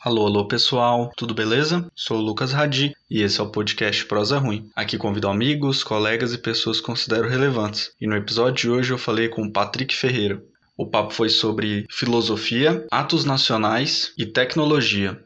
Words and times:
Alô, 0.00 0.26
alô 0.26 0.46
pessoal, 0.46 1.10
tudo 1.16 1.34
beleza? 1.34 1.90
Sou 1.92 2.18
o 2.18 2.22
Lucas 2.22 2.52
Radi 2.52 2.94
e 3.10 3.20
esse 3.20 3.40
é 3.40 3.42
o 3.42 3.50
podcast 3.50 4.06
Prosa 4.06 4.38
Ruim. 4.38 4.70
Aqui 4.76 4.96
convido 4.96 5.26
amigos, 5.26 5.82
colegas 5.82 6.32
e 6.32 6.38
pessoas 6.38 6.78
que 6.78 6.86
considero 6.86 7.28
relevantes. 7.28 7.90
E 8.00 8.06
no 8.06 8.14
episódio 8.14 8.54
de 8.54 8.70
hoje 8.70 8.92
eu 8.92 8.98
falei 8.98 9.28
com 9.28 9.42
o 9.42 9.52
Patrick 9.52 9.92
Ferreira. 9.92 10.40
O 10.76 10.86
papo 10.86 11.12
foi 11.12 11.28
sobre 11.28 11.84
filosofia, 11.90 12.86
atos 12.92 13.24
nacionais 13.24 14.12
e 14.16 14.24
tecnologia. 14.24 15.20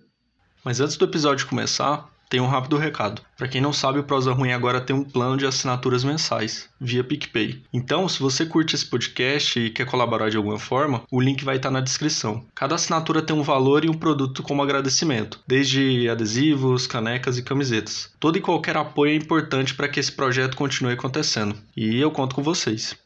Mas 0.65 0.81
antes 0.81 0.97
do 0.97 1.05
episódio 1.05 1.47
começar, 1.47 2.09
tem 2.33 2.41
um 2.41 2.47
rápido 2.47 2.79
recado. 2.79 3.21
Para 3.37 3.47
quem 3.47 3.61
não 3.61 3.75
sabe, 3.75 3.99
o 3.99 4.05
Prosa 4.05 4.33
Ruim 4.33 4.53
agora 4.53 4.81
tem 4.81 4.97
um 4.97 5.05
plano 5.05 5.37
de 5.37 5.45
assinaturas 5.45 6.03
mensais, 6.03 6.67
via 6.81 7.05
PicPay. 7.05 7.63
Então, 7.71 8.09
se 8.09 8.21
você 8.21 8.47
curte 8.47 8.75
esse 8.75 8.87
podcast 8.87 9.61
e 9.61 9.69
quer 9.69 9.85
colaborar 9.85 10.31
de 10.31 10.39
alguma 10.39 10.59
forma, 10.59 11.03
o 11.11 11.21
link 11.21 11.45
vai 11.45 11.57
estar 11.57 11.71
na 11.71 11.83
descrição. 11.83 12.43
Cada 12.55 12.75
assinatura 12.75 13.21
tem 13.21 13.37
um 13.37 13.43
valor 13.43 13.85
e 13.85 13.91
um 13.91 13.93
produto 13.93 14.43
como 14.43 14.63
agradecimento, 14.63 15.41
desde 15.47 16.09
adesivos, 16.09 16.87
canecas 16.87 17.37
e 17.37 17.43
camisetas. 17.43 18.11
Todo 18.19 18.39
e 18.39 18.41
qualquer 18.41 18.79
apoio 18.79 19.13
é 19.13 19.15
importante 19.15 19.75
para 19.75 19.91
que 19.91 20.01
esse 20.01 20.13
projeto 20.13 20.57
continue 20.57 20.95
acontecendo. 20.95 21.55
E 21.77 22.01
eu 22.01 22.11
conto 22.11 22.35
com 22.35 22.43
vocês. 22.43 22.97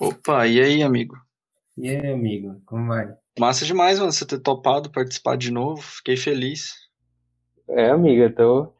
Opa, 0.00 0.48
e 0.48 0.60
aí, 0.60 0.82
amigo? 0.82 1.23
E 1.76 1.88
aí, 1.88 2.12
amigo, 2.12 2.60
como 2.66 2.86
vai? 2.86 3.12
Massa 3.38 3.64
demais, 3.64 3.98
mano, 3.98 4.12
você 4.12 4.24
ter 4.24 4.38
topado 4.38 4.90
participar 4.90 5.36
de 5.36 5.50
novo. 5.50 5.82
Fiquei 5.82 6.16
feliz. 6.16 6.74
É, 7.68 7.90
amiga, 7.90 8.30
tô. 8.30 8.72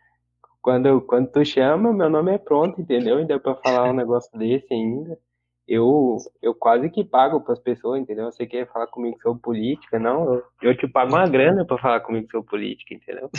Quando, 0.63 1.01
quando 1.03 1.31
tu 1.31 1.45
chama, 1.45 1.93
meu 1.93 2.09
nome 2.09 2.33
é 2.33 2.39
pronto, 2.39 2.81
entendeu? 2.81 3.25
Deu 3.27 3.41
pra 3.41 3.57
falar 3.57 3.91
um 3.91 3.93
negócio 3.97 4.31
desse 4.39 4.73
ainda. 4.73 5.19
Eu, 5.67 6.19
eu 6.43 6.55
quase 6.55 6.89
que 6.91 7.03
pago 7.03 7.41
pras 7.41 7.59
pessoas, 7.59 8.01
entendeu? 8.01 8.27
Você 8.27 8.47
quer 8.47 8.71
falar 8.71 8.87
comigo 8.87 9.19
sobre 9.23 9.43
política? 9.43 9.99
Não, 9.99 10.35
eu, 10.35 10.45
eu 10.63 10.77
te 10.77 10.87
pago 10.87 11.11
uma 11.11 11.27
grana 11.27 11.65
pra 11.67 11.79
falar 11.79 12.01
comigo 12.01 12.29
sobre 12.31 12.49
política, 12.49 12.95
entendeu? 12.95 13.31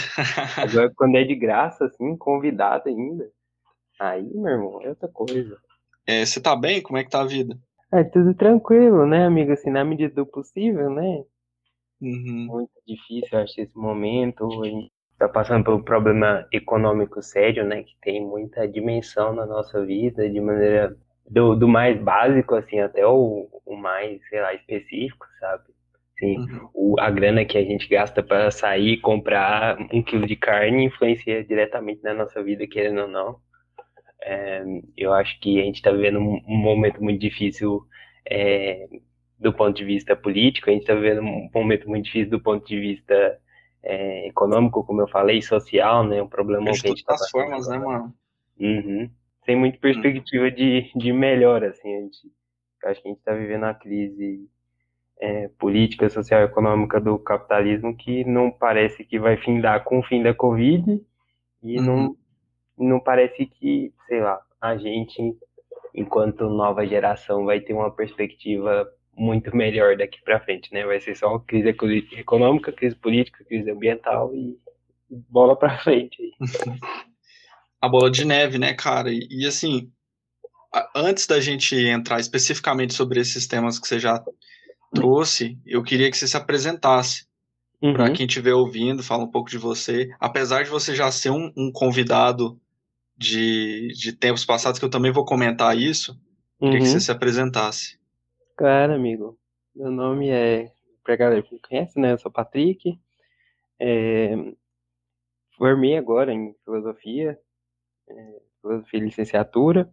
Agora, 0.58 0.92
quando 0.98 1.16
é 1.16 1.24
de 1.24 1.36
graça, 1.36 1.86
assim, 1.86 2.18
convidado 2.18 2.90
ainda. 2.90 3.30
Aí, 4.00 4.24
meu 4.24 4.52
irmão, 4.52 4.82
é 4.82 4.90
outra 4.90 5.08
coisa. 5.08 5.58
É, 6.06 6.26
você 6.26 6.42
tá 6.42 6.56
bem? 6.56 6.82
Como 6.82 6.98
é 6.98 7.04
que 7.04 7.10
tá 7.10 7.22
a 7.22 7.26
vida? 7.26 7.58
É 7.92 8.04
tudo 8.04 8.36
tranquilo, 8.36 9.08
né, 9.08 9.26
amigo? 9.26 9.52
Assim, 9.52 9.72
na 9.72 9.84
medida 9.84 10.14
do 10.14 10.26
possível, 10.28 10.88
né? 10.92 11.24
Uhum. 12.02 12.54
Muito 12.54 12.72
difícil, 12.88 13.38
acho, 13.40 13.60
esse 13.62 13.78
momento. 13.78 14.64
A 14.64 14.68
gente 14.68 14.92
tá 15.18 15.28
passando 15.30 15.64
por 15.64 15.74
um 15.76 15.84
problema 15.84 16.48
econômico 16.52 17.22
sério, 17.22 17.66
né? 17.66 17.84
Que 17.84 17.96
tem 18.02 18.26
muita 18.26 18.68
dimensão 18.68 19.34
na 19.34 19.46
nossa 19.46 19.84
vida, 19.86 20.30
de 20.30 20.40
maneira 20.40 20.96
do, 21.30 21.56
do 21.56 21.68
mais 21.68 22.00
básico, 22.02 22.56
assim, 22.56 22.80
até 22.80 23.06
o, 23.06 23.50
o 23.66 23.76
mais, 23.76 24.22
sei 24.30 24.42
lá, 24.42 24.54
específico, 24.54 25.26
sabe? 25.40 25.64
Assim, 26.18 26.38
Uhum. 26.38 26.70
o, 26.74 26.96
a 27.00 27.10
grana 27.12 27.46
que 27.46 27.58
a 27.58 27.64
gente 27.64 27.88
gasta 27.90 28.24
para 28.24 28.50
sair 28.52 28.94
e 28.94 29.02
comprar 29.02 29.78
um 29.94 30.02
quilo 30.04 30.26
de 30.28 30.36
carne 30.36 30.86
influencia 30.86 31.44
diretamente 31.44 32.02
na 32.04 32.14
nossa 32.14 32.42
vida, 32.44 32.68
querendo 32.68 33.02
ou 33.02 33.08
não. 33.08 33.40
É, 34.22 34.64
eu 34.98 35.14
acho 35.14 35.40
que 35.40 35.60
a 35.62 35.64
gente 35.64 35.76
está 35.76 35.92
vivendo 35.92 36.20
um, 36.20 36.42
um 36.48 36.58
momento 36.58 37.04
muito 37.04 37.20
difícil 37.20 37.86
é, 38.30 38.88
do 39.40 39.54
ponto 39.54 39.76
de 39.76 39.84
vista 39.84 40.16
político, 40.16 40.70
a 40.70 40.74
gente 40.74 40.82
está 40.82 40.96
vivendo 40.96 41.22
um 41.22 41.50
momento 41.54 41.88
muito 41.88 42.06
difícil 42.06 42.32
do 42.32 42.40
ponto 42.40 42.66
de 42.66 42.80
vista 42.80 43.40
é, 43.84 44.28
econômico, 44.28 44.84
como 44.84 45.02
eu 45.02 45.08
falei, 45.08 45.42
social, 45.42 46.04
né? 46.04 46.22
Um 46.22 46.28
problema 46.28 46.72
De 46.72 46.82
que 46.82 46.88
a 46.88 46.90
gente 46.90 47.04
todas 47.04 47.22
está 47.22 47.26
as 47.26 47.32
formas, 47.32 47.68
né, 47.68 47.78
mano? 47.78 48.14
Uhum. 48.60 49.10
Sem 49.46 49.56
muita 49.56 49.78
perspectiva 49.78 50.50
de, 50.50 50.92
de 50.96 51.14
melhora, 51.14 51.70
assim, 51.70 51.96
a 51.96 52.02
gente, 52.02 52.32
acho 52.86 53.02
que 53.02 53.08
a 53.08 53.12
gente 53.12 53.20
está 53.20 53.34
vivendo 53.34 53.64
uma 53.64 53.74
crise 53.74 54.50
é, 55.20 55.50
política, 55.60 56.10
social 56.10 56.42
e 56.42 56.46
econômica 56.46 57.00
do 57.00 57.20
capitalismo 57.20 57.96
que 57.96 58.24
não 58.26 58.50
parece 58.50 59.04
que 59.04 59.20
vai 59.20 59.38
findar 59.38 59.84
com 59.84 60.00
o 60.00 60.04
fim 60.04 60.24
da 60.24 60.34
Covid 60.34 61.00
e 61.62 61.80
Uhum. 61.80 61.86
não, 61.86 62.18
não 62.78 63.00
parece 63.00 63.46
que, 63.46 63.94
sei 64.08 64.22
lá, 64.22 64.42
a 64.62 64.78
gente, 64.78 65.38
enquanto 65.94 66.50
nova 66.50 66.86
geração, 66.86 67.46
vai 67.46 67.60
ter 67.62 67.74
uma 67.74 67.92
perspectiva 67.92 68.90
muito 69.18 69.56
melhor 69.56 69.98
daqui 69.98 70.22
para 70.24 70.40
frente, 70.42 70.74
né? 70.74 70.86
Vai 70.86 71.00
ser 71.00 71.16
só 71.16 71.40
crise 71.40 71.70
eco- 71.70 71.88
econômica, 71.88 72.72
crise 72.72 72.96
política, 72.96 73.44
crise 73.46 73.72
ambiental 73.72 74.34
e 74.36 74.60
bola 75.10 75.56
para 75.58 75.78
frente. 75.80 76.18
A 77.82 77.88
bola 77.88 78.10
de 78.12 78.26
neve, 78.26 78.58
né, 78.58 78.74
cara? 78.74 79.12
E, 79.12 79.28
e, 79.30 79.46
assim, 79.46 79.92
antes 80.96 81.28
da 81.28 81.40
gente 81.40 81.76
entrar 81.76 82.20
especificamente 82.20 82.94
sobre 82.94 83.20
esses 83.20 83.48
temas 83.48 83.80
que 83.80 83.88
você 83.88 84.00
já 84.00 84.24
trouxe, 84.94 85.60
eu 85.66 85.84
queria 85.84 86.12
que 86.12 86.18
você 86.18 86.28
se 86.28 86.38
apresentasse. 86.38 87.26
Para 87.92 88.10
Uhum. 88.10 88.14
quem 88.14 88.26
estiver 88.28 88.54
ouvindo, 88.54 89.04
fala 89.04 89.24
um 89.24 89.32
pouco 89.32 89.50
de 89.50 89.58
você. 89.58 90.10
Apesar 90.20 90.64
de 90.64 90.70
você 90.70 90.96
já 90.96 91.12
ser 91.12 91.32
um, 91.32 91.52
um 91.58 91.72
convidado 91.72 92.60
de, 93.18 93.90
de 93.94 94.14
tempos 94.14 94.46
passados, 94.46 94.80
que 94.80 94.86
eu 94.86 94.90
também 94.90 95.12
vou 95.12 95.26
comentar 95.26 95.78
isso, 95.78 96.20
queria 96.64 96.82
que 96.82 96.88
Uhum. 96.88 96.90
você 96.90 97.00
se 97.02 97.12
apresentasse. 97.12 98.00
Claro, 98.58 98.94
amigo. 98.94 99.38
Meu 99.76 99.92
nome 99.92 100.30
é, 100.30 100.72
pra 101.04 101.16
galera 101.16 101.42
que 101.44 101.54
me 101.54 101.60
conhece, 101.60 102.00
né? 102.00 102.14
Eu 102.14 102.18
sou 102.18 102.32
Patrick. 102.32 103.00
É, 103.80 104.36
formei 105.58 105.98
agora 105.98 106.34
em 106.34 106.54
filosofia, 106.64 107.40
é, 108.10 108.42
filosofia 108.62 109.00
e 109.00 109.04
licenciatura. 109.04 109.90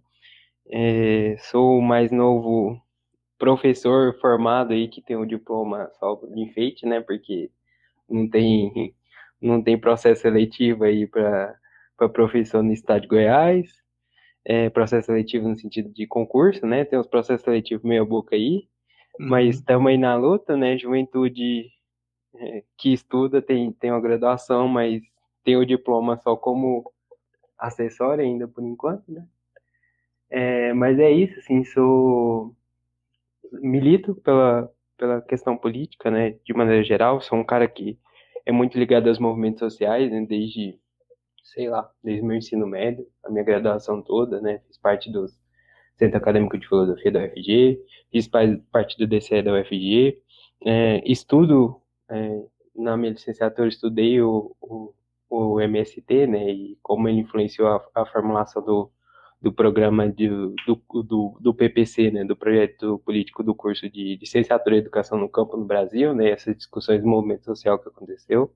É, 0.70 1.36
sou 1.50 1.78
o 1.78 1.82
mais 1.82 2.10
novo 2.12 2.80
professor 3.38 4.18
formado 4.20 4.72
aí 4.72 4.88
que 4.88 5.02
tem 5.02 5.16
o 5.16 5.26
diploma 5.26 5.90
só 6.00 6.16
de 6.16 6.40
enfeite, 6.40 6.86
né? 6.86 7.00
Porque 7.00 7.50
não 8.08 8.28
tem, 8.28 8.94
não 9.40 9.62
tem 9.62 9.78
processo 9.80 10.22
seletivo 10.22 10.84
aí 10.84 11.06
para 11.06 11.56
para 12.02 12.08
professor 12.08 12.62
no 12.62 12.72
estado 12.72 13.02
de 13.02 13.08
Goiás. 13.08 13.70
É, 14.44 14.68
processo 14.70 15.06
seletivo 15.06 15.48
no 15.48 15.56
sentido 15.56 15.88
de 15.92 16.06
concurso, 16.06 16.66
né? 16.66 16.84
Tem 16.84 16.98
uns 16.98 17.06
processos 17.06 17.44
seletivos 17.44 17.84
meia 17.84 18.04
boca 18.04 18.34
aí. 18.34 18.68
Mas 19.18 19.44
Uhum. 19.44 19.50
estamos 19.50 19.88
aí 19.90 19.98
na 19.98 20.16
luta, 20.16 20.56
né? 20.56 20.76
Juventude 20.78 21.70
é, 22.36 22.64
que 22.78 22.92
estuda 22.92 23.40
tem, 23.42 23.72
tem 23.72 23.90
uma 23.90 24.00
graduação, 24.00 24.66
mas 24.68 25.02
tem 25.44 25.56
o 25.56 25.64
diploma 25.66 26.16
só 26.18 26.36
como 26.36 26.90
acessório 27.58 28.24
ainda 28.24 28.48
por 28.48 28.64
enquanto, 28.64 29.10
né? 29.12 29.26
É, 30.30 30.72
mas 30.72 30.98
é 30.98 31.10
isso, 31.10 31.38
assim, 31.38 31.62
sou 31.64 32.56
milito 33.52 34.14
pela, 34.16 34.70
pela 34.96 35.20
questão 35.20 35.56
política, 35.56 36.10
né? 36.10 36.36
De 36.44 36.54
maneira 36.54 36.82
geral, 36.82 37.20
sou 37.20 37.38
um 37.38 37.44
cara 37.44 37.68
que 37.68 37.98
é 38.46 38.52
muito 38.52 38.78
ligado 38.78 39.08
aos 39.08 39.18
movimentos 39.18 39.60
sociais, 39.60 40.10
né? 40.10 40.24
Desde, 40.26 40.78
sei 41.52 41.68
lá, 41.68 41.88
desde 42.02 42.22
meu 42.24 42.36
ensino 42.36 42.66
médio, 42.66 43.06
a 43.24 43.30
minha 43.30 43.44
graduação 43.44 44.02
toda, 44.02 44.40
né? 44.40 44.60
Fiz 44.66 44.78
parte 44.78 45.10
dos 45.10 45.38
Centro 45.96 46.16
Acadêmico 46.18 46.58
de 46.58 46.66
Filosofia 46.66 47.12
da 47.12 47.20
UFG, 47.24 47.80
fiz 48.10 48.26
pa- 48.28 48.40
parte 48.72 48.96
do 48.98 49.06
DCE 49.06 49.42
da 49.42 49.52
UFG, 49.54 50.18
é, 50.64 51.02
estudo, 51.10 51.80
é, 52.10 52.42
na 52.74 52.96
minha 52.96 53.12
licenciatura, 53.12 53.68
estudei 53.68 54.20
o, 54.20 54.54
o, 54.60 54.94
o 55.30 55.60
MST, 55.60 56.26
né, 56.26 56.50
e 56.50 56.78
como 56.82 57.08
ele 57.08 57.20
influenciou 57.20 57.68
a, 57.68 57.84
a 57.94 58.06
formulação 58.06 58.64
do, 58.64 58.90
do 59.40 59.52
programa 59.52 60.08
de, 60.08 60.28
do, 60.28 61.02
do, 61.02 61.38
do 61.40 61.54
PPC, 61.54 62.10
né, 62.10 62.24
do 62.24 62.36
projeto 62.36 62.98
político 63.04 63.42
do 63.42 63.54
curso 63.54 63.88
de 63.90 64.16
licenciatura 64.16 64.76
em 64.76 64.78
Educação 64.78 65.18
no 65.18 65.28
Campo 65.28 65.56
no 65.56 65.64
Brasil, 65.64 66.14
né, 66.14 66.30
essas 66.30 66.56
discussões 66.56 67.02
do 67.02 67.08
movimento 67.08 67.44
social 67.44 67.78
que 67.78 67.88
aconteceu. 67.88 68.52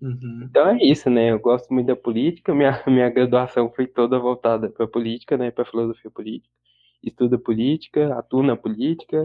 Uhum. 0.00 0.46
Então 0.48 0.68
é 0.68 0.78
isso, 0.82 1.08
né? 1.08 1.30
Eu 1.30 1.38
gosto 1.38 1.72
muito 1.72 1.86
da 1.86 1.96
política. 1.96 2.54
Minha, 2.54 2.82
minha 2.86 3.08
graduação 3.10 3.72
foi 3.72 3.86
toda 3.86 4.18
voltada 4.18 4.70
para 4.70 4.86
política, 4.86 5.36
né? 5.36 5.50
Para 5.50 5.64
filosofia 5.64 6.10
política. 6.10 6.52
Estudo 7.02 7.38
política, 7.38 8.14
atuo 8.18 8.42
na 8.42 8.56
política. 8.56 9.22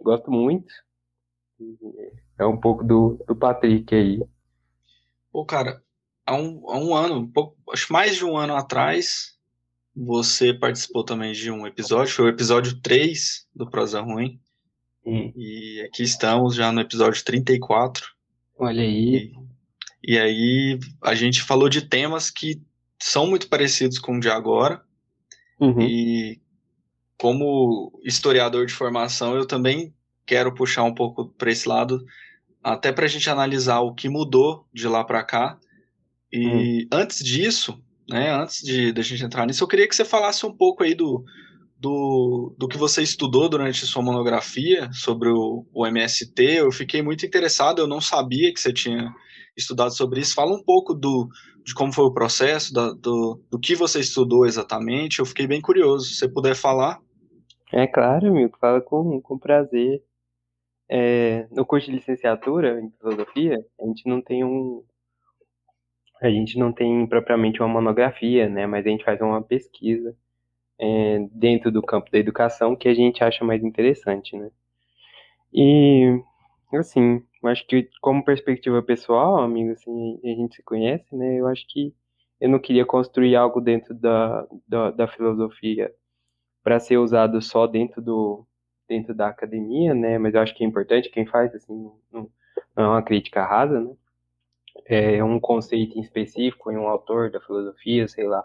Gosto 0.00 0.30
muito. 0.30 0.72
É 2.38 2.46
um 2.46 2.56
pouco 2.56 2.84
do, 2.84 3.22
do 3.26 3.36
Patrick 3.36 3.94
aí. 3.94 4.22
Pô, 5.30 5.44
cara, 5.44 5.82
há 6.26 6.34
um, 6.34 6.62
há 6.70 6.78
um 6.78 6.94
ano, 6.94 7.18
um 7.18 7.30
pouco, 7.30 7.56
acho 7.70 7.92
mais 7.92 8.16
de 8.16 8.24
um 8.24 8.36
ano 8.36 8.54
atrás, 8.54 9.38
você 9.94 10.54
participou 10.54 11.04
também 11.04 11.32
de 11.32 11.50
um 11.50 11.66
episódio, 11.66 12.14
foi 12.14 12.24
o 12.26 12.28
episódio 12.28 12.80
3 12.80 13.46
do 13.54 13.68
Prosa 13.68 14.00
Ruim, 14.00 14.40
Hum, 15.04 15.32
e 15.34 15.82
aqui 15.82 16.02
estamos 16.02 16.54
já 16.54 16.70
no 16.70 16.80
episódio 16.80 17.24
34. 17.24 18.06
olha 18.58 18.82
aí. 18.82 19.16
E, 19.16 19.32
e 20.02 20.18
aí 20.18 20.78
a 21.02 21.14
gente 21.14 21.42
falou 21.42 21.68
de 21.68 21.82
temas 21.82 22.30
que 22.30 22.60
são 22.98 23.26
muito 23.26 23.48
parecidos 23.48 23.98
com 23.98 24.16
o 24.16 24.20
de 24.20 24.30
agora, 24.30 24.82
Uhum, 25.60 25.82
e 25.82 26.40
como 27.18 27.92
historiador 28.02 28.64
de 28.64 28.72
formação, 28.72 29.36
eu 29.36 29.46
também 29.46 29.94
quero 30.24 30.54
puxar 30.54 30.84
um 30.84 30.94
pouco 30.94 31.26
para 31.26 31.50
esse 31.50 31.68
lado, 31.68 32.02
até 32.64 32.90
para 32.90 33.04
a 33.04 33.08
gente 33.08 33.28
analisar 33.28 33.80
o 33.80 33.94
que 33.94 34.08
mudou 34.08 34.66
de 34.72 34.88
lá 34.88 35.04
para 35.04 35.22
cá. 35.22 35.58
E 36.32 36.88
antes 36.90 37.22
disso, 37.22 37.78
né, 38.08 38.32
antes 38.32 38.62
de 38.62 38.90
da 38.92 39.02
gente 39.02 39.22
entrar 39.22 39.46
nisso, 39.46 39.62
eu 39.62 39.68
queria 39.68 39.86
que 39.86 39.94
você 39.94 40.04
falasse 40.04 40.46
um 40.46 40.56
pouco 40.56 40.82
aí 40.82 40.94
do, 40.94 41.22
do, 41.80 42.54
do 42.58 42.68
que 42.68 42.76
você 42.76 43.02
estudou 43.02 43.48
durante 43.48 43.86
sua 43.86 44.02
monografia 44.02 44.90
sobre 44.92 45.30
o, 45.30 45.64
o 45.72 45.86
MST. 45.86 46.38
Eu 46.38 46.70
fiquei 46.70 47.00
muito 47.00 47.24
interessado, 47.24 47.80
eu 47.80 47.86
não 47.86 48.02
sabia 48.02 48.52
que 48.52 48.60
você 48.60 48.70
tinha 48.70 49.10
estudado 49.56 49.96
sobre 49.96 50.20
isso. 50.20 50.34
Fala 50.34 50.54
um 50.54 50.62
pouco 50.62 50.92
do, 50.92 51.26
de 51.64 51.72
como 51.72 51.92
foi 51.92 52.04
o 52.04 52.12
processo, 52.12 52.74
da, 52.74 52.92
do, 52.92 53.42
do 53.50 53.58
que 53.58 53.74
você 53.74 54.00
estudou 54.00 54.44
exatamente. 54.44 55.20
Eu 55.20 55.26
fiquei 55.26 55.46
bem 55.46 55.62
curioso. 55.62 56.04
Se 56.06 56.16
você 56.16 56.28
puder 56.28 56.54
falar. 56.54 57.00
É 57.72 57.86
claro, 57.86 58.28
amigo, 58.28 58.58
fala 58.60 58.82
com, 58.82 59.18
com 59.22 59.38
prazer. 59.38 60.02
É, 60.90 61.46
no 61.50 61.64
curso 61.64 61.86
de 61.86 61.96
licenciatura 61.96 62.78
em 62.78 62.90
filosofia, 62.98 63.64
a 63.80 63.86
gente 63.86 64.06
não 64.06 64.20
tem 64.20 64.44
um. 64.44 64.84
A 66.20 66.28
gente 66.28 66.58
não 66.58 66.72
tem 66.74 67.06
propriamente 67.06 67.60
uma 67.62 67.68
monografia, 67.68 68.50
né? 68.50 68.66
Mas 68.66 68.84
a 68.84 68.90
gente 68.90 69.04
faz 69.04 69.18
uma 69.22 69.40
pesquisa 69.40 70.14
é, 70.80 71.18
dentro 71.32 71.70
do 71.70 71.82
campo 71.82 72.10
da 72.10 72.18
educação 72.18 72.74
que 72.74 72.88
a 72.88 72.94
gente 72.94 73.22
acha 73.22 73.44
mais 73.44 73.62
interessante, 73.62 74.34
né? 74.36 74.50
E, 75.52 76.22
assim, 76.74 77.22
eu 77.42 77.48
acho 77.50 77.66
que 77.66 77.88
como 78.00 78.24
perspectiva 78.24 78.82
pessoal, 78.82 79.38
amigo, 79.42 79.72
assim, 79.72 80.18
a 80.24 80.28
gente 80.28 80.56
se 80.56 80.62
conhece, 80.62 81.14
né? 81.14 81.38
Eu 81.38 81.46
acho 81.48 81.66
que 81.68 81.94
eu 82.40 82.48
não 82.48 82.58
queria 82.58 82.86
construir 82.86 83.36
algo 83.36 83.60
dentro 83.60 83.94
da, 83.94 84.46
da, 84.66 84.90
da 84.90 85.08
filosofia 85.08 85.92
para 86.62 86.80
ser 86.80 86.98
usado 86.98 87.40
só 87.42 87.66
dentro 87.66 88.00
do 88.02 88.46
dentro 88.88 89.14
da 89.14 89.28
academia, 89.28 89.94
né? 89.94 90.18
Mas 90.18 90.34
eu 90.34 90.40
acho 90.40 90.54
que 90.54 90.64
é 90.64 90.66
importante 90.66 91.10
quem 91.10 91.26
faz 91.26 91.54
assim 91.54 91.74
não, 92.12 92.30
não 92.76 92.84
é 92.84 92.88
uma 92.88 93.02
crítica 93.02 93.44
rasa, 93.44 93.80
né? 93.80 93.94
É 94.86 95.22
um 95.22 95.38
conceito 95.40 95.98
em 95.98 96.00
específico 96.00 96.70
em 96.72 96.76
um 96.76 96.88
autor 96.88 97.30
da 97.30 97.40
filosofia, 97.40 98.08
sei 98.08 98.26
lá, 98.26 98.44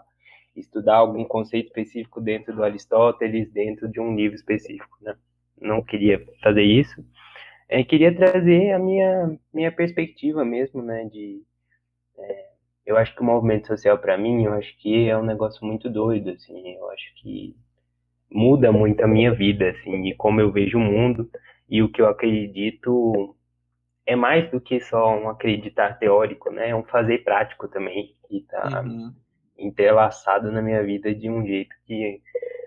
estudar 0.56 0.96
algum 0.96 1.24
conceito 1.24 1.66
específico 1.66 2.20
dentro 2.20 2.54
do 2.54 2.64
Aristóteles, 2.64 3.50
dentro 3.52 3.88
de 3.88 4.00
um 4.00 4.14
livro 4.14 4.36
específico, 4.36 4.96
né? 5.00 5.14
Não 5.60 5.82
queria 5.82 6.24
fazer 6.42 6.62
isso. 6.62 7.04
É, 7.68 7.82
queria 7.82 8.14
trazer 8.14 8.72
a 8.72 8.78
minha 8.78 9.38
minha 9.52 9.72
perspectiva 9.72 10.44
mesmo, 10.44 10.82
né? 10.82 11.04
De 11.06 11.42
é, 12.18 12.46
eu 12.86 12.96
acho 12.96 13.14
que 13.14 13.22
o 13.22 13.24
movimento 13.24 13.66
social 13.66 13.98
para 13.98 14.16
mim, 14.16 14.44
eu 14.44 14.52
acho 14.52 14.76
que 14.78 15.08
é 15.08 15.16
um 15.16 15.24
negócio 15.24 15.66
muito 15.66 15.90
doido, 15.90 16.30
assim. 16.30 16.74
Eu 16.76 16.90
acho 16.90 17.14
que 17.16 17.56
muda 18.30 18.72
muito 18.72 19.02
a 19.02 19.08
minha 19.08 19.32
vida, 19.34 19.70
assim, 19.70 20.08
e 20.08 20.14
como 20.14 20.40
eu 20.40 20.50
vejo 20.52 20.78
o 20.78 20.80
mundo 20.80 21.30
e 21.68 21.82
o 21.82 21.90
que 21.90 22.00
eu 22.00 22.08
acredito 22.08 23.36
é 24.04 24.14
mais 24.14 24.48
do 24.50 24.60
que 24.60 24.80
só 24.80 25.16
um 25.16 25.28
acreditar 25.28 25.98
teórico, 25.98 26.50
né? 26.50 26.70
É 26.70 26.76
um 26.76 26.84
fazer 26.84 27.24
prático 27.24 27.66
também 27.68 28.14
que 28.28 28.38
está 28.38 28.82
uhum. 28.82 29.12
Entrelaçado 29.58 30.50
na 30.50 30.62
minha 30.62 30.82
vida 30.82 31.14
de 31.14 31.30
um 31.30 31.46
jeito 31.46 31.74
que 31.86 32.20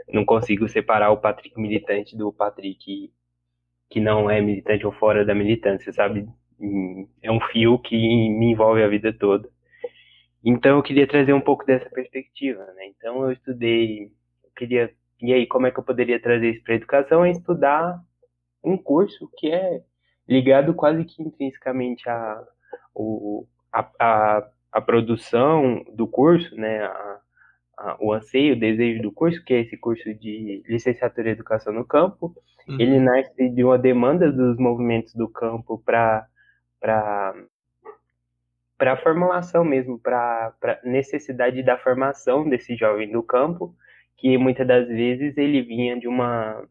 não 0.09 0.25
consigo 0.25 0.67
separar 0.67 1.11
o 1.11 1.17
Patrick 1.17 1.59
militante 1.59 2.17
do 2.17 2.31
Patrick 2.31 3.11
que 3.89 3.99
não 3.99 4.29
é 4.29 4.39
militante 4.39 4.85
ou 4.85 4.91
fora 4.91 5.25
da 5.25 5.33
militância, 5.33 5.91
sabe? 5.91 6.27
É 7.23 7.31
um 7.31 7.39
fio 7.51 7.79
que 7.79 7.95
me 7.95 8.51
envolve 8.51 8.83
a 8.83 8.87
vida 8.87 9.11
toda. 9.11 9.49
Então 10.43 10.77
eu 10.77 10.83
queria 10.83 11.07
trazer 11.07 11.33
um 11.33 11.41
pouco 11.41 11.65
dessa 11.65 11.89
perspectiva, 11.89 12.63
né? 12.75 12.87
Então 12.87 13.23
eu 13.23 13.31
estudei, 13.31 14.03
eu 14.43 14.51
queria 14.55 14.93
e 15.21 15.33
aí, 15.33 15.45
como 15.45 15.67
é 15.67 15.71
que 15.71 15.79
eu 15.79 15.83
poderia 15.83 16.21
trazer 16.21 16.51
isso 16.51 16.63
para 16.63 16.73
a 16.73 16.77
educação? 16.77 17.25
É 17.25 17.31
estudar 17.31 18.01
um 18.63 18.77
curso 18.77 19.29
que 19.37 19.51
é 19.51 19.83
ligado 20.27 20.73
quase 20.73 21.03
que 21.03 21.21
intrinsecamente 21.21 22.07
à 22.09 22.41
a, 23.71 23.91
a, 23.99 24.49
a, 24.71 24.81
produção 24.81 25.83
do 25.93 26.07
curso, 26.07 26.55
né? 26.55 26.83
A, 26.83 27.19
a, 27.77 27.97
o 27.99 28.13
anseio, 28.13 28.55
o 28.55 28.59
desejo 28.59 29.01
do 29.01 29.11
curso, 29.11 29.43
que 29.43 29.53
é 29.53 29.61
esse 29.61 29.77
curso 29.77 30.13
de 30.13 30.63
licenciatura 30.67 31.29
em 31.29 31.31
educação 31.31 31.73
no 31.73 31.85
campo. 31.85 32.35
Uhum. 32.67 32.79
Ele 32.79 32.99
nasce 32.99 33.49
de 33.49 33.63
uma 33.63 33.77
demanda 33.77 34.31
dos 34.31 34.57
movimentos 34.57 35.13
do 35.13 35.27
campo 35.27 35.81
para 35.85 36.27
para 38.77 38.93
a 38.93 38.97
formulação 38.97 39.65
mesmo, 39.65 39.99
para 39.99 40.53
a 40.63 40.87
necessidade 40.87 41.61
da 41.61 41.77
formação 41.77 42.47
desse 42.47 42.77
jovem 42.77 43.11
do 43.11 43.21
campo 43.21 43.75
que 44.19 44.37
muitas 44.37 44.67
das 44.67 44.87
vezes 44.87 45.37
ele 45.37 45.61
vinha 45.61 45.99
de 45.99 46.07
uma 46.07 46.63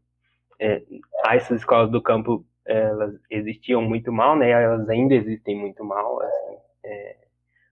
é, 0.58 0.82
essas 1.26 1.60
escolas 1.60 1.90
do 1.90 2.02
campo 2.02 2.44
elas 2.64 3.14
existiam 3.30 3.80
muito 3.80 4.12
mal, 4.12 4.36
né? 4.36 4.50
Elas 4.50 4.88
ainda 4.90 5.14
existem 5.14 5.56
muito 5.56 5.82
mal, 5.82 6.20
assim, 6.20 6.56
é, 6.84 7.16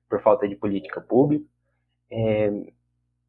por 0.08 0.20
falta 0.23 0.49
de 0.49 0.56
política 0.56 1.00
pública. 1.00 1.44
É, 2.11 2.50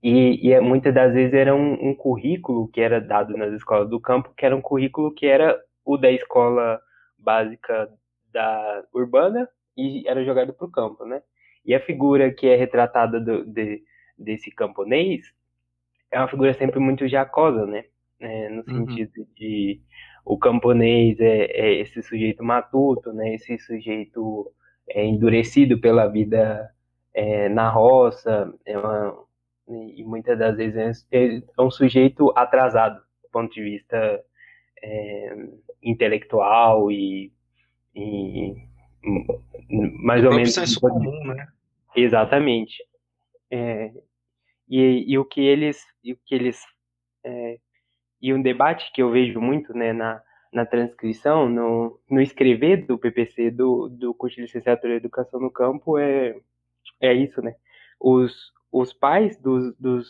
e, 0.02 0.48
e, 0.48 0.54
é, 0.54 0.60
muitas 0.60 0.94
das 0.94 1.14
vezes 1.14 1.34
era 1.34 1.56
um, 1.56 1.90
um, 1.90 1.96
currículo 1.96 2.68
que 2.68 2.80
era 2.80 3.02
dado 3.02 3.36
nas 3.36 3.52
escolas 3.54 3.90
do 3.90 4.00
campo, 4.00 4.34
que 4.38 4.46
era 4.46 4.56
um 4.56 4.62
currículo 4.62 5.14
que 5.14 5.26
era 5.26 5.60
o 5.84 5.98
da 5.98 6.12
escola 6.12 6.80
básica 7.18 7.90
da 8.32 8.84
urbana 8.94 9.50
e 9.76 10.08
era 10.08 10.24
jogado 10.24 10.54
para 10.54 10.68
o 10.68 10.72
campo, 10.72 11.06
né? 11.06 11.22
E 11.66 11.74
a 11.74 11.80
figura 11.80 12.32
que 12.32 12.48
é 12.48 12.56
retratada 12.56 13.20
do, 13.20 13.44
de, 13.46 13.84
desse 14.18 14.52
camponês 14.52 15.34
é 16.12 16.20
uma 16.20 16.28
figura 16.28 16.54
sempre 16.54 16.80
muito 16.80 17.08
jacosa, 17.08 17.66
né? 17.66 17.86
É, 18.20 18.50
no 18.50 18.64
uhum. 18.68 18.88
sentido 18.88 19.12
uhum. 19.18 19.28
de 19.36 19.82
o 20.26 20.38
camponês 20.38 21.20
é, 21.20 21.46
é, 21.46 21.82
esse 21.82 22.02
sujeito 22.02 22.44
matuto, 22.44 23.14
né? 23.14 23.36
Esse 23.36 23.58
sujeito 23.60 24.52
é, 24.90 25.06
endurecido 25.06 25.80
pela 25.80 26.08
vida 26.08 26.70
é, 27.14 27.50
na 27.50 27.70
roça, 27.70 28.54
é 28.66 28.78
uma, 28.78 29.26
e 29.68 30.04
muitas 30.04 30.38
das 30.38 30.56
vezes 30.58 31.08
é, 31.12 31.38
é 31.38 31.62
um 31.62 31.72
sujeito 31.72 32.32
atrasado 32.36 33.00
do 33.24 33.30
ponto 33.32 33.54
de 33.54 33.62
vista 33.62 34.24
é, 34.82 35.36
intelectual 35.82 36.92
e, 36.92 37.32
e, 37.96 38.56
mais 40.04 40.24
ou 40.24 40.32
menos 40.32 40.54
senso 40.54 40.80
comum, 40.80 41.26
né? 41.26 41.48
Exatamente. 41.96 42.84
É, 43.50 43.92
e, 44.70 45.06
e 45.08 45.18
o 45.18 45.26
que 45.26 45.42
eles, 45.42 45.84
e 46.04 46.14
o 46.14 46.18
que 46.26 46.36
eles 46.36 46.62
é, 47.24 47.58
e 48.22 48.34
um 48.34 48.42
debate 48.42 48.92
que 48.94 49.02
eu 49.02 49.12
vejo 49.12 49.40
muito 49.40 49.74
né, 49.74 49.94
na, 49.94 50.22
na 50.52 50.66
transcrição, 50.66 51.50
no, 51.50 52.00
no 52.10 52.22
escrever 52.22 52.86
do 52.86 52.98
PPC 52.98 53.52
do, 53.52 53.90
do 53.90 54.14
curso 54.14 54.36
de 54.38 54.44
licenciatura 54.44 54.94
em 54.94 54.98
educação 54.98 55.40
no 55.40 55.52
campo 55.52 55.98
é, 55.98 56.36
é 57.02 57.14
isso, 57.14 57.42
né? 57.42 57.56
Os, 58.00 58.54
os 58.72 58.94
pais 58.94 59.38
dos, 59.38 59.76
dos, 59.78 60.08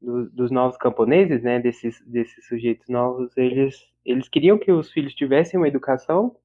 dos, 0.00 0.32
dos 0.32 0.50
novos 0.50 0.76
camponeses, 0.76 1.42
né, 1.42 1.58
desses, 1.58 2.00
desses 2.06 2.46
sujeitos 2.46 2.88
novos, 2.88 3.36
eles, 3.36 3.76
eles 4.04 4.28
queriam 4.28 4.58
que 4.58 4.70
os 4.70 4.92
filhos 4.92 5.14
tivessem 5.14 5.58
uma 5.58 5.68
educação 5.68 6.36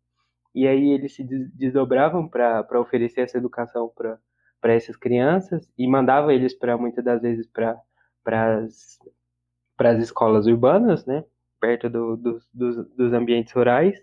e 0.53 0.68
aí 0.68 0.92
eles 0.92 1.15
se 1.15 1.24
desdobravam 1.24 2.27
para 2.27 2.80
oferecer 2.80 3.22
essa 3.22 3.38
educação 3.38 3.92
para 3.96 4.74
essas 4.74 4.96
crianças 4.96 5.70
e 5.77 5.88
mandava 5.88 6.34
eles 6.34 6.53
para 6.58 6.77
muitas 6.77 7.03
das 7.03 7.22
vezes 7.22 7.48
para 7.48 7.80
para 8.24 9.92
as 9.92 10.03
escolas 10.03 10.46
urbanas, 10.46 11.06
né, 11.06 11.24
perto 11.60 11.89
do, 11.89 12.16
do, 12.18 12.39
dos, 12.54 12.88
dos 12.96 13.13
ambientes 13.13 13.54
rurais. 13.54 13.98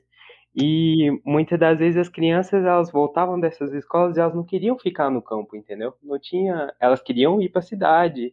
E 0.54 1.10
muitas 1.24 1.58
das 1.58 1.78
vezes 1.78 1.98
as 1.98 2.08
crianças 2.08 2.64
elas 2.64 2.90
voltavam 2.90 3.38
dessas 3.38 3.74
escolas 3.74 4.16
e 4.16 4.20
elas 4.20 4.34
não 4.34 4.42
queriam 4.42 4.78
ficar 4.78 5.10
no 5.10 5.20
campo, 5.20 5.54
entendeu? 5.54 5.92
Não 6.02 6.18
tinha, 6.18 6.72
elas 6.80 7.02
queriam 7.02 7.42
ir 7.42 7.50
para 7.50 7.58
a 7.58 7.62
cidade, 7.62 8.32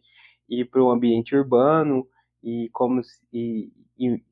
ir 0.49 0.65
para 0.65 0.81
o 0.81 0.89
ambiente 0.89 1.35
urbano 1.35 2.07
e 2.41 2.69
como 2.71 3.01
e, 3.31 3.71
e, 3.97 4.23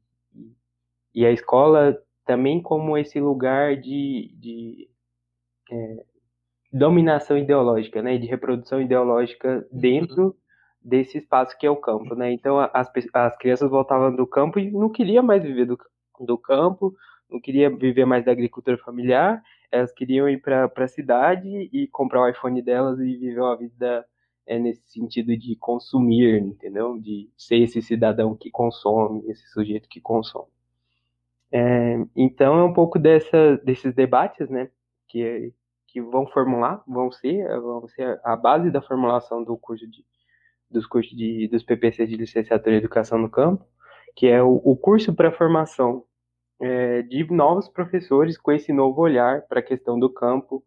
e, 1.14 1.26
a 1.26 1.32
escola 1.32 1.98
também 2.26 2.62
como 2.62 2.98
esse 2.98 3.20
lugar 3.20 3.76
de, 3.76 4.34
de 4.40 4.90
é, 5.70 6.06
dominação 6.72 7.38
ideológica, 7.38 8.02
né, 8.02 8.18
de 8.18 8.28
reprodução 8.28 8.82
ideológica 8.82 9.68
dentro 9.70 10.28
uhum. 10.28 10.34
Desse 10.84 11.20
espaço 11.20 11.58
que 11.58 11.66
é 11.66 11.70
o 11.70 11.76
campo, 11.76 12.16
né? 12.16 12.32
Então 12.32 12.60
as, 12.74 12.92
as 13.14 13.38
crianças 13.38 13.70
voltavam 13.70 14.16
do 14.16 14.26
campo 14.26 14.60
e 14.60 14.72
não 14.72 14.90
queriam 14.90 15.24
mais 15.24 15.44
viver 15.44 15.66
do, 15.66 15.78
do 16.20 16.38
campo, 16.38 16.96
não 17.30 17.40
queria 17.40 17.70
viver 17.70 18.06
mais 18.06 18.26
da 18.26 18.32
agricultura 18.32 18.78
familiar, 18.78 19.42
elas 19.72 19.92
queriam 19.92 20.28
ir 20.28 20.42
para 20.42 20.72
a 20.76 20.88
cidade 20.88 21.48
e 21.72 21.88
comprar 21.88 22.22
o 22.22 22.28
iPhone 22.28 22.62
delas 22.62 23.00
e 23.00 23.16
viver 23.16 23.40
uma 23.40 23.56
vida 23.56 24.06
é, 24.46 24.60
nesse 24.60 24.82
sentido 24.92 25.38
de 25.38 25.56
consumir, 25.56 26.42
entendeu? 26.42 26.98
De 27.00 27.30
ser 27.38 27.58
esse 27.58 27.82
cidadão 27.82 28.36
que 28.36 28.52
consome, 28.52 29.24
esse 29.30 29.48
sujeito 29.50 29.88
que 29.88 30.02
consome. 30.02 30.50
É, 31.52 31.98
então 32.16 32.60
é 32.60 32.64
um 32.64 32.74
pouco 32.74 32.98
dessa, 32.98 33.58
desses 33.58 33.94
debates, 33.94 34.50
né? 34.50 34.70
Que, 35.08 35.54
que 35.88 36.02
vão 36.02 36.26
formular, 36.28 36.84
vão 36.88 37.12
ser, 37.12 37.48
vão 37.62 37.88
ser 37.88 38.20
a 38.24 38.36
base 38.36 38.72
da 38.72 38.82
formulação 38.82 39.44
do 39.44 39.58
curso 39.58 39.88
de, 39.88 40.06
dos 40.72 40.86
cursos 40.86 41.16
de, 41.16 41.48
dos 41.48 41.64
PPC 41.64 42.06
de 42.08 42.16
licenciatura 42.16 42.76
em 42.76 42.80
educação 42.80 43.18
no 43.18 43.30
campo, 43.30 43.66
que 44.16 44.28
é 44.28 44.42
o, 44.42 44.62
o 44.64 44.76
curso 44.76 45.14
para 45.14 45.32
formação 45.32 46.04
é, 46.60 47.02
de 47.02 47.24
novos 47.32 47.68
professores 47.68 48.38
com 48.38 48.52
esse 48.52 48.72
novo 48.72 49.02
olhar 49.02 49.42
para 49.44 49.60
a 49.60 49.64
questão 49.64 50.00
do 50.00 50.10
campo 50.10 50.64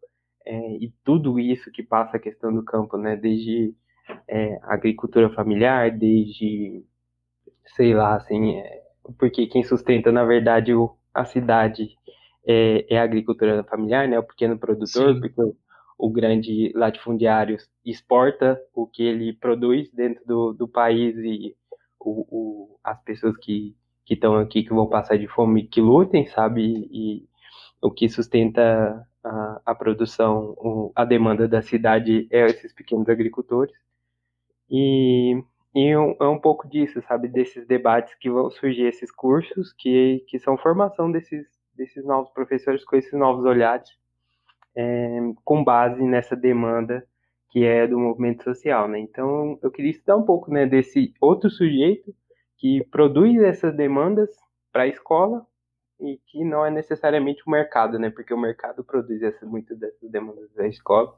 é, 0.46 0.76
e 0.76 0.92
tudo 1.04 1.38
isso 1.38 1.70
que 1.70 1.82
passa 1.82 2.16
a 2.16 2.20
questão 2.20 2.52
do 2.52 2.64
campo, 2.64 2.96
né, 2.96 3.16
desde 3.16 3.74
é, 4.28 4.58
agricultura 4.62 5.30
familiar, 5.30 5.90
desde 5.90 6.84
sei 7.66 7.94
lá, 7.94 8.16
assim, 8.16 8.56
é, 8.56 8.82
porque 9.18 9.46
quem 9.46 9.62
sustenta, 9.62 10.12
na 10.12 10.24
verdade, 10.24 10.74
o, 10.74 10.96
a 11.12 11.24
cidade 11.24 11.96
é, 12.46 12.86
é, 12.94 12.98
a 12.98 13.02
agricultura 13.02 13.64
familiar, 13.64 14.06
né, 14.08 14.18
o 14.18 14.22
pequeno 14.22 14.58
produtor, 14.58 15.14
Sim. 15.14 15.20
porque 15.20 15.40
o, 15.40 15.56
o, 15.98 16.10
grande 16.10 16.72
latifundiário 16.74 17.56
exporta 17.84 18.60
o 18.74 18.86
que 18.86 19.02
ele 19.02 19.32
produz 19.32 19.90
dentro 19.92 20.24
do, 20.26 20.52
do 20.52 20.68
país 20.68 21.16
e 21.18 21.56
o, 21.98 22.26
o, 22.30 22.78
as 22.82 23.02
pessoas 23.02 23.36
que 23.36 23.74
estão 24.08 24.36
aqui 24.36 24.62
que 24.62 24.74
vão 24.74 24.86
passar 24.86 25.16
de 25.18 25.26
fome 25.26 25.66
que 25.66 25.80
lutem, 25.80 26.26
sabe? 26.26 26.88
E, 26.90 27.26
o 27.84 27.90
que 27.90 28.08
sustenta 28.08 29.06
a, 29.22 29.60
a 29.66 29.74
produção, 29.74 30.54
o, 30.56 30.90
a 30.96 31.04
demanda 31.04 31.46
da 31.46 31.60
cidade 31.60 32.26
é 32.30 32.46
esses 32.46 32.72
pequenos 32.72 33.08
agricultores. 33.10 33.74
E, 34.70 35.42
e 35.74 35.88
é 35.88 35.98
um, 35.98 36.16
é 36.18 36.26
um 36.26 36.38
pouco 36.38 36.66
disso, 36.66 37.02
sabe? 37.02 37.28
Desses 37.28 37.66
debates 37.66 38.14
que 38.14 38.30
vão 38.30 38.50
surgir, 38.50 38.84
esses 38.86 39.12
cursos 39.12 39.74
que, 39.74 40.24
que 40.28 40.38
são 40.38 40.56
formação 40.56 41.12
desses, 41.12 41.46
desses 41.74 42.02
novos 42.06 42.30
professores 42.32 42.82
com 42.84 42.96
esses 42.96 43.12
novos 43.12 43.44
olhares, 43.44 43.90
é, 44.76 45.18
com 45.44 45.62
base 45.62 46.02
nessa 46.02 46.36
demanda 46.36 47.06
que 47.54 47.64
é 47.64 47.86
do 47.86 47.96
movimento 47.96 48.42
social, 48.42 48.88
né? 48.88 48.98
Então, 48.98 49.56
eu 49.62 49.70
queria 49.70 49.92
estudar 49.92 50.16
um 50.16 50.24
pouco, 50.24 50.50
né, 50.50 50.66
desse 50.66 51.14
outro 51.20 51.48
sujeito 51.48 52.12
que 52.58 52.82
produz 52.90 53.40
essas 53.40 53.76
demandas 53.76 54.28
para 54.72 54.82
a 54.82 54.88
escola 54.88 55.46
e 56.00 56.18
que 56.26 56.44
não 56.44 56.66
é 56.66 56.70
necessariamente 56.70 57.44
o 57.46 57.50
mercado, 57.50 57.96
né? 57.96 58.10
Porque 58.10 58.34
o 58.34 58.40
mercado 58.40 58.82
produz 58.82 59.22
essa, 59.22 59.46
muitas 59.46 59.78
dessas 59.78 60.10
demandas 60.10 60.52
da 60.52 60.66
escola. 60.66 61.16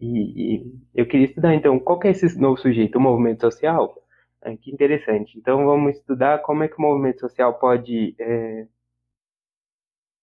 E, 0.00 0.56
e, 0.56 0.74
eu 0.94 1.06
queria 1.06 1.26
estudar, 1.26 1.54
então, 1.54 1.78
qual 1.78 2.00
é 2.02 2.08
esse 2.08 2.36
novo 2.40 2.56
sujeito? 2.56 2.96
O 2.96 3.00
movimento 3.00 3.42
social? 3.42 4.02
Ah, 4.42 4.56
que 4.56 4.72
interessante. 4.72 5.38
Então, 5.38 5.64
vamos 5.64 5.96
estudar 5.96 6.42
como 6.42 6.64
é 6.64 6.68
que 6.68 6.76
o 6.76 6.82
movimento 6.82 7.20
social 7.20 7.58
pode 7.58 8.16
é, 8.18 8.66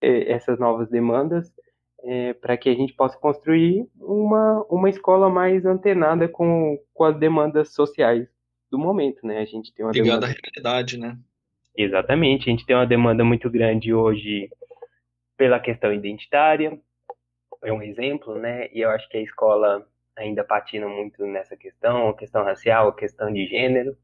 é, 0.02 0.32
essas 0.34 0.60
novas 0.60 0.90
demandas 0.90 1.50
é, 2.04 2.34
para 2.34 2.58
que 2.58 2.70
a 2.70 2.74
gente 2.74 2.94
possa 2.94 3.18
construir 3.18 3.88
uma, 4.00 4.66
uma 4.70 4.90
escola 4.90 5.30
mais 5.30 5.66
antenada 5.66 6.28
com, 6.28 6.78
com 6.94 7.04
as 7.04 7.18
demandas 7.18 7.74
sociais 7.74 8.28
do 8.70 8.78
momento, 8.78 9.26
né? 9.26 9.40
A 9.40 9.46
gente 9.46 9.74
tem 9.74 9.86
uma 9.86 9.92
Ligado 9.92 10.22
demanda... 10.22 10.28
à 10.28 10.30
realidade, 10.30 10.98
né? 10.98 11.18
Exatamente, 11.76 12.50
a 12.50 12.52
gente 12.52 12.66
tem 12.66 12.76
uma 12.76 12.88
demanda 12.88 13.24
muito 13.24 13.50
grande 13.50 13.94
hoje 13.94 14.50
pela 15.38 15.60
questão 15.60 15.94
identitária, 15.94 16.80
é 17.64 17.72
um 17.72 17.82
exemplo, 17.82 18.38
né? 18.38 18.68
E 18.74 18.82
eu 18.82 18.90
acho 18.90 19.08
que 19.10 19.18
a 19.18 19.22
escola 19.22 19.88
ainda 20.18 20.44
patina 20.44 20.88
muito 20.88 21.26
nessa 21.26 21.56
questão, 21.56 22.10
a 22.10 22.16
questão 22.16 22.44
racial, 22.44 22.90
a 22.90 22.96
questão 22.96 23.32
de 23.32 23.46
gênero. 23.46 23.96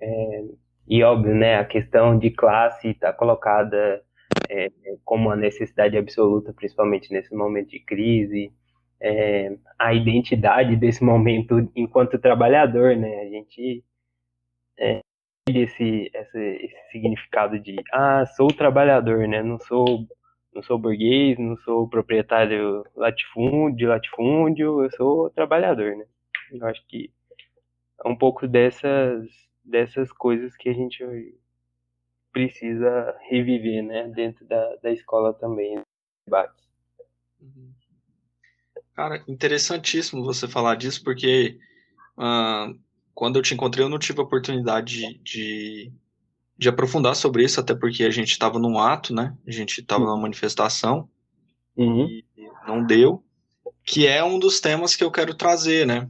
É, 0.00 0.44
e 0.88 1.02
óbvio, 1.04 1.34
né, 1.34 1.56
a 1.56 1.64
questão 1.64 2.18
de 2.18 2.30
classe 2.30 2.88
está 2.88 3.12
colocada 3.12 4.02
é, 4.50 4.68
como 5.04 5.28
uma 5.28 5.36
necessidade 5.36 5.96
absoluta, 5.96 6.52
principalmente 6.52 7.12
nesse 7.12 7.34
momento 7.34 7.70
de 7.70 7.80
crise. 7.80 8.52
É, 9.00 9.56
a 9.78 9.94
identidade 9.94 10.76
desse 10.76 11.02
momento 11.04 11.70
enquanto 11.76 12.18
trabalhador, 12.18 12.96
né? 12.96 13.20
A 13.20 13.28
gente 13.28 13.84
é, 14.78 15.00
esse, 15.48 16.10
esse, 16.12 16.38
esse 16.38 16.90
significado 16.92 17.58
de 17.58 17.76
ah, 17.92 18.26
sou 18.26 18.48
trabalhador, 18.48 19.26
né? 19.28 19.42
Não 19.42 19.58
sou 19.58 20.06
não 20.52 20.62
sou 20.64 20.78
burguês, 20.78 21.38
não 21.38 21.56
sou 21.58 21.88
proprietário 21.88 22.84
latifúndio, 22.96 23.76
de 23.76 23.86
latifúndio, 23.86 24.82
eu 24.82 24.90
sou 24.92 25.30
trabalhador, 25.30 25.96
né? 25.96 26.04
Eu 26.52 26.66
acho 26.66 26.84
que 26.88 27.10
é 28.04 28.08
um 28.08 28.16
pouco 28.16 28.48
dessas 28.48 29.28
dessas 29.64 30.12
coisas 30.12 30.56
que 30.56 30.68
a 30.68 30.72
gente 30.72 31.04
precisa 32.32 33.16
reviver, 33.28 33.82
né, 33.82 34.08
dentro 34.08 34.44
da, 34.46 34.76
da 34.76 34.92
escola 34.92 35.32
também, 35.34 35.76
né? 35.76 35.82
debates. 36.24 36.64
Uhum. 37.40 37.72
Cara, 38.94 39.24
interessantíssimo 39.26 40.24
você 40.24 40.46
falar 40.46 40.76
disso, 40.76 41.02
porque 41.02 41.58
uh, 42.16 42.78
quando 43.14 43.36
eu 43.36 43.42
te 43.42 43.54
encontrei, 43.54 43.84
eu 43.84 43.88
não 43.88 43.98
tive 43.98 44.20
a 44.20 44.24
oportunidade 44.24 45.18
de, 45.22 45.92
de 46.56 46.68
aprofundar 46.68 47.16
sobre 47.16 47.44
isso, 47.44 47.58
até 47.58 47.74
porque 47.74 48.04
a 48.04 48.10
gente 48.10 48.30
estava 48.30 48.58
num 48.58 48.78
ato, 48.78 49.14
né? 49.14 49.36
A 49.46 49.50
gente 49.50 49.80
estava 49.80 50.04
numa 50.04 50.20
manifestação 50.20 51.08
uhum. 51.76 52.06
e 52.06 52.24
não 52.66 52.84
deu, 52.84 53.24
que 53.84 54.06
é 54.06 54.22
um 54.22 54.38
dos 54.38 54.60
temas 54.60 54.94
que 54.94 55.02
eu 55.02 55.10
quero 55.10 55.34
trazer, 55.34 55.86
né? 55.86 56.08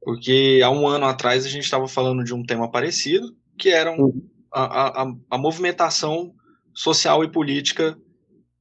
Porque 0.00 0.60
há 0.64 0.70
um 0.70 0.86
ano 0.86 1.06
atrás 1.06 1.44
a 1.44 1.48
gente 1.48 1.64
estava 1.64 1.88
falando 1.88 2.22
de 2.22 2.32
um 2.32 2.44
tema 2.44 2.70
parecido, 2.70 3.36
que 3.58 3.70
era 3.70 3.90
um, 3.90 4.04
uhum. 4.04 4.30
A, 4.54 5.02
a, 5.02 5.14
a 5.30 5.38
movimentação 5.38 6.32
social 6.72 7.24
e 7.24 7.30
política 7.30 7.98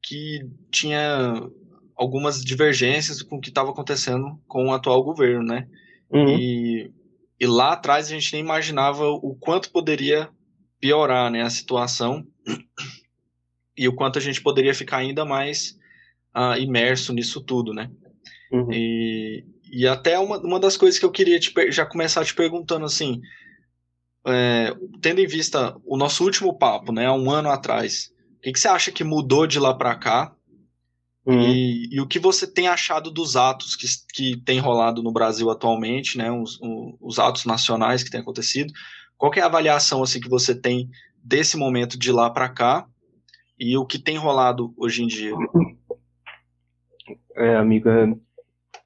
que 0.02 0.40
tinha 0.72 1.42
algumas 1.96 2.44
divergências 2.44 3.22
com 3.22 3.38
o 3.38 3.40
que 3.40 3.50
estava 3.50 3.72
acontecendo 3.72 4.40
com 4.48 4.68
o 4.68 4.74
atual 4.74 5.04
governo, 5.04 5.44
né? 5.44 5.68
Uhum. 6.12 6.38
E 6.38 6.92
e 7.44 7.46
lá 7.46 7.74
atrás 7.74 8.08
a 8.08 8.10
gente 8.12 8.32
nem 8.32 8.42
imaginava 8.42 9.06
o 9.06 9.36
quanto 9.36 9.70
poderia 9.70 10.30
piorar 10.80 11.30
né, 11.30 11.42
a 11.42 11.50
situação 11.50 12.26
e 13.76 13.86
o 13.86 13.94
quanto 13.94 14.18
a 14.18 14.22
gente 14.22 14.42
poderia 14.42 14.74
ficar 14.74 14.98
ainda 14.98 15.26
mais 15.26 15.78
uh, 16.34 16.58
imerso 16.58 17.12
nisso 17.12 17.42
tudo, 17.42 17.74
né? 17.74 17.92
Uhum. 18.50 18.72
E, 18.72 19.44
e 19.70 19.86
até 19.86 20.18
uma, 20.20 20.38
uma 20.38 20.58
das 20.58 20.78
coisas 20.78 20.98
que 20.98 21.06
eu 21.06 21.12
queria 21.12 21.38
te, 21.38 21.54
já 21.70 21.86
começar 21.86 22.24
te 22.24 22.34
perguntando 22.34 22.86
assim, 22.86 23.20
é, 24.26 24.76
tendo 25.02 25.20
em 25.20 25.28
vista 25.28 25.76
o 25.86 25.98
nosso 25.98 26.24
último 26.24 26.58
papo, 26.58 26.92
né, 26.92 27.10
um 27.12 27.30
ano 27.30 27.50
atrás, 27.50 28.12
o 28.38 28.42
que, 28.42 28.52
que 28.52 28.60
você 28.60 28.68
acha 28.68 28.92
que 28.92 29.04
mudou 29.04 29.48
de 29.48 29.60
lá 29.60 29.74
para 29.74 29.96
cá 29.96 30.36
Uhum. 31.26 31.42
E, 31.42 31.96
e, 31.96 32.02
o 32.02 32.08
que 32.08 32.20
você 32.20 32.46
tem 32.46 32.68
achado 32.68 33.10
dos 33.10 33.38
atos 33.38 33.76
que, 33.76 33.88
que 34.14 34.38
tem 34.42 34.60
rolado 34.60 35.02
no 35.02 35.12
Brasil 35.12 35.50
atualmente, 35.50 36.18
né, 36.18 36.30
os, 36.30 36.60
os 37.00 37.18
atos 37.18 37.46
nacionais 37.46 38.04
que 38.04 38.12
têm 38.12 38.20
acontecido? 38.20 38.74
Qual 39.18 39.34
é 39.34 39.40
a 39.40 39.46
avaliação 39.46 40.04
assim 40.04 40.20
que 40.20 40.28
você 40.28 40.54
tem 40.54 40.90
desse 41.24 41.56
momento 41.56 41.98
de 41.98 42.12
lá 42.12 42.30
para 42.30 42.50
cá 42.50 42.86
e 43.58 43.78
o 43.78 43.86
que 43.86 43.98
tem 43.98 44.18
rolado 44.18 44.74
hoje 44.76 45.02
em 45.02 45.08
dia? 45.08 45.34
É, 47.38 47.56
amiga, 47.56 47.90
é 47.90 48.78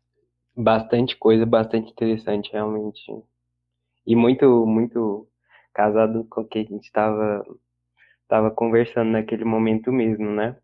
bastante 0.55 1.15
coisa, 1.15 1.43
bastante 1.43 1.89
interessante 1.89 2.51
realmente. 2.51 3.01
E 4.07 4.15
muito, 4.15 4.65
muito 4.65 5.27
casado 5.73 6.25
com 6.29 6.41
o 6.41 6.47
que 6.47 6.59
a 6.59 6.63
gente 6.63 6.85
estava 6.85 7.45
tava 8.27 8.49
conversando 8.49 9.11
naquele 9.11 9.43
momento 9.45 9.91
mesmo, 9.91 10.31
né? 10.31 10.57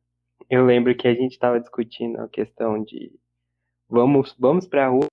Eu 0.49 0.65
lembro 0.65 0.95
que 0.95 1.07
a 1.07 1.13
gente 1.13 1.33
estava 1.33 1.59
discutindo 1.59 2.19
a 2.21 2.29
questão 2.29 2.81
de 2.83 3.11
vamos, 3.89 4.35
vamos 4.39 4.65
para 4.65 4.85
a 4.85 4.89
rua, 4.89 5.07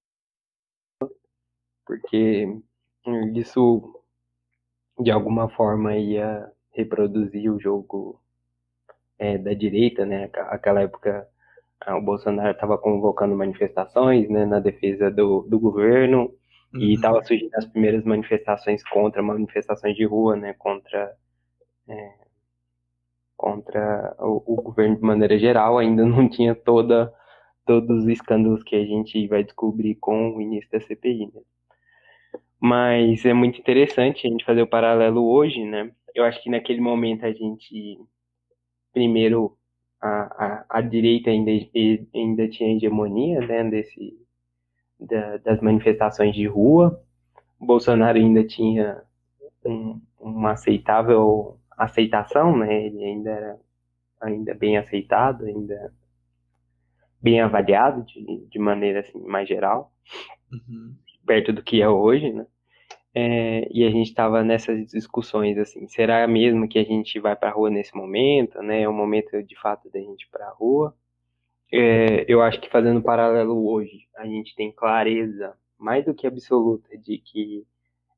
porque 1.84 2.46
isso 3.34 4.00
de 5.00 5.10
alguma 5.10 5.48
forma 5.48 5.96
ia 5.96 6.50
reproduzir 6.72 7.52
o 7.52 7.60
jogo 7.60 8.20
é, 9.18 9.38
da 9.38 9.54
direita, 9.54 10.06
né? 10.06 10.30
Aquela 10.34 10.82
época 10.82 11.28
o 11.88 12.00
Bolsonaro 12.00 12.52
estava 12.52 12.78
convocando 12.78 13.34
manifestações 13.34 14.28
né, 14.28 14.44
na 14.44 14.60
defesa 14.60 15.10
do, 15.10 15.42
do 15.42 15.58
governo 15.58 16.32
uhum. 16.74 16.80
e 16.80 16.94
estava 16.94 17.22
surgindo 17.22 17.54
as 17.54 17.66
primeiras 17.66 18.04
manifestações 18.04 18.82
contra, 18.88 19.22
manifestações 19.22 19.96
de 19.96 20.04
rua, 20.04 20.36
né? 20.36 20.54
Contra 20.54 21.14
é, 21.88 22.14
contra 23.40 24.14
o, 24.18 24.42
o, 24.46 24.62
governo 24.62 24.96
de 24.96 25.02
maneira 25.02 25.38
geral, 25.38 25.78
ainda 25.78 26.04
não 26.04 26.28
tinha 26.28 26.54
toda, 26.54 27.10
todos 27.64 28.02
os 28.02 28.08
escândalos 28.08 28.62
que 28.62 28.76
a 28.76 28.84
gente 28.84 29.26
vai 29.28 29.42
descobrir 29.42 29.94
com 29.94 30.36
o 30.36 30.42
início 30.42 30.70
da 30.70 30.78
CPI. 30.78 31.30
Né? 31.34 31.40
Mas 32.60 33.24
é 33.24 33.32
muito 33.32 33.58
interessante 33.58 34.26
a 34.26 34.30
gente 34.30 34.44
fazer 34.44 34.60
o 34.60 34.66
paralelo 34.66 35.26
hoje, 35.26 35.64
né? 35.64 35.90
Eu 36.14 36.24
acho 36.24 36.42
que 36.42 36.50
naquele 36.50 36.82
momento 36.82 37.24
a 37.24 37.32
gente, 37.32 37.98
primeiro, 38.92 39.56
a, 40.02 40.08
a, 40.08 40.66
a 40.68 40.80
direita 40.82 41.30
ainda, 41.30 41.50
ainda 42.14 42.48
tinha 42.48 42.76
hegemonia, 42.76 43.40
né, 43.40 43.64
desse, 43.70 44.18
da, 45.00 45.38
das 45.38 45.60
manifestações 45.60 46.34
de 46.34 46.46
rua, 46.46 47.02
o 47.58 47.66
Bolsonaro 47.66 48.18
ainda 48.18 48.44
tinha 48.44 49.02
um, 49.64 50.00
um 50.20 50.46
aceitável 50.46 51.58
aceitação, 51.76 52.56
né? 52.56 52.86
Ele 52.86 53.04
ainda 53.04 53.30
era 53.30 53.58
ainda 54.20 54.54
bem 54.54 54.76
aceitado, 54.76 55.46
ainda 55.46 55.92
bem 57.20 57.40
avaliado 57.40 58.04
de, 58.04 58.46
de 58.46 58.58
maneira 58.58 59.00
assim, 59.00 59.18
mais 59.20 59.48
geral, 59.48 59.92
uhum. 60.52 60.94
perto 61.26 61.52
do 61.52 61.62
que 61.62 61.80
é 61.80 61.88
hoje, 61.88 62.32
né? 62.32 62.46
É, 63.12 63.66
e 63.72 63.84
a 63.84 63.90
gente 63.90 64.06
estava 64.06 64.44
nessas 64.44 64.86
discussões 64.86 65.58
assim, 65.58 65.88
será 65.88 66.26
mesmo 66.28 66.68
que 66.68 66.78
a 66.78 66.84
gente 66.84 67.18
vai 67.18 67.34
para 67.34 67.48
a 67.48 67.52
rua 67.52 67.68
nesse 67.68 67.94
momento, 67.96 68.62
né? 68.62 68.82
É 68.82 68.88
o 68.88 68.92
momento 68.92 69.42
de 69.42 69.58
fato 69.58 69.90
da 69.90 69.98
gente 69.98 70.22
ir 70.22 70.30
para 70.30 70.46
a 70.46 70.52
rua. 70.52 70.94
É, 71.72 72.24
eu 72.28 72.42
acho 72.42 72.60
que 72.60 72.70
fazendo 72.70 73.02
paralelo 73.02 73.68
hoje, 73.68 74.08
a 74.16 74.26
gente 74.26 74.54
tem 74.56 74.72
clareza 74.72 75.54
mais 75.78 76.04
do 76.04 76.14
que 76.14 76.26
absoluta 76.26 76.96
de 76.98 77.18
que 77.18 77.64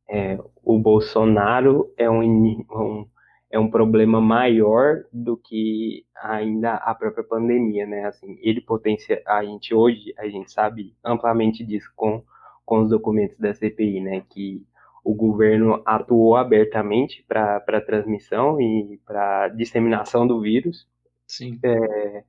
é, 0.09 0.39
o 0.63 0.79
Bolsonaro 0.79 1.93
é 1.97 2.11
um, 2.11 2.23
um, 2.23 3.07
é 3.51 3.59
um 3.59 3.71
problema 3.71 4.21
maior 4.21 5.05
do 5.13 5.37
que 5.37 6.05
ainda 6.15 6.75
a 6.75 6.95
própria 6.95 7.25
pandemia, 7.25 7.87
né? 7.87 8.07
Assim, 8.07 8.39
ele 8.41 8.61
potencia 8.61 9.23
a 9.27 9.45
gente 9.45 9.75
hoje, 9.75 10.15
a 10.19 10.27
gente 10.29 10.51
sabe 10.51 10.95
amplamente 11.05 11.65
disso 11.65 11.91
com, 11.95 12.23
com 12.65 12.83
os 12.83 12.91
documentos 12.91 13.39
da 13.39 13.55
CPI, 13.55 14.01
né? 14.01 14.25
Que 14.31 14.67
o 15.05 15.15
governo 15.15 15.83
atuou 15.85 16.37
abertamente 16.37 17.25
para 17.29 17.57
a 17.57 17.81
transmissão 17.81 18.61
e 18.61 18.99
para 19.05 19.49
disseminação 19.49 20.27
do 20.27 20.41
vírus. 20.41 20.87
Sim. 21.27 21.59
É, 21.63 22.25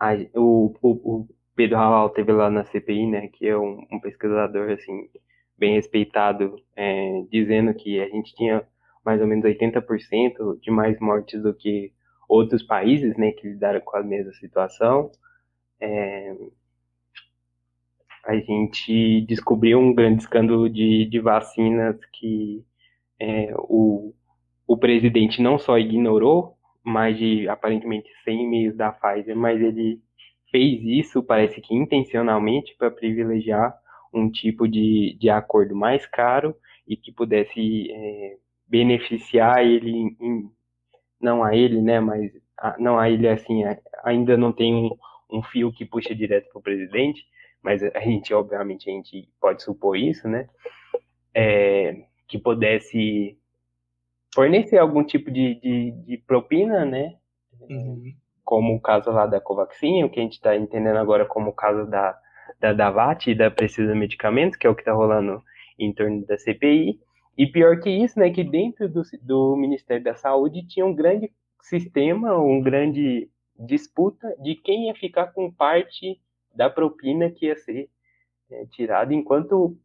a, 0.00 0.14
o, 0.34 0.74
o, 0.80 0.90
o, 0.90 1.28
Pedro 1.54 1.76
Halal 1.76 2.08
teve 2.10 2.32
lá 2.32 2.50
na 2.50 2.64
CPI, 2.64 3.06
né, 3.06 3.28
que 3.28 3.46
é 3.46 3.56
um, 3.56 3.86
um 3.92 4.00
pesquisador 4.00 4.70
assim 4.70 5.10
bem 5.58 5.74
respeitado, 5.74 6.56
é, 6.74 7.22
dizendo 7.30 7.74
que 7.74 8.00
a 8.00 8.08
gente 8.08 8.34
tinha 8.34 8.66
mais 9.04 9.20
ou 9.20 9.26
menos 9.26 9.44
80% 9.44 10.58
de 10.60 10.70
mais 10.70 10.98
mortes 11.00 11.42
do 11.42 11.52
que 11.52 11.92
outros 12.26 12.62
países, 12.62 13.16
né, 13.18 13.32
que 13.32 13.48
lidaram 13.48 13.80
com 13.80 13.96
a 13.98 14.02
mesma 14.02 14.32
situação. 14.32 15.10
É, 15.78 16.34
a 18.24 18.36
gente 18.36 19.20
descobriu 19.22 19.78
um 19.78 19.94
grande 19.94 20.22
escândalo 20.22 20.68
de, 20.68 21.06
de 21.06 21.20
vacinas 21.20 21.96
que 22.12 22.64
é, 23.18 23.52
o, 23.58 24.14
o 24.66 24.78
presidente 24.78 25.42
não 25.42 25.58
só 25.58 25.78
ignorou, 25.78 26.56
mais 26.84 27.16
de 27.16 27.48
aparentemente 27.48 28.08
100 28.24 28.44
e-mails 28.44 28.76
da 28.76 28.92
Pfizer, 28.92 29.36
mas 29.36 29.60
ele 29.60 30.00
fez 30.50 30.82
isso, 30.82 31.22
parece 31.22 31.60
que 31.60 31.74
intencionalmente, 31.74 32.74
para 32.76 32.90
privilegiar 32.90 33.74
um 34.12 34.30
tipo 34.30 34.66
de, 34.66 35.16
de 35.20 35.30
acordo 35.30 35.74
mais 35.74 36.04
caro 36.06 36.54
e 36.86 36.96
que 36.96 37.12
pudesse 37.12 37.90
é, 37.92 38.36
beneficiar 38.66 39.64
ele, 39.64 40.16
em, 40.20 40.50
não 41.20 41.44
a 41.44 41.54
ele, 41.54 41.80
né, 41.80 42.00
mas 42.00 42.32
a, 42.58 42.76
não 42.78 42.98
a 42.98 43.08
ele 43.08 43.28
assim, 43.28 43.62
ainda 44.04 44.36
não 44.36 44.52
tem 44.52 44.74
um, 44.74 44.90
um 45.30 45.42
fio 45.42 45.72
que 45.72 45.84
puxa 45.84 46.14
direto 46.14 46.48
para 46.50 46.58
o 46.58 46.62
presidente, 46.62 47.24
mas 47.62 47.82
a 47.82 48.00
gente, 48.00 48.32
obviamente, 48.32 48.90
a 48.90 48.92
gente 48.92 49.28
pode 49.40 49.62
supor 49.62 49.96
isso, 49.96 50.26
né? 50.26 50.48
É, 51.34 52.04
que 52.26 52.38
pudesse 52.38 53.38
fornecer 54.34 54.78
algum 54.78 55.04
tipo 55.04 55.30
de, 55.30 55.54
de, 55.56 55.90
de 56.06 56.18
propina, 56.18 56.84
né? 56.84 57.16
Uhum. 57.68 58.14
Como 58.44 58.74
o 58.74 58.80
caso 58.80 59.10
lá 59.10 59.26
da 59.26 59.40
Covaxin, 59.40 60.02
o 60.02 60.10
que 60.10 60.20
a 60.20 60.22
gente 60.22 60.34
está 60.34 60.56
entendendo 60.56 60.96
agora 60.96 61.24
como 61.24 61.50
o 61.50 61.54
caso 61.54 61.88
da, 61.88 62.18
da 62.58 62.72
Davat 62.72 63.30
e 63.30 63.34
da 63.34 63.50
Precisa 63.50 63.94
Medicamentos, 63.94 64.56
que 64.56 64.66
é 64.66 64.70
o 64.70 64.74
que 64.74 64.82
está 64.82 64.92
rolando 64.92 65.42
em 65.78 65.92
torno 65.92 66.24
da 66.26 66.36
CPI. 66.36 66.98
E 67.36 67.46
pior 67.46 67.80
que 67.80 67.90
isso, 67.90 68.18
né, 68.18 68.30
que 68.30 68.44
dentro 68.44 68.88
do, 68.88 69.02
do 69.22 69.56
Ministério 69.56 70.02
da 70.02 70.14
Saúde 70.14 70.66
tinha 70.66 70.84
um 70.84 70.94
grande 70.94 71.30
sistema, 71.62 72.36
um 72.38 72.60
grande 72.60 73.30
disputa 73.58 74.34
de 74.42 74.54
quem 74.54 74.88
ia 74.88 74.94
ficar 74.94 75.28
com 75.28 75.50
parte 75.50 76.20
da 76.54 76.68
propina 76.68 77.30
que 77.30 77.46
ia 77.46 77.56
ser 77.56 77.88
é, 78.50 78.66
tirada, 78.66 79.14
enquanto 79.14 79.76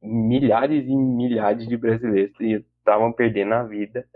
milhares 0.00 0.86
e 0.86 0.94
milhares 0.94 1.66
de 1.66 1.76
brasileiros 1.76 2.36
estavam 2.86 3.12
perdendo 3.12 3.54
a 3.54 3.64
vida, 3.64 4.06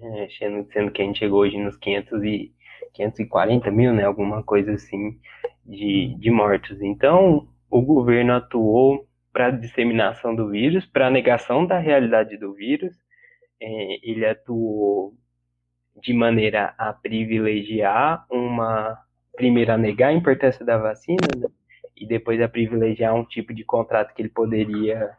é, 0.00 0.28
sendo, 0.38 0.70
sendo 0.70 0.90
que 0.90 1.00
a 1.00 1.04
gente 1.04 1.18
chegou 1.18 1.40
hoje 1.40 1.56
nos 1.56 1.76
500 1.78 2.22
e, 2.24 2.52
540 2.92 3.70
mil, 3.70 3.92
né, 3.92 4.04
alguma 4.04 4.42
coisa 4.42 4.72
assim, 4.72 5.18
de, 5.64 6.14
de 6.18 6.30
mortos. 6.30 6.80
Então, 6.82 7.48
o 7.70 7.80
governo 7.80 8.34
atuou 8.34 9.08
para 9.32 9.46
a 9.46 9.50
disseminação 9.50 10.34
do 10.34 10.50
vírus, 10.50 10.84
para 10.84 11.06
a 11.06 11.10
negação 11.10 11.64
da 11.64 11.78
realidade 11.78 12.36
do 12.36 12.52
vírus, 12.52 12.94
é, 13.60 14.10
ele 14.10 14.26
atuou 14.26 15.14
de 16.02 16.12
maneira 16.12 16.74
a 16.76 16.92
privilegiar 16.92 18.26
uma 18.30 18.98
primeiro 19.36 19.72
a 19.72 19.78
negar 19.78 20.08
a 20.08 20.12
importância 20.12 20.64
da 20.64 20.76
vacina 20.76 21.26
né, 21.36 21.48
e 21.96 22.06
depois 22.06 22.40
a 22.40 22.48
privilegiar 22.48 23.14
um 23.14 23.24
tipo 23.24 23.54
de 23.54 23.64
contrato 23.64 24.12
que 24.14 24.22
ele 24.22 24.28
poderia 24.28 25.10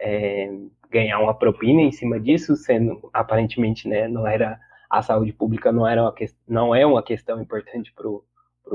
é, 0.00 0.50
ganhar 0.90 1.20
uma 1.20 1.34
propina 1.34 1.80
em 1.80 1.92
cima 1.92 2.18
disso, 2.18 2.56
sendo 2.56 3.08
aparentemente 3.12 3.88
né, 3.88 4.08
não 4.08 4.26
era 4.26 4.58
a 4.90 5.02
saúde 5.02 5.32
pública 5.32 5.70
não 5.70 5.86
era 5.86 6.02
uma 6.02 6.14
não 6.48 6.74
é 6.74 6.84
uma 6.84 7.02
questão 7.02 7.40
importante 7.40 7.92
para 7.94 8.08
o 8.08 8.24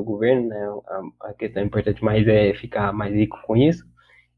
governo, 0.04 0.48
né? 0.48 0.66
A, 0.88 1.30
a, 1.30 1.34
questão 1.34 1.62
importante 1.62 2.04
mais 2.04 2.26
é 2.28 2.54
ficar 2.54 2.94
mais 2.94 3.14
rico 3.14 3.38
com 3.46 3.58
isso. 3.58 3.86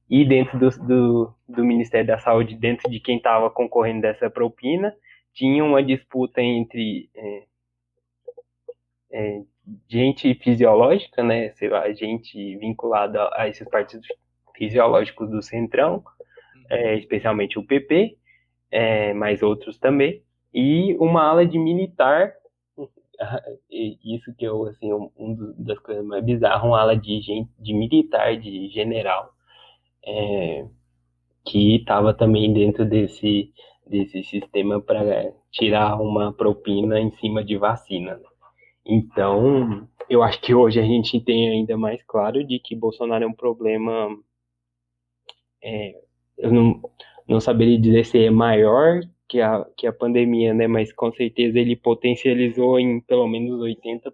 E 0.09 0.25
dentro 0.25 0.57
do, 0.57 0.69
do, 0.69 1.33
do 1.47 1.65
Ministério 1.65 2.07
da 2.07 2.17
Saúde, 2.17 2.55
dentro 2.55 2.89
de 2.89 2.99
quem 2.99 3.17
estava 3.17 3.49
concorrendo 3.49 4.01
dessa 4.01 4.29
propina, 4.29 4.93
tinha 5.33 5.63
uma 5.63 5.83
disputa 5.83 6.41
entre 6.41 7.09
é, 7.15 7.43
é, 9.11 9.41
gente 9.87 10.33
fisiológica, 10.35 11.23
né, 11.23 11.51
sei 11.51 11.69
lá, 11.69 11.91
gente 11.91 12.57
vinculada 12.57 13.29
a 13.33 13.47
esses 13.47 13.67
partidos 13.69 14.07
fisiológicos 14.55 15.29
do 15.29 15.41
Centrão, 15.43 16.03
é, 16.69 16.97
especialmente 16.97 17.57
o 17.57 17.65
PP, 17.65 18.17
é, 18.71 19.13
mas 19.13 19.41
outros 19.41 19.77
também, 19.77 20.21
e 20.53 20.95
uma 20.99 21.23
ala 21.23 21.45
de 21.45 21.57
militar, 21.57 22.33
isso 23.69 24.33
que 24.35 24.45
eu, 24.45 24.65
assim, 24.65 24.91
um, 24.93 25.53
das 25.57 25.79
coisas 25.79 26.05
mais 26.05 26.23
bizarras, 26.23 26.63
uma 26.63 26.79
ala 26.79 26.95
de, 26.95 27.19
gente, 27.21 27.49
de 27.59 27.73
militar, 27.73 28.37
de 28.37 28.69
general, 28.69 29.31
é, 30.05 30.65
que 31.45 31.75
estava 31.75 32.13
também 32.13 32.51
dentro 32.53 32.85
desse, 32.85 33.51
desse 33.85 34.23
sistema 34.23 34.81
para 34.81 35.31
tirar 35.51 35.99
uma 35.99 36.33
propina 36.33 36.99
em 36.99 37.11
cima 37.17 37.43
de 37.43 37.57
vacina. 37.57 38.15
Né? 38.15 38.25
Então, 38.85 39.87
eu 40.09 40.23
acho 40.23 40.39
que 40.41 40.53
hoje 40.53 40.79
a 40.79 40.83
gente 40.83 41.19
tem 41.19 41.49
ainda 41.49 41.77
mais 41.77 42.01
claro 42.03 42.43
de 42.43 42.59
que 42.59 42.75
Bolsonaro 42.75 43.23
é 43.23 43.27
um 43.27 43.33
problema. 43.33 44.09
É, 45.61 45.93
eu 46.37 46.51
não, 46.51 46.81
não 47.27 47.39
saberia 47.39 47.79
dizer 47.79 48.05
se 48.05 48.25
é 48.25 48.29
maior 48.29 49.01
que 49.27 49.41
a, 49.41 49.65
que 49.75 49.87
a 49.87 49.93
pandemia, 49.93 50.53
né? 50.53 50.67
Mas 50.67 50.93
com 50.93 51.11
certeza 51.11 51.59
ele 51.59 51.75
potencializou 51.75 52.79
em 52.79 52.99
pelo 53.01 53.27
menos 53.27 53.59
80%, 53.59 54.11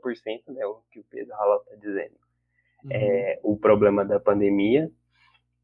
né? 0.50 0.66
O 0.66 0.80
que 0.92 1.00
o 1.00 1.06
Pedro 1.10 1.34
Rala 1.36 1.62
está 1.64 1.76
dizendo. 1.76 2.16
Uhum. 2.84 2.92
É, 2.92 3.40
o 3.44 3.58
problema 3.58 4.04
da 4.04 4.20
pandemia. 4.20 4.92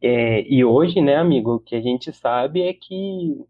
É, 0.02 0.41
e 0.41 0.63
hoje, 0.63 1.02
né, 1.02 1.15
amigo, 1.17 1.56
o 1.56 1.60
que 1.60 1.76
a 1.76 1.82
gente 1.82 2.13
sabe 2.13 2.62
é 2.62 2.74
que 2.74 3.43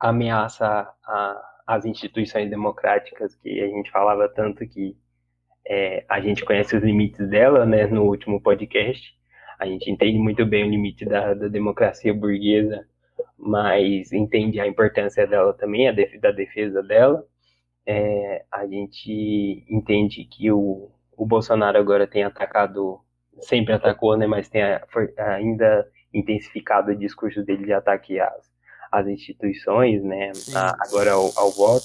ameaça 0.00 0.92
a 1.04 1.54
as 1.66 1.84
instituições 1.84 2.50
democráticas 2.50 3.34
que 3.36 3.60
a 3.60 3.68
gente 3.68 3.90
falava 3.90 4.28
tanto 4.28 4.66
que 4.66 4.96
é, 5.66 6.04
a 6.08 6.20
gente 6.20 6.44
conhece 6.44 6.76
os 6.76 6.82
limites 6.82 7.26
dela, 7.28 7.64
né, 7.64 7.86
no 7.86 8.02
último 8.02 8.40
podcast. 8.40 9.14
A 9.58 9.66
gente 9.66 9.90
entende 9.90 10.18
muito 10.18 10.44
bem 10.44 10.64
o 10.64 10.70
limite 10.70 11.04
da, 11.04 11.34
da 11.34 11.48
democracia 11.48 12.12
burguesa, 12.12 12.86
mas 13.38 14.12
entende 14.12 14.60
a 14.60 14.66
importância 14.66 15.26
dela 15.26 15.52
também, 15.54 15.88
a 15.88 15.92
def 15.92 16.18
da 16.20 16.30
defesa 16.30 16.82
dela. 16.82 17.24
É, 17.86 18.44
a 18.50 18.66
gente 18.66 19.64
entende 19.68 20.24
que 20.24 20.50
o, 20.50 20.90
o 21.16 21.26
Bolsonaro 21.26 21.78
agora 21.78 22.06
tem 22.06 22.24
atacado, 22.24 23.00
sempre 23.40 23.74
atacou, 23.74 24.16
né, 24.16 24.26
mas 24.26 24.48
tem 24.48 24.62
ainda 25.18 25.86
intensificado 26.12 26.92
o 26.92 26.96
discurso 26.96 27.44
dele 27.44 27.64
de 27.64 27.72
ataque 27.72 28.18
às 28.18 28.54
às 28.94 29.08
instituições, 29.08 30.02
né, 30.04 30.30
a, 30.54 30.76
agora 30.86 31.12
ao, 31.12 31.30
ao 31.36 31.50
voto, 31.50 31.84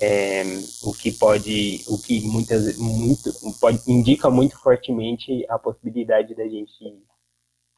é, 0.00 0.42
o 0.84 0.92
que 0.92 1.12
pode, 1.12 1.84
o 1.88 2.00
que 2.00 2.26
muitas, 2.26 2.78
muito, 2.78 3.30
pode, 3.60 3.78
indica 3.86 4.30
muito 4.30 4.58
fortemente 4.58 5.44
a 5.48 5.58
possibilidade 5.58 6.34
da 6.34 6.44
gente 6.44 6.72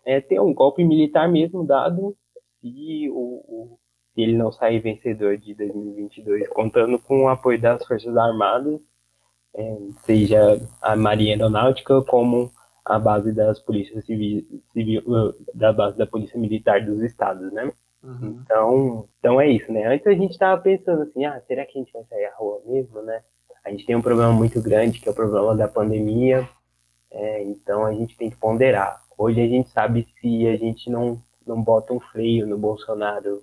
é, 0.05 0.21
ter 0.21 0.41
um 0.41 0.55
golpe 0.55 0.85
militar 0.85 1.29
mesmo 1.29 1.67
dado 1.67 2.17
se, 2.61 3.09
o, 3.11 3.15
o, 3.15 3.79
se 4.15 4.23
ele 4.23 4.37
não 4.37 4.53
sair 4.53 4.81
vencedor 4.81 5.37
de 5.37 5.55
2022, 5.55 6.49
contando 6.49 6.99
com 6.99 7.25
o 7.25 7.29
apoio 7.29 7.61
das 7.61 7.85
Forças 7.85 8.17
Armadas, 8.17 8.81
é, 9.55 9.77
seja 10.05 10.61
a 10.83 10.97
Marinha 10.97 11.35
Aeronáutica 11.35 12.03
como 12.03 12.51
a 12.85 12.99
base 12.99 13.33
das 13.33 13.59
polícias 13.61 14.05
civis, 14.05 14.45
civil, 14.73 15.03
da 15.55 15.73
base 15.73 15.97
da 15.97 16.07
polícia 16.07 16.39
militar 16.39 16.85
dos 16.85 17.01
estados, 17.03 17.53
né? 17.53 17.73
Uhum. 18.05 18.41
Então, 18.43 19.09
então 19.19 19.41
é 19.41 19.49
isso, 19.49 19.73
né? 19.73 19.87
Antes 19.87 20.07
a 20.07 20.13
gente 20.13 20.33
estava 20.33 20.61
pensando 20.61 21.03
assim, 21.03 21.25
ah, 21.25 21.41
será 21.47 21.65
que 21.65 21.79
a 21.79 21.83
gente 21.83 21.93
vai 21.93 22.05
sair 22.05 22.27
à 22.27 22.35
rua 22.35 22.61
mesmo, 22.67 23.01
né? 23.03 23.23
A 23.65 23.71
gente 23.71 23.87
tem 23.87 23.97
um 23.97 24.03
problema 24.03 24.33
muito 24.33 24.61
grande, 24.61 25.01
que 25.01 25.09
é 25.09 25.13
o 25.13 25.15
problema 25.15 25.57
da 25.57 25.67
pandemia, 25.67 26.47
é, 27.11 27.43
então 27.45 27.87
a 27.87 27.95
gente 27.95 28.15
tem 28.17 28.29
que 28.29 28.37
ponderar. 28.37 29.03
Hoje 29.17 29.41
a 29.41 29.47
gente 29.47 29.71
sabe 29.71 30.07
se 30.21 30.47
a 30.47 30.57
gente 30.57 30.91
não, 30.91 31.23
não 31.47 31.63
bota 31.63 31.95
um 31.95 32.01
freio 32.01 32.47
no 32.47 32.59
Bolsonaro 32.59 33.43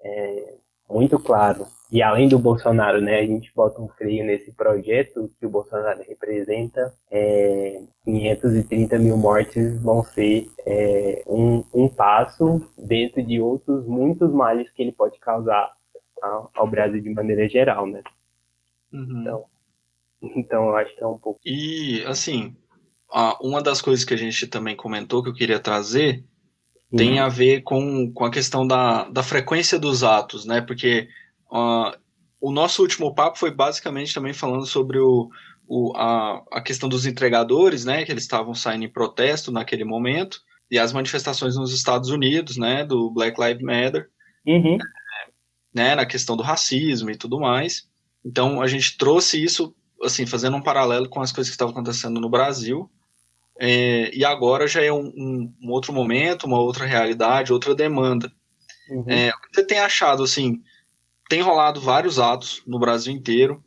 é, 0.00 0.54
muito 0.88 1.18
claro. 1.18 1.66
E 1.90 2.02
além 2.02 2.28
do 2.28 2.38
Bolsonaro, 2.38 3.00
né, 3.00 3.20
a 3.20 3.26
gente 3.26 3.52
bota 3.54 3.80
um 3.80 3.88
freio 3.88 4.24
nesse 4.24 4.52
projeto 4.52 5.30
que 5.38 5.46
o 5.46 5.50
Bolsonaro 5.50 6.02
representa. 6.02 6.92
É, 7.10 7.80
530 8.04 8.98
mil 8.98 9.16
mortes 9.16 9.80
vão 9.80 10.02
ser 10.02 10.48
é, 10.66 11.22
um, 11.26 11.64
um 11.72 11.88
passo 11.88 12.60
dentro 12.76 13.22
de 13.22 13.40
outros 13.40 13.86
muitos 13.86 14.32
males 14.32 14.70
que 14.70 14.82
ele 14.82 14.92
pode 14.92 15.18
causar 15.20 15.72
ao, 16.20 16.50
ao 16.54 16.66
Brasil 16.66 17.00
de 17.00 17.10
maneira 17.10 17.48
geral, 17.48 17.86
né? 17.86 18.02
Uhum. 18.92 19.20
Então, 19.20 19.44
então 20.22 20.68
eu 20.68 20.76
acho 20.76 20.94
que 20.96 21.02
é 21.02 21.06
um 21.06 21.18
pouco. 21.18 21.40
E 21.44 22.02
assim, 22.06 22.56
uma 23.40 23.62
das 23.62 23.80
coisas 23.80 24.04
que 24.04 24.14
a 24.14 24.18
gente 24.18 24.46
também 24.46 24.76
comentou 24.76 25.22
que 25.22 25.28
eu 25.28 25.34
queria 25.34 25.60
trazer 25.60 26.24
uhum. 26.90 26.98
tem 26.98 27.18
a 27.18 27.28
ver 27.28 27.62
com, 27.62 28.12
com 28.12 28.24
a 28.24 28.30
questão 28.30 28.66
da, 28.66 29.08
da 29.08 29.22
frequência 29.22 29.78
dos 29.78 30.02
atos, 30.02 30.44
né? 30.44 30.60
Porque 30.60 31.08
uh, 31.50 31.96
o 32.40 32.52
nosso 32.52 32.82
último 32.82 33.14
papo 33.14 33.38
foi 33.38 33.50
basicamente 33.50 34.14
também 34.14 34.32
falando 34.32 34.66
sobre 34.66 34.98
o, 34.98 35.28
o, 35.66 35.96
a, 35.96 36.42
a 36.52 36.60
questão 36.60 36.88
dos 36.88 37.06
entregadores, 37.06 37.84
né? 37.84 38.04
Que 38.04 38.12
eles 38.12 38.22
estavam 38.22 38.54
saindo 38.54 38.84
em 38.84 38.92
protesto 38.92 39.50
naquele 39.50 39.84
momento, 39.84 40.40
e 40.70 40.78
as 40.78 40.92
manifestações 40.92 41.56
nos 41.56 41.72
Estados 41.72 42.10
Unidos, 42.10 42.56
né? 42.56 42.84
Do 42.84 43.10
Black 43.10 43.40
Lives 43.40 43.62
Matter, 43.62 44.08
uhum. 44.46 44.78
né? 45.74 45.94
Na 45.94 46.06
questão 46.06 46.36
do 46.36 46.42
racismo 46.42 47.10
e 47.10 47.16
tudo 47.16 47.40
mais. 47.40 47.88
Então 48.24 48.60
a 48.60 48.66
gente 48.66 48.96
trouxe 48.96 49.42
isso, 49.42 49.74
assim, 50.02 50.26
fazendo 50.26 50.56
um 50.56 50.62
paralelo 50.62 51.08
com 51.08 51.20
as 51.20 51.30
coisas 51.30 51.48
que 51.48 51.54
estavam 51.54 51.72
acontecendo 51.72 52.20
no 52.20 52.28
Brasil. 52.28 52.90
É, 53.58 54.14
e 54.14 54.24
agora 54.24 54.66
já 54.68 54.82
é 54.82 54.92
um, 54.92 55.06
um, 55.16 55.54
um, 55.62 55.70
outro 55.70 55.92
momento, 55.92 56.44
uma 56.44 56.60
outra 56.60 56.84
realidade, 56.84 57.52
outra 57.52 57.74
demanda. 57.74 58.30
Uhum. 58.90 59.04
É, 59.08 59.30
o 59.30 59.40
que 59.40 59.54
você 59.54 59.64
tem 59.64 59.78
achado, 59.78 60.22
assim, 60.22 60.62
tem 61.28 61.40
rolado 61.40 61.80
vários 61.80 62.18
atos 62.18 62.62
no 62.66 62.78
Brasil 62.78 63.12
inteiro, 63.12 63.64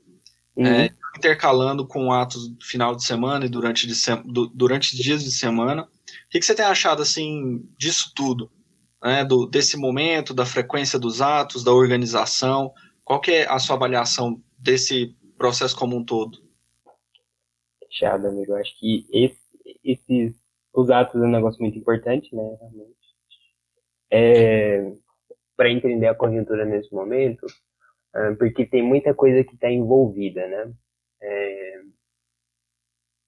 uhum. 0.56 0.65
é, 0.65 0.89
intercalando 1.17 1.88
com 1.88 2.12
atos 2.12 2.54
final 2.62 2.95
de 2.95 3.04
semana 3.04 3.45
e 3.45 3.49
durante, 3.49 3.88
de 3.88 3.95
se, 3.95 4.12
durante 4.54 4.95
dias 4.95 5.23
de 5.23 5.32
semana. 5.32 5.84
O 5.84 6.30
que, 6.30 6.39
que, 6.39 6.45
você 6.45 6.56
tem 6.56 6.65
achado, 6.65 7.02
assim, 7.02 7.67
disso 7.78 8.12
tudo? 8.15 8.52
Né, 9.04 9.23
do, 9.23 9.45
desse 9.45 9.78
momento, 9.78 10.34
da 10.34 10.45
frequência 10.45 10.99
dos 10.99 11.21
atos, 11.21 11.63
da 11.63 11.71
organização? 11.71 12.73
Qual 13.04 13.19
que 13.19 13.32
é 13.32 13.49
a 13.49 13.58
sua 13.58 13.75
avaliação 13.75 14.41
desse 14.58 15.15
processo 15.38 15.75
como 15.75 15.97
um 15.97 16.04
todo? 16.04 16.38
Fechado, 17.80 18.28
amigo. 18.28 18.54
Acho 18.56 18.78
que 18.78 19.08
esse, 19.12 19.39
esses, 19.91 20.36
os 20.73 20.89
atos 20.89 21.21
é 21.21 21.25
um 21.25 21.32
negócio 21.32 21.62
muito 21.62 21.78
importante, 21.78 22.34
né? 22.36 22.58
Realmente. 22.60 22.99
É, 24.12 24.91
para 25.56 25.69
entender 25.69 26.08
a 26.08 26.15
conjuntura 26.15 26.65
nesse 26.65 26.93
momento, 26.93 27.45
é, 28.15 28.34
porque 28.36 28.65
tem 28.65 28.82
muita 28.82 29.13
coisa 29.13 29.43
que 29.43 29.54
está 29.54 29.69
envolvida, 29.69 30.47
né? 30.47 30.73
É, 31.21 31.82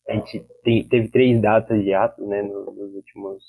a 0.10 0.14
gente 0.16 0.46
tem, 0.64 0.88
teve 0.88 1.10
três 1.10 1.42
datas 1.42 1.84
de 1.84 1.94
atos, 1.94 2.28
né? 2.28 2.42
Nos, 2.42 2.76
nos 2.76 2.94
últimos, 2.96 3.44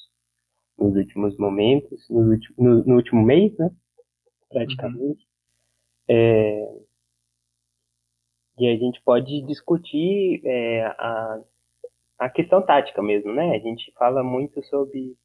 nos 0.78 0.96
últimos 0.96 1.36
momentos, 1.38 2.08
no, 2.08 2.38
no, 2.58 2.84
no 2.84 2.94
último 2.96 3.22
mês, 3.22 3.56
né? 3.56 3.70
Praticamente. 4.48 5.24
Uhum. 5.24 5.32
É, 6.08 6.82
e 8.58 8.68
a 8.68 8.76
gente 8.76 9.00
pode 9.02 9.42
discutir 9.42 10.42
é, 10.44 10.84
a, 10.84 11.40
a 12.24 12.30
questão 12.30 12.62
tática 12.62 13.02
mesmo, 13.02 13.32
né? 13.32 13.54
A 13.54 13.58
gente 13.58 13.92
fala 13.98 14.22
muito 14.22 14.62
sobre 14.64 15.16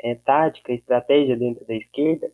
é, 0.00 0.14
tática, 0.14 0.72
estratégia 0.72 1.36
dentro 1.36 1.66
da 1.66 1.74
esquerda, 1.74 2.30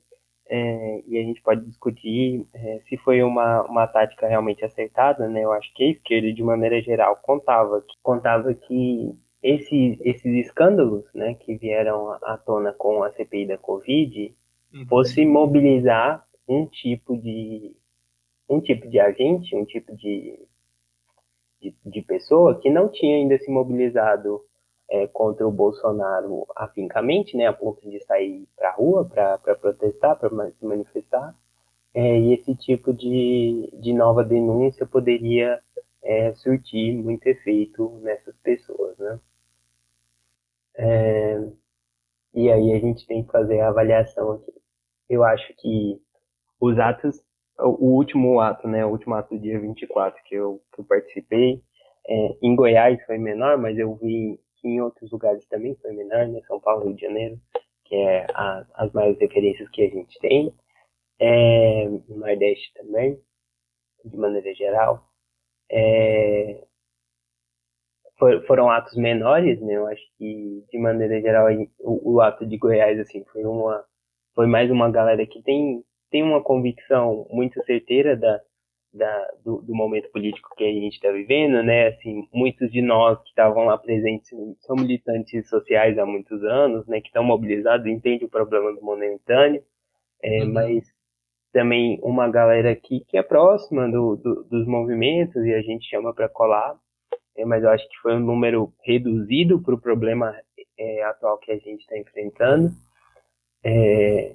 é, 0.48 1.02
e 1.06 1.18
a 1.18 1.22
gente 1.22 1.40
pode 1.42 1.64
discutir 1.64 2.46
é, 2.54 2.80
se 2.88 2.96
foi 2.98 3.22
uma, 3.22 3.62
uma 3.62 3.86
tática 3.86 4.26
realmente 4.26 4.64
acertada, 4.64 5.28
né? 5.28 5.44
Eu 5.44 5.52
acho 5.52 5.72
que 5.74 5.84
a 5.84 5.90
esquerda, 5.90 6.32
de 6.32 6.42
maneira 6.42 6.80
geral, 6.82 7.16
contava, 7.16 7.84
contava 8.02 8.54
que 8.54 9.12
esses, 9.42 9.98
esses 10.00 10.46
escândalos 10.46 11.04
né, 11.14 11.34
que 11.34 11.56
vieram 11.56 12.12
à 12.22 12.38
tona 12.38 12.72
com 12.72 13.02
a 13.02 13.10
CPI 13.12 13.46
da 13.46 13.58
Covid 13.58 14.34
uhum. 14.72 14.86
fosse 14.86 15.24
mobilizar 15.26 16.24
um 16.48 16.66
tipo 16.66 17.16
de 17.16 17.74
um 18.48 18.60
tipo 18.60 18.88
de 18.88 19.00
agente, 19.00 19.56
um 19.56 19.64
tipo 19.64 19.96
de, 19.96 20.38
de, 21.62 21.74
de 21.86 22.02
pessoa 22.02 22.58
que 22.60 22.68
não 22.68 22.88
tinha 22.88 23.16
ainda 23.16 23.38
se 23.38 23.50
mobilizado 23.50 24.42
é, 24.90 25.06
contra 25.06 25.46
o 25.46 25.52
Bolsonaro 25.52 26.46
afincamente, 26.56 27.36
né, 27.36 27.46
a 27.46 27.52
ponto 27.52 27.88
de 27.88 28.04
sair 28.04 28.46
para 28.56 28.70
a 28.70 28.74
rua 28.74 29.04
para 29.04 29.38
protestar, 29.56 30.18
para 30.18 30.50
se 30.50 30.66
manifestar, 30.66 31.34
é, 31.94 32.18
e 32.18 32.34
esse 32.34 32.54
tipo 32.56 32.92
de, 32.92 33.70
de 33.80 33.92
nova 33.92 34.24
denúncia 34.24 34.86
poderia 34.86 35.60
é, 36.02 36.34
surtir 36.34 36.94
muito 36.94 37.26
efeito 37.26 38.00
nessas 38.02 38.34
pessoas, 38.38 38.98
né? 38.98 39.20
É, 40.74 41.48
e 42.34 42.50
aí 42.50 42.72
a 42.72 42.78
gente 42.80 43.06
tem 43.06 43.22
que 43.22 43.30
fazer 43.30 43.60
a 43.60 43.68
avaliação 43.68 44.32
aqui. 44.32 44.52
Eu 45.08 45.22
acho 45.22 45.54
que 45.58 46.00
os 46.58 46.78
atos 46.78 47.22
o 47.58 47.96
último 47.96 48.40
ato, 48.40 48.66
né, 48.68 48.84
o 48.84 48.90
último 48.90 49.14
ato 49.14 49.34
do 49.34 49.40
dia 49.40 49.60
24 49.60 50.22
que 50.24 50.34
eu, 50.34 50.60
que 50.72 50.80
eu 50.80 50.84
participei, 50.84 51.62
é, 52.06 52.36
em 52.42 52.56
Goiás 52.56 53.02
foi 53.04 53.18
menor, 53.18 53.58
mas 53.58 53.78
eu 53.78 53.94
vi 53.96 54.40
que 54.56 54.68
em 54.68 54.80
outros 54.80 55.10
lugares 55.10 55.44
também 55.46 55.74
foi 55.76 55.92
menor, 55.92 56.26
né, 56.28 56.40
São 56.46 56.60
Paulo, 56.60 56.86
Rio 56.86 56.94
de 56.94 57.02
Janeiro, 57.02 57.38
que 57.84 57.94
é 57.94 58.26
a, 58.34 58.64
as 58.74 58.92
maiores 58.92 59.18
referências 59.18 59.68
que 59.70 59.82
a 59.82 59.88
gente 59.88 60.18
tem, 60.18 60.52
é, 61.18 61.86
no 61.88 62.16
Nordeste 62.16 62.72
também, 62.74 63.20
de 64.04 64.16
maneira 64.16 64.54
geral. 64.54 65.08
É, 65.70 66.64
for, 68.18 68.44
foram 68.46 68.70
atos 68.70 68.96
menores, 68.96 69.60
né, 69.60 69.76
eu 69.76 69.86
acho 69.86 70.02
que 70.18 70.64
de 70.70 70.78
maneira 70.78 71.20
geral 71.20 71.48
o, 71.80 72.14
o 72.14 72.20
ato 72.20 72.46
de 72.46 72.56
Goiás, 72.56 72.98
assim, 72.98 73.24
foi 73.24 73.44
uma, 73.44 73.84
foi 74.34 74.46
mais 74.46 74.70
uma 74.70 74.90
galera 74.90 75.26
que 75.26 75.42
tem 75.42 75.84
tem 76.12 76.22
uma 76.22 76.42
convicção 76.42 77.26
muito 77.30 77.60
certeira 77.64 78.14
da, 78.14 78.40
da, 78.92 79.28
do, 79.42 79.62
do, 79.62 79.74
momento 79.74 80.10
político 80.12 80.54
que 80.54 80.62
a 80.62 80.72
gente 80.72 80.94
está 80.94 81.10
vivendo, 81.10 81.62
né? 81.62 81.88
Assim, 81.88 82.28
muitos 82.32 82.70
de 82.70 82.82
nós 82.82 83.18
que 83.22 83.30
estavam 83.30 83.64
lá 83.64 83.78
presentes 83.78 84.30
são 84.60 84.76
militantes 84.76 85.48
sociais 85.48 85.98
há 85.98 86.04
muitos 86.04 86.44
anos, 86.44 86.86
né? 86.86 87.00
Que 87.00 87.08
estão 87.08 87.24
mobilizados, 87.24 87.86
entendem 87.86 88.26
o 88.26 88.30
problema 88.30 88.72
do 88.74 88.82
momentâneo, 88.82 89.64
é, 90.22 90.44
uhum. 90.44 90.52
mas 90.52 90.84
também 91.50 91.98
uma 92.02 92.28
galera 92.28 92.76
que, 92.76 93.00
que 93.00 93.16
é 93.16 93.22
próxima 93.22 93.90
do, 93.90 94.16
do, 94.16 94.44
dos 94.44 94.66
movimentos 94.66 95.44
e 95.44 95.54
a 95.54 95.62
gente 95.62 95.88
chama 95.88 96.14
para 96.14 96.28
colar, 96.28 96.76
é, 97.36 97.44
mas 97.46 97.64
eu 97.64 97.70
acho 97.70 97.88
que 97.88 97.96
foi 98.02 98.14
um 98.14 98.20
número 98.20 98.70
reduzido 98.82 99.60
para 99.60 99.74
o 99.74 99.80
problema 99.80 100.36
é, 100.78 101.02
atual 101.04 101.38
que 101.38 101.50
a 101.50 101.56
gente 101.56 101.80
está 101.80 101.96
enfrentando. 101.98 102.70
É, 103.64 104.34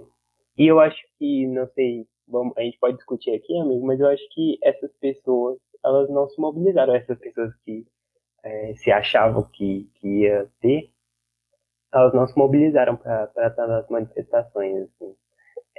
e 0.58 0.67
eu 0.67 0.80
acho 0.80 1.02
que, 1.17 1.48
não 1.48 1.67
sei, 1.67 2.08
vamos, 2.28 2.58
a 2.58 2.62
gente 2.62 2.80
pode 2.80 2.98
discutir 2.98 3.32
aqui, 3.32 3.58
amigo, 3.60 3.86
mas 3.86 4.00
eu 4.00 4.08
acho 4.08 4.24
que 4.34 4.58
essas 4.63 4.91
pessoas, 4.98 5.60
elas 5.84 6.10
não 6.10 6.28
se 6.30 6.39
mobilizaram, 6.39 6.96
essas 6.96 7.17
pessoas 7.20 7.54
que 7.63 7.86
é, 8.43 8.74
se 8.76 8.91
achavam 8.91 9.43
que, 9.52 9.89
que 9.96 10.22
ia 10.22 10.50
ter, 10.62 10.89
elas 11.93 12.13
não 12.13 12.28
se 12.28 12.38
mobilizaram 12.38 12.96
para 12.98 13.32
estar 13.48 13.67
nas 13.67 13.88
manifestações. 13.89 14.84
Assim. 14.84 15.15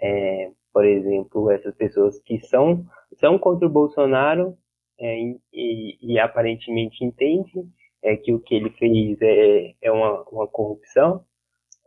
É, 0.00 0.50
por 0.72 0.84
exemplo, 0.84 1.50
essas 1.50 1.74
pessoas 1.74 2.20
que 2.20 2.40
são, 2.40 2.84
são 3.14 3.38
contra 3.38 3.66
o 3.66 3.70
Bolsonaro 3.70 4.56
é, 4.98 5.16
e, 5.52 5.98
e, 6.00 6.18
aparentemente 6.18 7.04
entendem 7.04 7.68
é, 8.02 8.16
que 8.16 8.32
o 8.32 8.40
que 8.40 8.54
ele 8.54 8.70
fez 8.70 9.20
é, 9.20 9.74
é 9.80 9.92
uma, 9.92 10.22
uma 10.30 10.46
corrupção, 10.46 11.24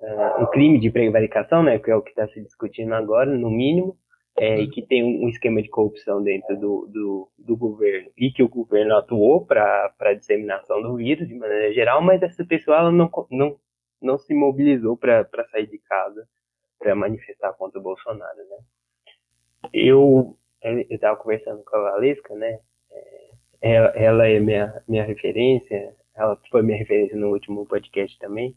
uh, 0.01 0.43
um 0.43 0.45
crime 0.47 0.79
de 0.79 0.89
prevaricação, 0.89 1.63
né, 1.63 1.79
que 1.79 1.89
é 1.89 1.95
o 1.95 2.01
que 2.01 2.09
está 2.09 2.27
se 2.27 2.41
discutindo 2.41 2.93
agora, 2.93 3.31
no 3.31 3.49
mínimo, 3.49 3.97
é, 4.37 4.59
e 4.59 4.69
que 4.69 4.81
tem 4.81 5.03
um, 5.03 5.27
esquema 5.27 5.61
de 5.61 5.69
corrupção 5.69 6.23
dentro 6.23 6.57
do, 6.57 6.87
do, 6.87 7.31
do 7.37 7.57
governo 7.57 8.09
e 8.17 8.31
que 8.31 8.41
o 8.41 8.47
governo 8.47 8.95
atuou 8.95 9.45
para 9.45 9.93
a 9.99 10.13
disseminação 10.13 10.81
do 10.81 10.95
vírus 10.95 11.27
de 11.27 11.35
maneira 11.35 11.73
geral, 11.73 12.01
mas 12.01 12.23
essa 12.23 12.45
pessoa 12.45 12.77
ela 12.77 12.91
não, 12.91 13.11
não, 13.29 13.57
não 14.01 14.17
se 14.17 14.33
mobilizou 14.33 14.97
para 14.97 15.27
sair 15.51 15.67
de 15.67 15.77
casa 15.79 16.27
para 16.79 16.95
manifestar 16.95 17.53
contra 17.53 17.79
o 17.79 17.83
Bolsonaro, 17.83 18.37
né. 18.49 18.57
Eu 19.73 20.37
estava 20.89 21.17
conversando 21.17 21.63
com 21.63 21.75
a 21.75 21.91
Valesca, 21.91 22.33
né, 22.33 22.59
é, 22.91 23.31
ela, 23.61 23.89
ela 23.89 24.27
é 24.27 24.39
minha, 24.39 24.81
minha 24.87 25.03
referência, 25.03 25.95
ela 26.15 26.39
foi 26.49 26.63
minha 26.63 26.77
referência 26.77 27.17
no 27.17 27.31
último 27.31 27.65
podcast 27.65 28.17
também, 28.17 28.55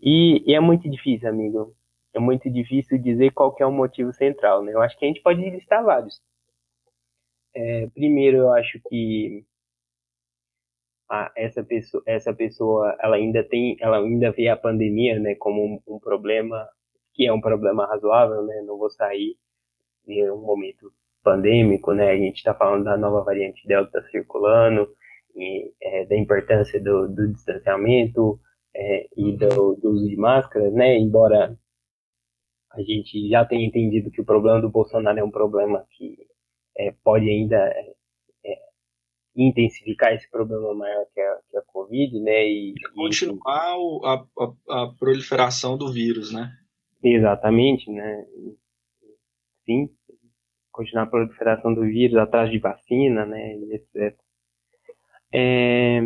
e, 0.00 0.42
e, 0.46 0.54
é 0.54 0.60
muito 0.60 0.88
difícil, 0.90 1.28
amigo. 1.28 1.74
É 2.14 2.18
muito 2.18 2.50
difícil 2.50 2.98
dizer 2.98 3.32
qual 3.32 3.54
é 3.60 3.66
o 3.66 3.72
motivo 3.72 4.12
central, 4.12 4.62
né? 4.62 4.72
Eu 4.72 4.80
acho 4.82 4.98
que 4.98 5.04
a 5.04 5.08
gente 5.08 5.22
pode 5.22 5.40
listar 5.50 5.84
vários. 5.84 6.20
É, 7.54 7.86
primeiro, 7.88 8.38
eu 8.38 8.52
acho 8.52 8.80
que 8.88 9.44
essa 11.36 11.62
pessoa, 11.62 12.02
essa 12.06 12.34
pessoa, 12.34 12.96
ela 13.00 13.16
ainda 13.16 13.44
tem, 13.44 13.76
ela 13.80 13.98
ainda 13.98 14.32
vê 14.32 14.48
a 14.48 14.56
pandemia, 14.56 15.18
né, 15.20 15.34
como 15.36 15.64
um, 15.64 15.94
um 15.96 15.98
problema 16.00 16.68
que 17.14 17.26
é 17.26 17.32
um 17.32 17.40
problema 17.40 17.86
razoável, 17.86 18.42
né? 18.42 18.62
Não 18.66 18.76
vou 18.76 18.90
sair 18.90 19.36
em 20.06 20.30
um 20.30 20.38
momento 20.38 20.92
pandêmico, 21.22 21.92
né? 21.92 22.10
A 22.10 22.16
gente 22.16 22.36
está 22.36 22.54
falando 22.54 22.84
da 22.84 22.96
nova 22.96 23.22
variante 23.24 23.66
Delta 23.66 24.02
circulando, 24.10 24.88
e, 25.34 25.72
é, 25.82 26.06
da 26.06 26.16
importância 26.16 26.80
do, 26.80 27.08
do 27.08 27.32
distanciamento 27.32 28.40
é, 28.76 29.08
e 29.16 29.32
do, 29.36 29.74
do, 29.76 29.90
uso 29.90 30.06
de 30.06 30.16
máscara, 30.16 30.70
né? 30.70 30.98
Embora 30.98 31.58
a 32.72 32.82
gente 32.82 33.28
já 33.28 33.44
tenha 33.44 33.66
entendido 33.66 34.10
que 34.10 34.20
o 34.20 34.24
problema 34.24 34.60
do 34.60 34.68
Bolsonaro 34.68 35.18
é 35.18 35.24
um 35.24 35.30
problema 35.30 35.86
que 35.90 36.18
é, 36.76 36.92
pode 37.02 37.28
ainda 37.28 37.56
é, 37.56 37.94
é, 38.44 38.58
intensificar 39.34 40.12
esse 40.12 40.30
problema 40.30 40.74
maior 40.74 41.06
que 41.14 41.20
a, 41.20 41.38
que 41.50 41.56
a 41.56 41.62
Covid, 41.62 42.20
né? 42.20 42.46
E, 42.46 42.74
continuar 42.94 43.76
e, 43.78 44.00
a, 44.04 44.24
a, 44.38 44.82
a 44.82 44.94
proliferação 44.98 45.78
do 45.78 45.90
vírus, 45.90 46.30
né? 46.32 46.52
Exatamente, 47.02 47.90
né? 47.90 48.26
Sim, 49.64 49.88
continuar 50.70 51.04
a 51.04 51.10
proliferação 51.10 51.72
do 51.72 51.80
vírus 51.80 52.16
atrás 52.18 52.50
de 52.50 52.58
vacina, 52.58 53.24
né, 53.24 53.54
etc. 53.72 54.16
É, 55.32 56.00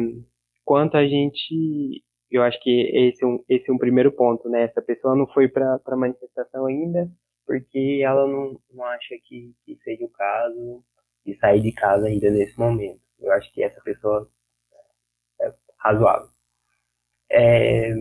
quanto 0.65 0.97
a 0.97 1.07
gente, 1.07 2.03
eu 2.31 2.43
acho 2.43 2.61
que 2.61 2.71
esse 2.95 3.25
é 3.25 3.27
um, 3.27 3.45
esse 3.49 3.71
é 3.71 3.73
um 3.73 3.79
primeiro 3.79 4.13
ponto, 4.13 4.49
né, 4.49 4.65
essa 4.65 4.83
pessoa 4.83 5.17
não 5.17 5.27
foi 5.27 5.49
para 5.49 5.81
a 5.85 5.97
manifestação 5.97 6.67
ainda, 6.67 7.11
porque 7.47 8.01
ela 8.05 8.27
não, 8.27 8.61
não 8.73 8.85
acha 8.85 9.17
que, 9.25 9.55
que 9.65 9.77
seja 9.83 10.05
o 10.05 10.11
caso 10.11 10.85
de 11.25 11.35
sair 11.39 11.61
de 11.61 11.73
casa 11.73 12.07
ainda 12.07 12.31
nesse 12.31 12.59
momento. 12.59 13.01
Eu 13.19 13.33
acho 13.33 13.53
que 13.53 13.63
essa 13.63 13.81
pessoa 13.83 14.29
é 15.41 15.53
razoável. 15.79 16.29
É, 17.31 17.93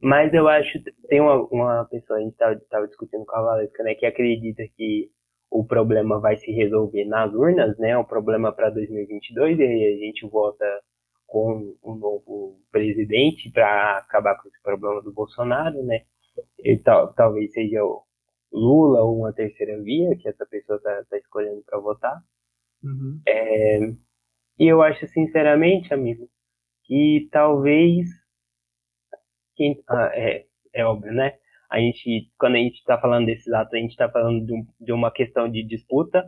mas 0.00 0.32
eu 0.34 0.48
acho, 0.48 0.82
tem 1.08 1.20
uma, 1.20 1.42
uma 1.48 1.84
pessoa, 1.86 2.18
a 2.18 2.22
gente 2.22 2.32
estava 2.34 2.86
discutindo 2.86 3.24
com 3.24 3.36
a 3.36 3.42
Valesca, 3.42 3.82
né, 3.82 3.94
que 3.94 4.06
acredita 4.06 4.62
que 4.76 5.10
o 5.50 5.64
problema 5.64 6.20
vai 6.20 6.36
se 6.36 6.50
resolver 6.52 7.04
nas 7.04 7.32
urnas, 7.32 7.78
né? 7.78 7.96
O 7.96 8.04
problema 8.04 8.52
para 8.52 8.70
2022 8.70 9.58
e 9.58 9.62
aí 9.62 9.94
a 9.94 9.98
gente 9.98 10.26
vota 10.26 10.64
com 11.26 11.76
um 11.82 11.94
novo 11.94 12.60
presidente 12.70 13.50
para 13.50 13.98
acabar 13.98 14.36
com 14.40 14.48
esse 14.48 14.60
problema 14.62 15.02
do 15.02 15.12
Bolsonaro, 15.12 15.82
né? 15.82 16.04
E 16.58 16.78
tal, 16.78 17.12
talvez 17.14 17.52
seja 17.52 17.84
o 17.84 18.02
Lula 18.52 19.02
ou 19.02 19.18
uma 19.18 19.32
terceira 19.32 19.80
via 19.82 20.16
que 20.16 20.28
essa 20.28 20.46
pessoa 20.46 20.76
está 20.76 21.04
tá 21.04 21.18
escolhendo 21.18 21.62
para 21.66 21.78
votar. 21.78 22.22
Uhum. 22.82 23.20
É, 23.26 23.78
e 24.58 24.66
eu 24.66 24.82
acho 24.82 25.06
sinceramente, 25.08 25.92
amigo, 25.92 26.28
que 26.84 27.28
talvez 27.32 28.08
quem, 29.56 29.82
ah, 29.88 30.10
é, 30.14 30.46
é 30.72 30.84
óbvio, 30.84 31.12
né? 31.12 31.38
a 31.70 31.78
gente, 31.78 32.30
quando 32.38 32.54
a 32.54 32.58
gente 32.58 32.76
está 32.76 32.98
falando 32.98 33.26
desses 33.26 33.52
atos, 33.52 33.74
a 33.74 33.78
gente 33.78 33.90
está 33.90 34.08
falando 34.08 34.44
de, 34.44 34.52
um, 34.52 34.66
de, 34.80 34.92
uma 34.92 35.10
questão 35.10 35.50
de 35.50 35.62
disputa, 35.62 36.24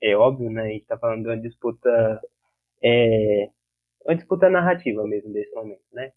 é 0.00 0.16
óbvio, 0.16 0.50
né? 0.50 0.62
A 0.62 0.68
gente 0.68 0.82
está 0.82 0.98
falando 0.98 1.22
de 1.22 1.28
uma 1.28 1.40
disputa, 1.40 2.20
é, 2.82 3.48
uma 4.04 4.14
disputa 4.14 4.48
narrativa 4.50 5.04
mesmo 5.06 5.32
desse 5.32 5.54
momento, 5.54 5.82
né? 5.92 6.12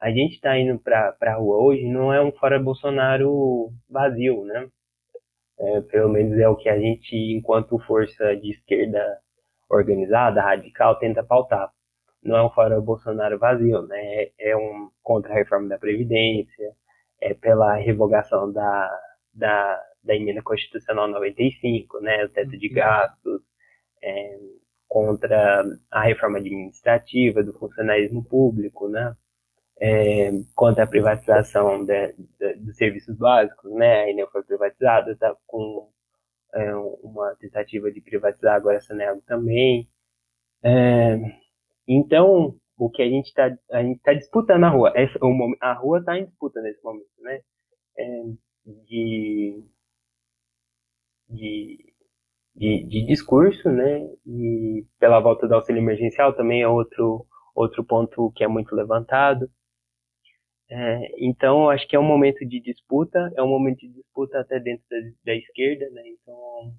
A 0.00 0.10
gente 0.10 0.34
está 0.34 0.58
indo 0.58 0.78
para 0.78 1.14
a 1.20 1.34
rua 1.34 1.56
hoje, 1.62 1.84
não 1.84 2.12
é 2.12 2.22
um 2.22 2.32
fora 2.32 2.58
Bolsonaro 2.58 3.70
vazio, 3.88 4.44
né? 4.44 4.68
É, 5.58 5.80
pelo 5.82 6.08
menos 6.10 6.38
é 6.38 6.48
o 6.48 6.56
que 6.56 6.68
a 6.68 6.78
gente, 6.78 7.14
enquanto 7.36 7.78
força 7.80 8.34
de 8.36 8.50
esquerda 8.52 9.18
organizada, 9.68 10.40
radical, 10.40 10.98
tenta 10.98 11.22
pautar. 11.22 11.70
Não 12.22 12.36
é 12.36 12.42
um 12.44 12.50
fora 12.50 12.80
Bolsonaro 12.80 13.38
vazio, 13.38 13.82
né? 13.82 14.28
É 14.38 14.56
um 14.56 14.90
contra 15.02 15.32
a 15.32 15.36
reforma 15.36 15.68
da 15.68 15.78
Previdência, 15.78 16.74
é, 17.20 17.34
pela 17.34 17.74
revogação 17.76 18.50
da, 18.52 19.00
da, 19.34 19.82
da 20.02 20.14
emenda 20.16 20.42
constitucional 20.42 21.08
95, 21.08 22.00
né, 22.00 22.24
o 22.24 22.28
teto 22.28 22.56
de 22.56 22.68
uhum. 22.68 22.74
gastos, 22.74 23.42
é, 24.02 24.38
contra 24.90 25.62
a 25.88 26.02
reforma 26.02 26.38
administrativa 26.38 27.44
do 27.44 27.52
funcionalismo 27.52 28.24
público, 28.24 28.88
né, 28.88 29.16
é, 29.80 30.32
contra 30.52 30.82
a 30.82 30.86
privatização 30.86 31.84
de, 31.84 32.12
de, 32.38 32.54
dos 32.56 32.76
serviços 32.76 33.16
básicos, 33.16 33.72
né, 33.72 34.02
a 34.02 34.10
Enel 34.10 34.28
foi 34.32 34.42
privatizada, 34.42 35.12
está 35.12 35.32
com 35.46 35.88
é, 36.52 36.74
uma 36.74 37.36
tentativa 37.36 37.92
de 37.92 38.00
privatizar 38.00 38.56
agora 38.56 38.78
a 38.78 38.80
Sanego 38.80 39.22
também. 39.28 39.88
É, 40.64 41.16
então, 41.86 42.56
o 42.76 42.90
que 42.90 43.02
a 43.02 43.08
gente 43.08 43.28
está 43.28 43.56
a 43.70 43.82
gente 43.84 44.00
tá 44.02 44.12
disputando 44.12 44.60
na 44.60 44.70
rua. 44.70 44.92
Essa, 44.96 45.18
o, 45.22 45.56
a 45.60 45.72
rua 45.74 46.00
está 46.00 46.18
em 46.18 46.24
disputa 46.24 46.60
nesse 46.62 46.82
momento, 46.82 47.06
né? 47.20 47.40
É, 47.96 48.22
de, 48.88 49.29
de, 52.60 52.84
de, 52.84 53.06
discurso, 53.06 53.70
né? 53.70 54.06
E 54.26 54.84
pela 54.98 55.18
volta 55.18 55.48
do 55.48 55.54
auxílio 55.54 55.80
emergencial 55.80 56.34
também 56.34 56.60
é 56.60 56.68
outro, 56.68 57.26
outro 57.54 57.82
ponto 57.82 58.30
que 58.36 58.44
é 58.44 58.48
muito 58.48 58.76
levantado. 58.76 59.50
É, 60.68 61.10
então, 61.18 61.70
acho 61.70 61.88
que 61.88 61.96
é 61.96 61.98
um 61.98 62.04
momento 62.04 62.46
de 62.46 62.60
disputa, 62.60 63.32
é 63.34 63.42
um 63.42 63.48
momento 63.48 63.78
de 63.80 63.88
disputa 63.88 64.38
até 64.40 64.60
dentro 64.60 64.84
da, 64.90 64.96
da 65.24 65.34
esquerda, 65.34 65.88
né? 65.90 66.02
Então, 66.06 66.74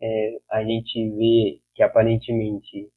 é, 0.00 0.38
a 0.52 0.62
gente 0.62 1.10
vê 1.10 1.60
que 1.74 1.82
aparentemente 1.82 2.88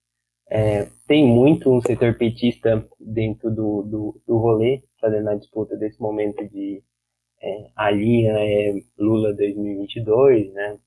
é, 0.50 0.88
tem 1.08 1.26
muito 1.26 1.74
um 1.74 1.82
setor 1.82 2.16
petista 2.16 2.88
dentro 3.00 3.50
do, 3.50 3.82
do, 3.82 4.22
do 4.28 4.38
rolê, 4.38 4.84
fazendo 5.02 5.30
a 5.30 5.36
disputa 5.36 5.76
desse 5.76 6.00
momento 6.00 6.48
de 6.50 6.84
a 7.76 7.92
linha 7.92 8.34
é 8.38 8.74
Lula 8.98 9.34
2022, 9.34 10.54
né? 10.54 10.80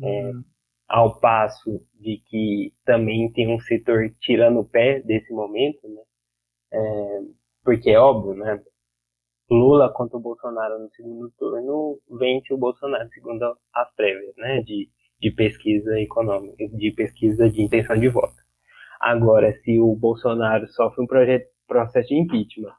É, 0.00 0.30
uhum. 0.30 0.44
Ao 0.88 1.18
passo 1.20 1.84
de 2.00 2.22
que 2.26 2.72
também 2.84 3.30
tem 3.32 3.54
um 3.54 3.60
setor 3.60 4.10
tirando 4.20 4.60
o 4.60 4.64
pé 4.64 5.00
desse 5.00 5.32
momento, 5.32 5.86
né? 5.88 6.02
É, 6.72 7.20
porque 7.64 7.90
é 7.90 7.98
óbvio, 7.98 8.34
né? 8.34 8.62
Lula 9.50 9.92
contra 9.92 10.16
o 10.16 10.20
Bolsonaro 10.20 10.78
no 10.78 10.90
segundo 10.90 11.30
turno 11.38 11.98
vence 12.18 12.52
o 12.52 12.58
Bolsonaro, 12.58 13.08
segundo 13.10 13.42
as 13.74 13.94
prévias, 13.94 14.34
né? 14.36 14.62
De, 14.62 14.88
de 15.20 15.30
pesquisa 15.30 15.98
econômica, 16.00 16.68
de 16.68 16.90
pesquisa 16.92 17.50
de 17.50 17.62
intenção 17.62 17.96
de 17.96 18.08
voto. 18.08 18.36
Agora, 19.00 19.52
se 19.62 19.78
o 19.78 19.94
Bolsonaro 19.94 20.66
sofre 20.68 21.02
um 21.02 21.06
projeto, 21.06 21.48
processo 21.66 22.08
de 22.08 22.16
impeachment 22.16 22.74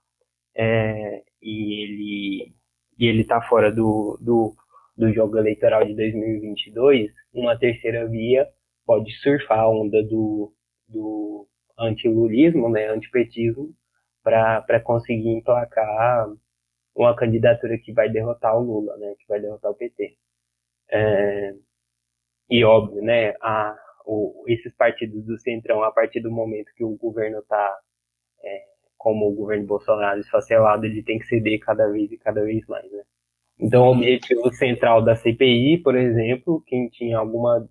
é, 0.56 1.24
e 1.41 1.84
ele 1.84 2.54
e 3.00 3.06
ele 3.06 3.22
está 3.22 3.41
fora 3.41 3.72
do, 3.72 4.19
do, 4.22 4.54
do 5.00 5.14
jogo 5.14 5.38
eleitoral 5.38 5.86
de 5.86 5.96
2022, 5.96 7.10
uma 7.34 7.58
terceira 7.58 8.06
via 8.06 8.46
pode 8.86 9.10
surfar 9.22 9.60
a 9.60 9.70
onda 9.70 10.04
do, 10.04 10.54
do 10.90 11.48
antilulismo, 11.78 12.70
né, 12.70 12.90
antipetismo, 12.90 13.74
para 14.22 14.82
conseguir 14.82 15.30
emplacar 15.30 16.28
uma 16.94 17.16
candidatura 17.16 17.78
que 17.78 17.94
vai 17.94 18.10
derrotar 18.10 18.58
o 18.58 18.62
Lula, 18.62 18.98
né, 18.98 19.16
que 19.18 19.26
vai 19.26 19.40
derrotar 19.40 19.72
o 19.72 19.76
PT. 19.76 20.18
É, 20.92 21.54
e 22.50 22.66
óbvio, 22.66 23.02
né, 23.02 23.36
a, 23.42 23.78
o, 24.06 24.44
esses 24.50 24.76
partidos 24.76 25.26
do 25.26 25.40
Centrão, 25.40 25.82
a 25.82 25.94
partir 25.94 26.20
do 26.20 26.30
momento 26.30 26.74
que 26.76 26.84
o 26.84 26.98
governo 26.98 27.40
está, 27.40 27.80
é, 28.44 28.66
como 28.98 29.30
o 29.30 29.34
governo 29.34 29.66
Bolsonaro, 29.66 30.20
esfacelado, 30.20 30.86
ele 30.86 31.02
tem 31.04 31.20
que 31.20 31.26
ceder 31.26 31.60
cada 31.62 31.88
vez 31.88 32.12
e 32.12 32.18
cada 32.18 32.44
vez 32.44 32.68
mais, 32.68 32.92
né? 32.92 33.04
Então, 33.60 33.88
o 33.88 33.91
objetivo 33.91 34.54
central 34.54 35.04
da 35.04 35.15
CPI, 35.15 35.80
por 35.84 35.95
exemplo, 35.95 36.63
quem 36.65 36.88
tinha 36.88 37.17
alguma, 37.17 37.67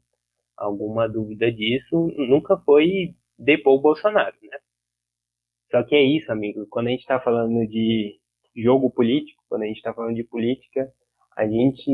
alguma 0.56 1.08
dúvida 1.08 1.50
disso, 1.50 2.12
nunca 2.16 2.58
foi 2.58 3.14
depor 3.38 3.78
o 3.78 3.80
Bolsonaro, 3.80 4.36
né? 4.42 4.58
Só 5.70 5.82
que 5.82 5.94
é 5.94 6.02
isso, 6.02 6.30
amigo. 6.30 6.66
Quando 6.68 6.88
a 6.88 6.90
gente 6.90 7.00
está 7.00 7.18
falando 7.18 7.66
de 7.66 8.18
jogo 8.54 8.90
político, 8.90 9.42
quando 9.48 9.62
a 9.62 9.66
gente 9.66 9.76
está 9.76 9.94
falando 9.94 10.14
de 10.14 10.24
política, 10.24 10.92
a 11.36 11.46
gente 11.46 11.90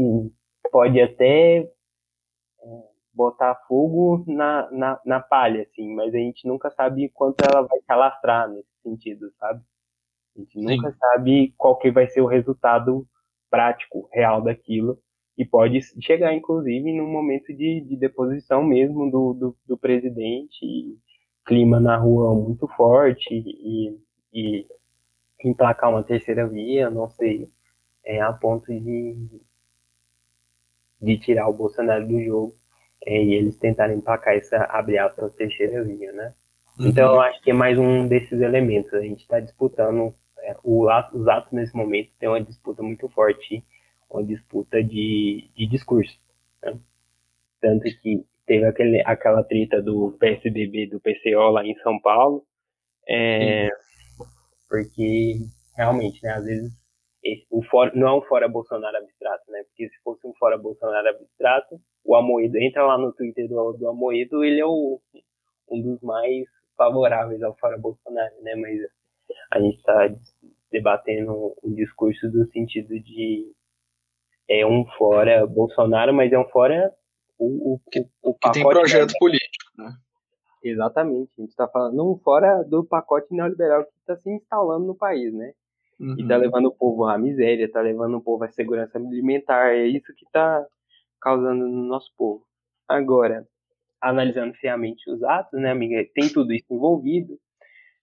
pode 0.72 1.00
até 1.00 1.58
é, 1.58 1.68
botar 3.12 3.54
fogo 3.68 4.24
na, 4.26 4.70
na, 4.72 5.00
na 5.04 5.20
palha, 5.20 5.62
assim, 5.62 5.94
mas 5.94 6.12
a 6.14 6.18
gente 6.18 6.48
nunca 6.48 6.70
sabe 6.70 7.08
quanto 7.10 7.42
ela 7.42 7.62
vai 7.62 7.78
se 7.78 7.92
alastrar 7.92 8.48
nesse 8.48 8.68
sentido, 8.82 9.30
sabe? 9.38 9.62
A 10.36 10.40
gente 10.40 10.58
Sim. 10.58 10.64
nunca 10.64 10.92
sabe 10.92 11.54
qual 11.56 11.78
que 11.78 11.92
vai 11.92 12.08
ser 12.08 12.22
o 12.22 12.26
resultado 12.26 13.06
prático, 13.50 14.08
real 14.12 14.42
daquilo, 14.42 14.98
e 15.36 15.44
pode 15.44 15.80
chegar, 16.00 16.32
inclusive, 16.32 16.92
num 16.92 17.10
momento 17.10 17.52
de, 17.52 17.80
de 17.80 17.96
deposição 17.96 18.62
mesmo 18.62 19.10
do, 19.10 19.32
do, 19.34 19.56
do 19.66 19.76
presidente, 19.76 20.96
clima 21.44 21.80
na 21.80 21.96
rua 21.96 22.34
muito 22.34 22.68
forte, 22.68 23.34
e, 23.34 23.98
e 24.32 24.66
emplacar 25.44 25.90
uma 25.90 26.02
terceira 26.02 26.46
via, 26.46 26.88
não 26.88 27.08
sei, 27.10 27.48
é, 28.04 28.20
a 28.20 28.32
ponto 28.32 28.66
de, 28.66 29.16
de 31.00 31.18
tirar 31.18 31.48
o 31.48 31.54
Bolsonaro 31.54 32.06
do 32.06 32.20
jogo 32.22 32.56
é, 33.06 33.22
e 33.22 33.34
eles 33.34 33.56
tentarem 33.58 33.98
empacar 33.98 34.34
essa, 34.34 34.56
abre 34.64 34.98
aspas, 34.98 35.34
terceira 35.34 35.82
via, 35.84 36.12
né? 36.12 36.34
Uhum. 36.78 36.88
Então 36.88 37.14
eu 37.14 37.20
acho 37.20 37.42
que 37.42 37.50
é 37.50 37.54
mais 37.54 37.78
um 37.78 38.08
desses 38.08 38.40
elementos. 38.40 38.92
A 38.94 39.00
gente 39.00 39.20
está 39.20 39.40
disputando, 39.40 40.14
é, 40.44 40.56
o, 40.62 40.86
os 41.12 41.28
atos 41.28 41.52
nesse 41.52 41.74
momento 41.74 42.10
tem 42.18 42.28
uma 42.28 42.40
disputa 42.40 42.82
muito 42.82 43.08
forte, 43.08 43.64
uma 44.10 44.22
disputa 44.22 44.82
de, 44.82 45.50
de 45.56 45.66
discurso. 45.66 46.18
Né? 46.62 46.78
Tanto 47.60 47.84
que 48.00 48.24
teve 48.46 48.66
aquele, 48.66 49.02
aquela 49.06 49.42
treta 49.42 49.80
do 49.80 50.12
PSDB, 50.20 50.86
do 50.86 51.00
PCO 51.00 51.50
lá 51.50 51.64
em 51.64 51.74
São 51.76 51.98
Paulo, 51.98 52.44
é, 53.08 53.70
porque 54.68 55.38
realmente, 55.76 56.22
né, 56.22 56.30
às 56.30 56.44
vezes 56.44 56.72
esse, 57.22 57.46
o 57.50 57.62
fora, 57.62 57.90
não 57.94 58.08
é 58.08 58.18
um 58.18 58.22
fora 58.22 58.46
Bolsonaro 58.46 58.98
abstrato, 58.98 59.50
né, 59.50 59.62
porque 59.64 59.88
se 59.88 60.02
fosse 60.02 60.26
um 60.26 60.34
fora 60.34 60.58
Bolsonaro 60.58 61.08
abstrato, 61.08 61.80
o 62.04 62.14
Amoedo, 62.14 62.58
entra 62.58 62.84
lá 62.84 62.98
no 62.98 63.12
Twitter 63.12 63.48
do, 63.48 63.72
do 63.72 63.88
Amoedo, 63.88 64.44
ele 64.44 64.60
é 64.60 64.66
o, 64.66 65.00
um 65.70 65.80
dos 65.80 66.00
mais 66.02 66.44
favoráveis 66.76 67.42
ao 67.42 67.56
fora 67.56 67.78
Bolsonaro, 67.78 68.34
né, 68.42 68.54
mas 68.56 68.78
a 69.50 69.60
gente 69.60 69.76
está 69.76 70.08
debatendo 70.70 71.54
um 71.62 71.74
discurso 71.74 72.28
do 72.30 72.46
sentido 72.50 72.98
de 73.00 73.52
é 74.48 74.66
um 74.66 74.84
fora 74.98 75.46
Bolsonaro, 75.46 76.12
mas 76.12 76.32
é 76.32 76.38
um 76.38 76.48
fora 76.48 76.92
o, 77.38 77.74
o, 77.74 77.80
o, 78.22 78.34
que 78.34 78.52
tem 78.52 78.62
projeto 78.62 79.14
político, 79.18 79.72
né? 79.76 79.92
Exatamente. 80.62 81.30
A 81.38 81.40
gente 81.42 81.50
está 81.50 81.68
falando 81.68 82.10
um 82.10 82.18
fora 82.18 82.62
do 82.64 82.84
pacote 82.84 83.26
neoliberal 83.34 83.84
que 83.84 83.90
está 84.00 84.16
se 84.16 84.30
instalando 84.30 84.86
no 84.86 84.94
país, 84.94 85.32
né? 85.32 85.52
Uhum. 86.00 86.16
E 86.18 86.22
está 86.22 86.36
levando 86.36 86.66
o 86.66 86.74
povo 86.74 87.04
à 87.04 87.18
miséria, 87.18 87.64
está 87.66 87.80
levando 87.80 88.16
o 88.16 88.20
povo 88.20 88.44
à 88.44 88.48
segurança 88.48 88.98
alimentar. 88.98 89.74
É 89.74 89.86
isso 89.86 90.12
que 90.14 90.24
está 90.24 90.66
causando 91.20 91.66
no 91.66 91.84
nosso 91.84 92.10
povo. 92.16 92.44
Agora, 92.88 93.46
analisando 94.00 94.54
friamente 94.54 95.08
os 95.10 95.22
atos, 95.22 95.60
né, 95.60 95.70
amiga? 95.70 96.04
Tem 96.14 96.28
tudo 96.28 96.52
isso 96.52 96.66
envolvido. 96.70 97.38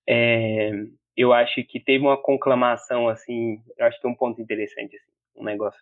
É, 0.07 0.71
eu 1.15 1.33
acho 1.33 1.63
que 1.63 1.79
teve 1.79 2.03
uma 2.03 2.21
conclamação, 2.21 3.07
assim, 3.07 3.61
eu 3.77 3.85
acho 3.85 3.99
que 3.99 4.07
é 4.07 4.09
um 4.09 4.15
ponto 4.15 4.41
interessante, 4.41 4.95
assim, 4.95 5.11
um 5.35 5.43
negócio 5.43 5.79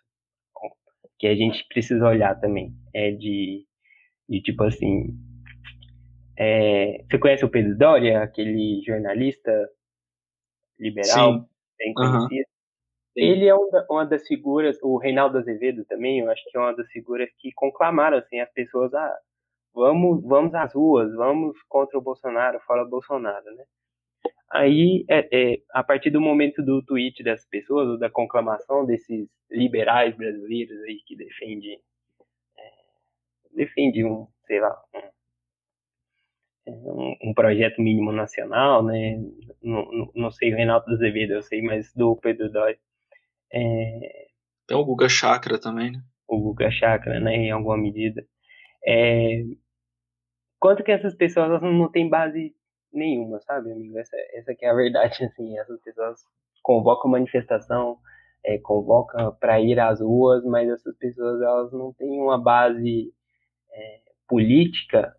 que 1.20 1.26
a 1.26 1.34
gente 1.34 1.64
precisa 1.68 2.08
olhar 2.08 2.34
também. 2.40 2.74
É 2.94 3.10
de, 3.10 3.66
de 4.28 4.40
tipo 4.40 4.64
assim. 4.64 5.14
É, 6.36 7.04
você 7.04 7.18
conhece 7.18 7.44
o 7.44 7.50
Pedro 7.50 7.76
Doria, 7.76 8.22
aquele 8.22 8.82
jornalista 8.82 9.52
liberal, 10.78 11.34
Sim. 11.34 11.46
bem 11.78 11.92
conhecido? 11.92 12.30
Uhum. 12.30 12.50
Ele 13.14 13.46
é 13.46 13.54
uma 13.90 14.06
das 14.06 14.26
figuras, 14.26 14.78
o 14.82 14.96
Reinaldo 14.96 15.36
Azevedo 15.36 15.84
também, 15.84 16.20
eu 16.20 16.30
acho 16.30 16.42
que 16.48 16.56
é 16.56 16.60
uma 16.60 16.74
das 16.74 16.88
figuras 16.90 17.28
que 17.38 17.52
conclamaram 17.52 18.16
assim, 18.16 18.40
as 18.40 18.50
pessoas, 18.52 18.94
ah, 18.94 19.18
vamos, 19.74 20.22
vamos 20.24 20.54
às 20.54 20.72
ruas, 20.72 21.12
vamos 21.14 21.60
contra 21.68 21.98
o 21.98 22.02
Bolsonaro, 22.02 22.60
fora 22.60 22.84
Bolsonaro, 22.86 23.44
né? 23.56 23.64
Aí, 24.50 25.04
é, 25.08 25.52
é, 25.52 25.62
a 25.72 25.84
partir 25.84 26.10
do 26.10 26.20
momento 26.20 26.60
do 26.60 26.82
tweet 26.82 27.22
dessas 27.22 27.46
pessoas, 27.46 27.88
ou 27.88 27.98
da 27.98 28.10
conclamação 28.10 28.84
desses 28.84 29.28
liberais 29.48 30.16
brasileiros 30.16 30.76
aí 30.82 31.00
que 31.06 31.14
defendem, 31.16 31.80
é, 32.58 32.62
defende 33.54 34.04
um, 34.04 34.26
sei 34.46 34.60
lá, 34.60 34.76
um, 36.66 36.72
um, 36.72 37.16
um, 37.30 37.34
projeto 37.34 37.80
mínimo 37.80 38.10
nacional, 38.10 38.84
né? 38.84 39.22
Não, 39.62 39.84
não, 39.92 40.12
não 40.16 40.30
sei 40.32 40.52
o 40.52 40.56
Renato 40.56 40.90
Azevedo, 40.90 41.34
eu 41.34 41.42
sei, 41.42 41.62
mas 41.62 41.92
do 41.94 42.16
Pedro 42.16 42.50
Dói. 42.50 42.76
É, 43.52 44.26
Tem 44.66 44.76
o 44.76 44.84
Guga 44.84 45.08
Chakra 45.08 45.60
também, 45.60 45.92
né? 45.92 46.02
O 46.26 46.40
Guga 46.40 46.70
Chakra, 46.72 47.20
né? 47.20 47.36
Em 47.36 47.50
alguma 47.52 47.78
medida. 47.78 48.26
É, 48.84 49.44
quanto 50.58 50.82
que 50.82 50.90
essas 50.90 51.14
pessoas 51.14 51.62
não 51.62 51.90
têm 51.90 52.08
base 52.08 52.54
nenhuma, 52.92 53.40
sabe, 53.40 53.72
amigo? 53.72 53.98
Essa, 53.98 54.16
essa 54.34 54.54
que 54.54 54.64
é 54.64 54.70
a 54.70 54.74
verdade, 54.74 55.18
assim, 55.24 55.58
essas 55.58 55.80
pessoas 55.80 56.20
convocam 56.62 57.10
manifestação, 57.10 57.98
é, 58.44 58.58
convocam 58.58 59.34
para 59.40 59.60
ir 59.60 59.78
às 59.78 60.00
ruas, 60.00 60.44
mas 60.44 60.68
essas 60.68 60.96
pessoas, 60.96 61.40
elas 61.40 61.72
não 61.72 61.92
têm 61.92 62.20
uma 62.20 62.38
base 62.38 63.12
é, 63.72 64.00
política 64.28 65.14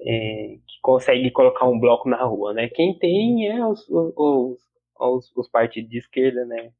é, 0.00 0.58
que 0.66 0.80
consegue 0.82 1.30
colocar 1.30 1.66
um 1.66 1.78
bloco 1.78 2.08
na 2.08 2.22
rua, 2.22 2.52
né? 2.52 2.68
Quem 2.68 2.98
tem 2.98 3.48
é 3.48 3.66
os, 3.66 3.88
os, 3.88 4.60
os, 4.98 5.36
os 5.36 5.48
partidos 5.48 5.90
de 5.90 5.98
esquerda, 5.98 6.44
né? 6.44 6.72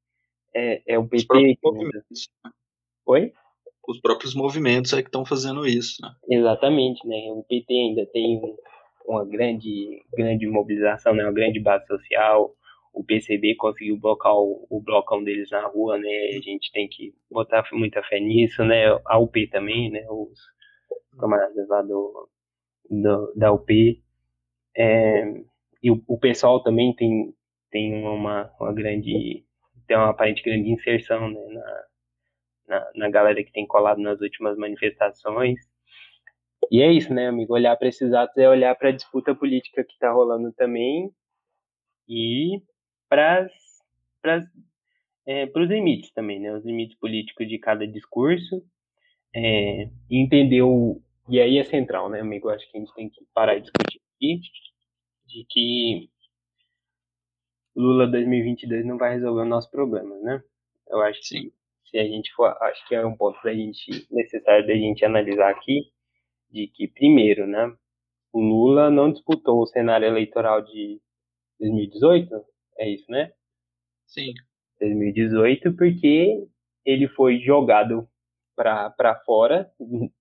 É, 0.54 0.94
é 0.94 0.98
o 0.98 1.06
PT. 1.06 1.58
Oi? 3.06 3.32
Os 3.86 4.00
próprios 4.00 4.34
movimentos 4.34 4.92
é 4.92 5.00
que 5.00 5.08
estão 5.08 5.24
fazendo 5.24 5.66
isso, 5.66 5.96
né? 6.02 6.10
Exatamente, 6.28 7.06
né? 7.06 7.16
O 7.32 7.42
PT 7.42 7.72
ainda 7.72 8.06
tem 8.06 8.40
uma 9.08 9.24
grande, 9.24 10.04
grande 10.12 10.46
mobilização, 10.46 11.14
né, 11.14 11.24
uma 11.24 11.32
grande 11.32 11.58
base 11.58 11.86
social. 11.86 12.54
O 12.92 13.02
PCB 13.02 13.54
conseguiu 13.56 13.96
blocar 13.98 14.34
o, 14.34 14.66
o 14.68 14.80
blocão 14.80 15.22
deles 15.24 15.50
na 15.50 15.66
rua, 15.66 15.98
né? 15.98 16.28
A 16.36 16.40
gente 16.40 16.70
tem 16.72 16.88
que 16.88 17.14
botar 17.30 17.64
muita 17.72 18.02
fé 18.02 18.18
nisso, 18.18 18.64
né? 18.64 18.86
A 19.06 19.18
UP 19.18 19.46
também, 19.48 19.90
né? 19.90 20.04
Os 20.10 20.38
camaradas 21.18 21.68
lá 21.68 21.82
do, 21.82 22.28
do 22.90 23.32
da 23.36 23.52
UP. 23.52 24.02
É, 24.76 25.24
e 25.82 25.90
o, 25.90 26.02
o 26.08 26.18
pessoal 26.18 26.62
também 26.62 26.94
tem, 26.94 27.32
tem 27.70 27.94
uma, 28.04 28.50
uma 28.60 28.72
grande, 28.72 29.44
tem 29.86 29.96
uma 29.96 30.10
aparente 30.10 30.42
grande 30.42 30.70
inserção, 30.70 31.30
né? 31.30 31.40
Na, 31.52 31.84
na, 32.68 32.90
na 32.94 33.10
galera 33.10 33.42
que 33.44 33.52
tem 33.52 33.66
colado 33.66 34.00
nas 34.00 34.20
últimas 34.20 34.56
manifestações. 34.56 35.58
E 36.70 36.82
é 36.82 36.92
isso, 36.92 37.12
né, 37.14 37.28
amigo? 37.28 37.54
Olhar 37.54 37.76
para 37.76 37.88
esses 37.88 38.12
atos 38.12 38.36
é 38.36 38.48
olhar 38.48 38.74
para 38.76 38.90
a 38.90 38.92
disputa 38.92 39.34
política 39.34 39.84
que 39.84 39.92
está 39.92 40.10
rolando 40.12 40.52
também 40.52 41.10
e 42.08 42.62
para 43.08 43.48
é, 45.26 45.44
os 45.44 45.68
limites 45.68 46.10
também, 46.12 46.40
né? 46.40 46.54
Os 46.54 46.64
limites 46.64 46.96
políticos 46.98 47.48
de 47.48 47.58
cada 47.58 47.86
discurso. 47.86 48.62
É, 49.34 49.90
entender 50.10 50.62
o. 50.62 51.00
E 51.28 51.40
aí 51.40 51.58
é 51.58 51.64
central, 51.64 52.08
né, 52.08 52.20
amigo? 52.20 52.48
Acho 52.48 52.70
que 52.70 52.78
a 52.78 52.80
gente 52.80 52.94
tem 52.94 53.10
que 53.10 53.24
parar 53.34 53.56
de 53.56 53.62
discutir 53.62 54.00
aqui 54.16 54.40
de 55.26 55.44
que 55.48 56.10
Lula 57.76 58.06
2022 58.06 58.86
não 58.86 58.96
vai 58.98 59.14
resolver 59.14 59.42
os 59.42 59.48
nossos 59.48 59.70
problemas, 59.70 60.20
né? 60.22 60.42
Eu 60.88 61.00
acho 61.02 61.20
que 61.20 61.52
se 61.84 61.98
a 61.98 62.04
gente 62.04 62.32
for, 62.34 62.56
acho 62.62 62.88
que 62.88 62.94
é 62.94 63.04
um 63.06 63.16
ponto 63.16 63.38
da 63.42 63.54
gente 63.54 64.06
necessário 64.10 64.66
da 64.66 64.74
gente 64.74 65.04
analisar 65.04 65.50
aqui 65.50 65.92
de 66.50 66.68
que, 66.68 66.88
primeiro, 66.88 67.46
né, 67.46 67.72
o 68.32 68.40
Lula 68.40 68.90
não 68.90 69.12
disputou 69.12 69.62
o 69.62 69.66
cenário 69.66 70.06
eleitoral 70.06 70.62
de 70.62 71.00
2018, 71.60 72.44
é 72.78 72.90
isso, 72.90 73.10
né? 73.10 73.32
Sim. 74.06 74.32
2018, 74.80 75.74
porque 75.74 76.46
ele 76.84 77.08
foi 77.08 77.38
jogado 77.40 78.08
para 78.56 79.20
fora 79.24 79.70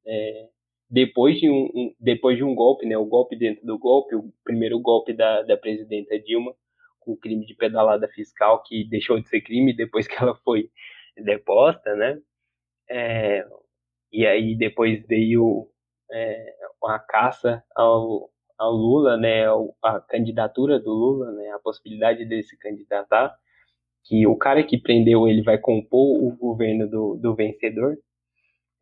é, 0.06 0.50
depois, 0.90 1.40
de 1.40 1.50
um, 1.50 1.66
um, 1.74 1.96
depois 2.00 2.38
de 2.38 2.44
um 2.44 2.56
golpe, 2.56 2.86
né? 2.86 2.98
O 2.98 3.06
golpe 3.06 3.36
dentro 3.36 3.66
do 3.66 3.78
golpe, 3.78 4.16
o 4.16 4.32
primeiro 4.44 4.80
golpe 4.80 5.13
da, 5.13 5.42
da 5.44 5.58
presidenta 5.58 6.20
Dilma, 6.20 6.56
com 7.00 7.13
o 7.13 7.18
crime 7.18 7.46
de 7.46 7.56
pedalada 7.56 8.08
fiscal, 8.10 8.63
que 8.63 8.84
deixou 8.84 9.20
de 9.20 9.28
ser 9.28 9.42
crime 9.42 9.76
depois 9.76 10.08
que 10.08 10.16
ela 10.22 10.36
foi 10.44 10.70
deposta, 11.16 11.96
né? 11.96 12.20
É, 12.90 13.46
e 14.12 14.26
aí 14.26 14.56
depois 14.56 15.06
veio 15.08 15.70
é, 16.12 16.56
a 16.86 17.00
caça 17.00 17.63
ao, 17.76 18.30
ao 18.58 18.72
Lula, 18.72 19.17
né, 19.17 19.46
a 19.84 20.00
candidatura 20.02 20.80
do 20.80 20.91
Lula, 20.91 21.32
né, 21.32 21.52
a 21.52 21.60
possibilidade 21.60 22.26
dele 22.26 22.43
se 22.43 22.58
candidatar, 22.58 23.36
que 24.06 24.26
o 24.26 24.36
cara 24.38 24.63
que 24.63 24.80
prendeu 24.80 25.28
ele 25.28 25.43
vai 25.43 25.58
compor 25.58 26.24
o 26.24 26.36
governo 26.36 26.89
do, 26.89 27.15
do 27.15 27.36
vencedor. 27.36 27.98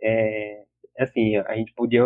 É, 0.02 0.64
assim, 1.00 1.36
a 1.38 1.56
gente 1.56 1.74
podia 1.74 2.04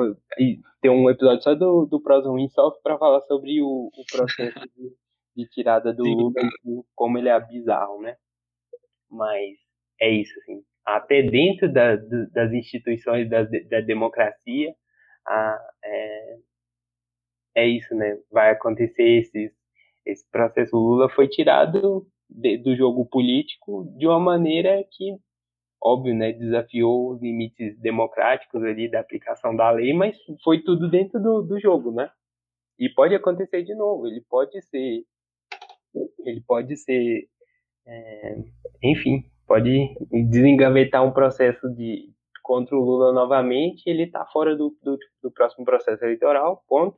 ter 0.82 0.90
um 0.90 1.10
episódio 1.10 1.44
só 1.44 1.54
do, 1.54 1.86
do 1.86 2.02
Ruim 2.30 2.48
só 2.50 2.72
para 2.82 2.98
falar 2.98 3.22
sobre 3.22 3.62
o, 3.62 3.90
o 3.94 4.06
processo 4.10 4.60
de, 4.60 4.96
de, 5.36 5.50
tirada 5.50 5.94
do 5.94 6.04
Lula 6.04 6.42
e 6.66 6.82
como 6.96 7.18
ele 7.18 7.30
é 7.30 7.40
bizarro, 7.40 8.02
né? 8.02 8.16
Mas 9.10 9.58
é 10.00 10.10
isso, 10.10 10.34
assim. 10.40 10.64
Até 10.86 11.22
dentro 11.22 11.72
da, 11.72 11.98
das 12.34 12.54
instituições 12.54 13.30
da, 13.30 13.44
da 13.44 13.82
democracia, 13.82 14.74
ah, 15.30 15.60
é, 15.84 16.38
é 17.56 17.68
isso, 17.68 17.94
né? 17.94 18.18
Vai 18.32 18.52
acontecer 18.52 19.20
esse, 19.20 19.54
esse 20.06 20.28
processo. 20.32 20.76
O 20.76 20.80
Lula 20.80 21.10
foi 21.10 21.28
tirado 21.28 22.08
de, 22.28 22.58
do 22.58 22.76
jogo 22.76 23.06
político 23.06 23.86
de 23.96 24.08
uma 24.08 24.20
maneira 24.20 24.84
que, 24.92 25.16
óbvio, 25.82 26.16
né, 26.16 26.34
desafiou 26.34 27.12
os 27.14 27.22
limites 27.22 27.80
democráticos 27.80 28.64
ali 28.64 28.90
da 28.90 29.00
aplicação 29.00 29.56
da 29.56 29.70
lei, 29.70 29.94
mas 29.94 30.18
foi 30.44 30.64
tudo 30.64 30.90
dentro 30.90 31.22
do, 31.22 31.44
do 31.44 31.60
jogo, 31.60 31.92
né? 31.92 32.10
E 32.80 32.90
pode 32.90 33.14
acontecer 33.14 33.64
de 33.64 33.76
novo. 33.76 34.08
Ele 34.08 34.22
pode 34.30 34.60
ser, 34.64 35.04
ele 36.26 36.42
pode 36.48 36.76
ser, 36.76 37.28
é, 37.86 38.38
enfim, 38.82 39.24
pode 39.46 39.96
desengavetar 40.30 41.06
um 41.06 41.12
processo 41.12 41.70
de, 41.70 42.12
contra 42.50 42.76
o 42.76 42.84
Lula 42.84 43.14
novamente, 43.14 43.84
ele 43.86 44.06
está 44.06 44.26
fora 44.26 44.56
do, 44.56 44.76
do, 44.82 44.98
do, 45.22 45.32
próximo 45.32 45.64
processo 45.64 46.04
eleitoral, 46.04 46.64
ponto. 46.68 46.98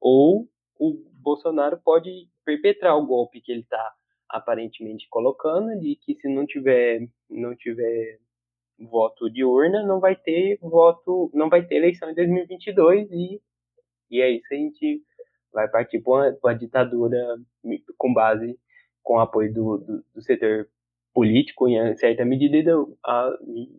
Ou 0.00 0.48
o 0.78 1.04
Bolsonaro 1.22 1.78
pode 1.84 2.10
perpetrar 2.46 2.96
o 2.96 3.04
golpe 3.04 3.42
que 3.42 3.52
ele 3.52 3.60
está 3.60 3.92
aparentemente 4.26 5.06
colocando, 5.10 5.78
de 5.78 5.96
que 5.96 6.14
se 6.14 6.26
não 6.34 6.46
tiver, 6.46 7.06
não 7.28 7.54
tiver 7.54 8.20
voto 8.78 9.28
de 9.28 9.44
urna, 9.44 9.82
não 9.82 10.00
vai 10.00 10.16
ter 10.16 10.58
voto, 10.62 11.30
não 11.34 11.50
vai 11.50 11.62
ter 11.62 11.74
eleição 11.74 12.08
em 12.10 12.14
2022 12.14 13.10
e 13.12 13.38
e 14.10 14.22
é 14.22 14.30
isso 14.30 14.46
a 14.50 14.56
gente 14.56 15.02
vai 15.52 15.68
partir 15.68 16.00
para 16.00 16.12
uma, 16.12 16.38
uma, 16.42 16.54
ditadura 16.54 17.36
com 17.98 18.14
base 18.14 18.58
com 19.02 19.20
apoio 19.20 19.52
do, 19.52 19.76
do, 19.76 20.04
do, 20.14 20.22
setor 20.22 20.66
político 21.12 21.68
em 21.68 21.96
certa 21.96 22.24
medida 22.24 22.72
a, 23.04 23.30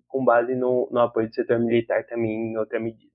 com 0.08 0.24
base 0.24 0.56
no, 0.56 0.90
no 0.92 1.00
apoio 1.00 1.30
do 1.30 1.36
setor 1.36 1.60
militar 1.60 2.06
também 2.06 2.52
em 2.52 2.58
outra 2.58 2.80
medida. 2.80 3.12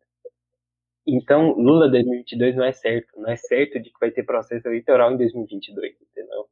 Então, 1.07 1.53
Lula 1.53 1.89
2022 1.89 2.57
não 2.57 2.65
é 2.65 2.73
certo. 2.73 3.21
Não 3.21 3.31
é 3.31 3.37
certo 3.37 3.79
de 3.79 3.91
que 3.91 4.01
vai 4.01 4.11
ter 4.11 4.25
processo 4.25 4.67
eleitoral 4.67 5.13
em 5.13 5.17
2022, 5.17 5.95
entendeu? 6.01 6.47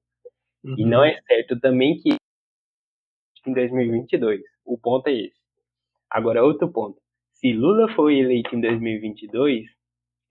Uhum. 0.63 0.75
E 0.79 0.85
não 0.85 1.05
é 1.05 1.21
certo 1.27 1.59
também 1.59 1.99
que 1.99 2.17
em 3.47 3.53
2022. 3.53 4.41
O 4.65 4.79
ponto 4.79 5.09
é 5.09 5.13
esse. 5.13 5.41
Agora, 6.09 6.45
outro 6.45 6.71
ponto. 6.71 6.99
Se 7.33 7.53
Lula 7.53 7.93
for 7.95 8.11
eleito 8.11 8.55
em 8.55 8.61
2022, 8.61 9.67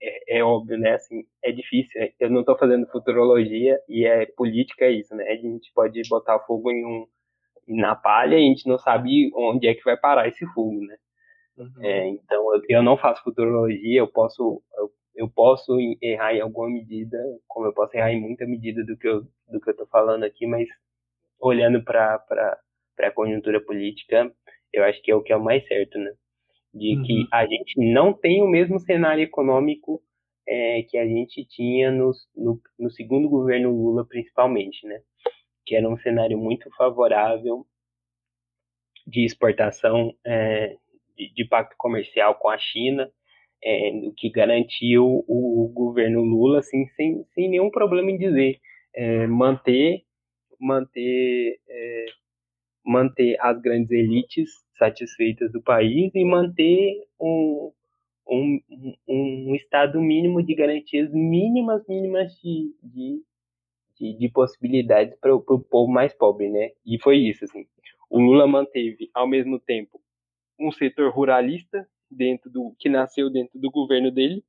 é, 0.02 0.38
é 0.38 0.44
óbvio, 0.44 0.78
né? 0.78 0.94
Assim, 0.94 1.24
é 1.42 1.52
difícil. 1.52 2.00
Né? 2.00 2.12
Eu 2.18 2.30
não 2.30 2.40
estou 2.40 2.56
fazendo 2.56 2.86
futurologia 2.86 3.78
e 3.88 4.06
é 4.06 4.26
política 4.26 4.86
é 4.86 4.92
isso, 4.92 5.14
né? 5.14 5.24
A 5.28 5.36
gente 5.36 5.70
pode 5.74 6.00
botar 6.08 6.40
fogo 6.40 6.70
em 6.70 6.84
um 6.84 7.06
na 7.66 7.94
palha 7.94 8.36
e 8.36 8.44
a 8.44 8.48
gente 8.48 8.68
não 8.68 8.78
sabe 8.78 9.30
onde 9.34 9.66
é 9.66 9.74
que 9.74 9.84
vai 9.84 9.96
parar 9.96 10.28
esse 10.28 10.46
fogo, 10.52 10.80
né? 10.80 10.96
Uhum. 11.56 11.84
É, 11.84 12.08
então, 12.08 12.54
eu, 12.54 12.62
eu, 12.68 12.82
não 12.82 12.96
faço 12.96 13.22
futurologia, 13.22 14.00
eu 14.00 14.08
posso, 14.08 14.62
eu, 14.76 14.90
eu, 15.14 15.28
posso 15.28 15.76
errar 16.02 16.34
em 16.34 16.40
alguma 16.40 16.68
medida, 16.68 17.16
como 17.46 17.66
eu 17.66 17.72
posso 17.72 17.96
errar 17.96 18.12
em 18.12 18.20
muita 18.20 18.44
medida 18.44 18.84
do 18.84 18.96
que 18.96 19.06
eu, 19.06 19.22
do 19.48 19.60
que 19.60 19.70
eu 19.70 19.76
tô 19.76 19.86
falando 19.86 20.24
aqui, 20.24 20.46
mas 20.46 20.68
olhando 21.40 21.82
para 21.84 22.20
a 22.98 23.10
conjuntura 23.12 23.60
política, 23.60 24.32
eu 24.72 24.82
acho 24.84 25.00
que 25.02 25.10
é 25.10 25.14
o 25.14 25.22
que 25.22 25.32
é 25.32 25.36
o 25.36 25.44
mais 25.44 25.66
certo, 25.66 25.98
né? 25.98 26.12
De 26.72 26.96
uhum. 26.96 27.02
que 27.04 27.28
a 27.32 27.46
gente 27.46 27.92
não 27.92 28.12
tem 28.12 28.42
o 28.42 28.48
mesmo 28.48 28.80
cenário 28.80 29.22
econômico 29.22 30.02
é, 30.46 30.82
que 30.82 30.98
a 30.98 31.06
gente 31.06 31.44
tinha 31.44 31.90
no, 31.92 32.10
no, 32.36 32.60
no 32.78 32.90
segundo 32.90 33.28
governo 33.28 33.70
Lula, 33.70 34.04
principalmente, 34.04 34.86
né? 34.86 35.00
Que 35.64 35.76
era 35.76 35.88
um 35.88 35.96
cenário 35.98 36.38
muito 36.38 36.70
favorável 36.76 37.66
de 39.06 39.24
exportação 39.24 40.14
é, 40.24 40.76
de, 41.16 41.32
de 41.34 41.44
pacto 41.44 41.74
comercial 41.78 42.34
com 42.36 42.48
a 42.48 42.58
China, 42.58 43.10
é, 43.62 43.90
o 44.04 44.12
que 44.12 44.30
garantiu 44.30 45.24
o 45.26 45.70
governo 45.74 46.22
Lula, 46.22 46.58
assim, 46.58 46.86
sem, 46.96 47.24
sem 47.34 47.48
nenhum 47.48 47.70
problema 47.70 48.10
em 48.10 48.18
dizer, 48.18 48.58
é, 48.94 49.26
manter, 49.26 50.02
manter, 50.60 51.58
é, 51.68 52.04
manter 52.84 53.36
as 53.40 53.60
grandes 53.60 53.90
elites 53.90 54.50
satisfeitas 54.78 55.50
do 55.52 55.62
país 55.62 56.10
e 56.14 56.24
manter 56.24 57.06
um, 57.18 57.72
um, 58.28 58.60
um 59.08 59.54
estado 59.54 60.00
mínimo 60.00 60.42
de 60.42 60.54
garantias 60.54 61.10
mínimas, 61.12 61.82
mínimas 61.88 62.32
de, 62.42 62.74
de, 62.82 63.22
de, 63.96 64.16
de 64.16 64.28
possibilidades 64.28 65.16
para 65.18 65.34
o 65.34 65.40
povo 65.40 65.90
mais 65.90 66.12
pobre, 66.14 66.48
né? 66.50 66.70
E 66.84 67.00
foi 67.00 67.18
isso, 67.18 67.44
assim. 67.44 67.66
O 68.10 68.18
Lula 68.18 68.46
manteve, 68.46 69.10
ao 69.14 69.26
mesmo 69.28 69.58
tempo, 69.58 70.00
um 70.58 70.70
setor 70.70 71.12
ruralista 71.12 71.86
dentro 72.10 72.50
do 72.50 72.74
que 72.78 72.88
nasceu 72.88 73.30
dentro 73.30 73.58
do 73.58 73.70
governo 73.70 74.10
dele, 74.10 74.44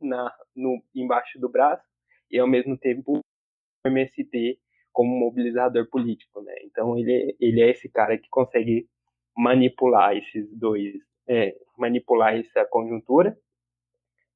na 0.00 0.32
no 0.54 0.82
embaixo 0.94 1.38
do 1.40 1.48
braço, 1.48 1.82
e 2.30 2.38
ao 2.38 2.46
mesmo 2.46 2.76
tempo 2.76 3.18
o 3.18 3.88
MST 3.88 4.58
como 4.92 5.18
mobilizador 5.18 5.88
político, 5.88 6.42
né? 6.42 6.54
Então 6.64 6.98
ele 6.98 7.36
ele 7.40 7.62
é 7.62 7.70
esse 7.70 7.88
cara 7.88 8.18
que 8.18 8.28
consegue 8.28 8.88
manipular 9.36 10.16
esses 10.16 10.50
dois, 10.58 10.94
é, 11.28 11.56
manipular 11.78 12.36
essa 12.36 12.64
conjuntura, 12.66 13.36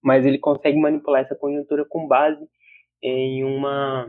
mas 0.02 0.24
ele 0.24 0.38
consegue 0.38 0.78
manipular 0.78 1.22
essa 1.22 1.34
conjuntura 1.34 1.84
com 1.84 2.06
base 2.06 2.46
em 3.02 3.44
uma 3.44 4.06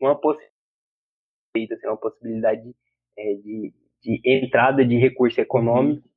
uma 0.00 0.18
possibilidade, 0.18 1.74
assim, 1.74 1.86
uma 1.86 1.96
possibilidade 1.96 2.74
é, 3.16 3.34
de, 3.34 3.72
de 4.02 4.20
entrada 4.24 4.84
de 4.84 4.96
recurso 4.96 5.40
econômico 5.40 6.08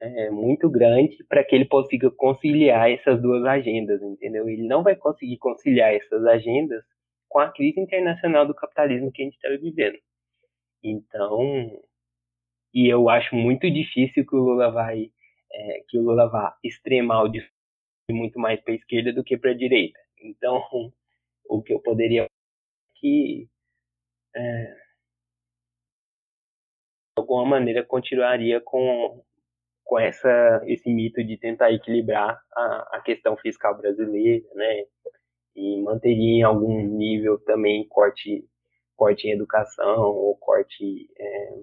é, 0.00 0.30
muito 0.30 0.70
grande 0.70 1.22
para 1.28 1.44
que 1.44 1.54
ele 1.54 1.66
consiga 1.66 2.10
conciliar 2.10 2.90
essas 2.90 3.20
duas 3.20 3.44
agendas, 3.44 4.00
entendeu? 4.02 4.48
Ele 4.48 4.66
não 4.66 4.82
vai 4.82 4.96
conseguir 4.96 5.38
conciliar 5.38 5.92
essas 5.92 6.24
agendas 6.24 6.84
com 7.28 7.40
a 7.40 7.50
crise 7.50 7.80
internacional 7.80 8.46
do 8.46 8.54
capitalismo 8.54 9.12
que 9.12 9.22
a 9.22 9.24
gente 9.24 9.34
está 9.34 9.48
vivendo. 9.50 9.98
Então, 10.82 11.70
e 12.72 12.86
eu 12.88 13.08
acho 13.08 13.34
muito 13.34 13.70
difícil 13.70 14.24
que 14.26 14.36
o 14.36 14.40
Lula 14.40 14.70
vai 14.70 15.10
é, 15.52 15.84
que 15.88 15.98
o 15.98 16.02
Lula 16.02 16.28
vá 16.28 16.56
extremar 16.62 17.24
o 17.24 17.28
discurso 17.28 17.56
muito 18.10 18.38
mais 18.38 18.60
para 18.60 18.72
a 18.72 18.76
esquerda 18.76 19.12
do 19.12 19.24
que 19.24 19.36
para 19.36 19.50
a 19.50 19.56
direita. 19.56 19.98
Então, 20.20 20.62
o 21.48 21.62
que 21.62 21.72
eu 21.72 21.80
poderia 21.80 22.28
que 23.00 23.48
é, 24.34 24.64
de 27.16 27.20
alguma 27.20 27.44
maneira 27.44 27.84
continuaria 27.84 28.60
com 28.60 29.22
com 29.84 29.98
essa 29.98 30.62
esse 30.66 30.90
mito 30.90 31.24
de 31.24 31.38
tentar 31.38 31.72
equilibrar 31.72 32.38
a, 32.54 32.96
a 32.96 33.00
questão 33.00 33.36
fiscal 33.38 33.76
brasileira, 33.76 34.46
né? 34.54 34.84
E 35.56 35.80
manteria 35.80 36.40
em 36.40 36.42
algum 36.42 36.82
nível 36.82 37.38
também 37.40 37.86
corte 37.88 38.44
corte 38.96 39.28
em 39.28 39.32
educação 39.32 40.02
ou 40.02 40.36
corte 40.36 41.08
é, 41.18 41.54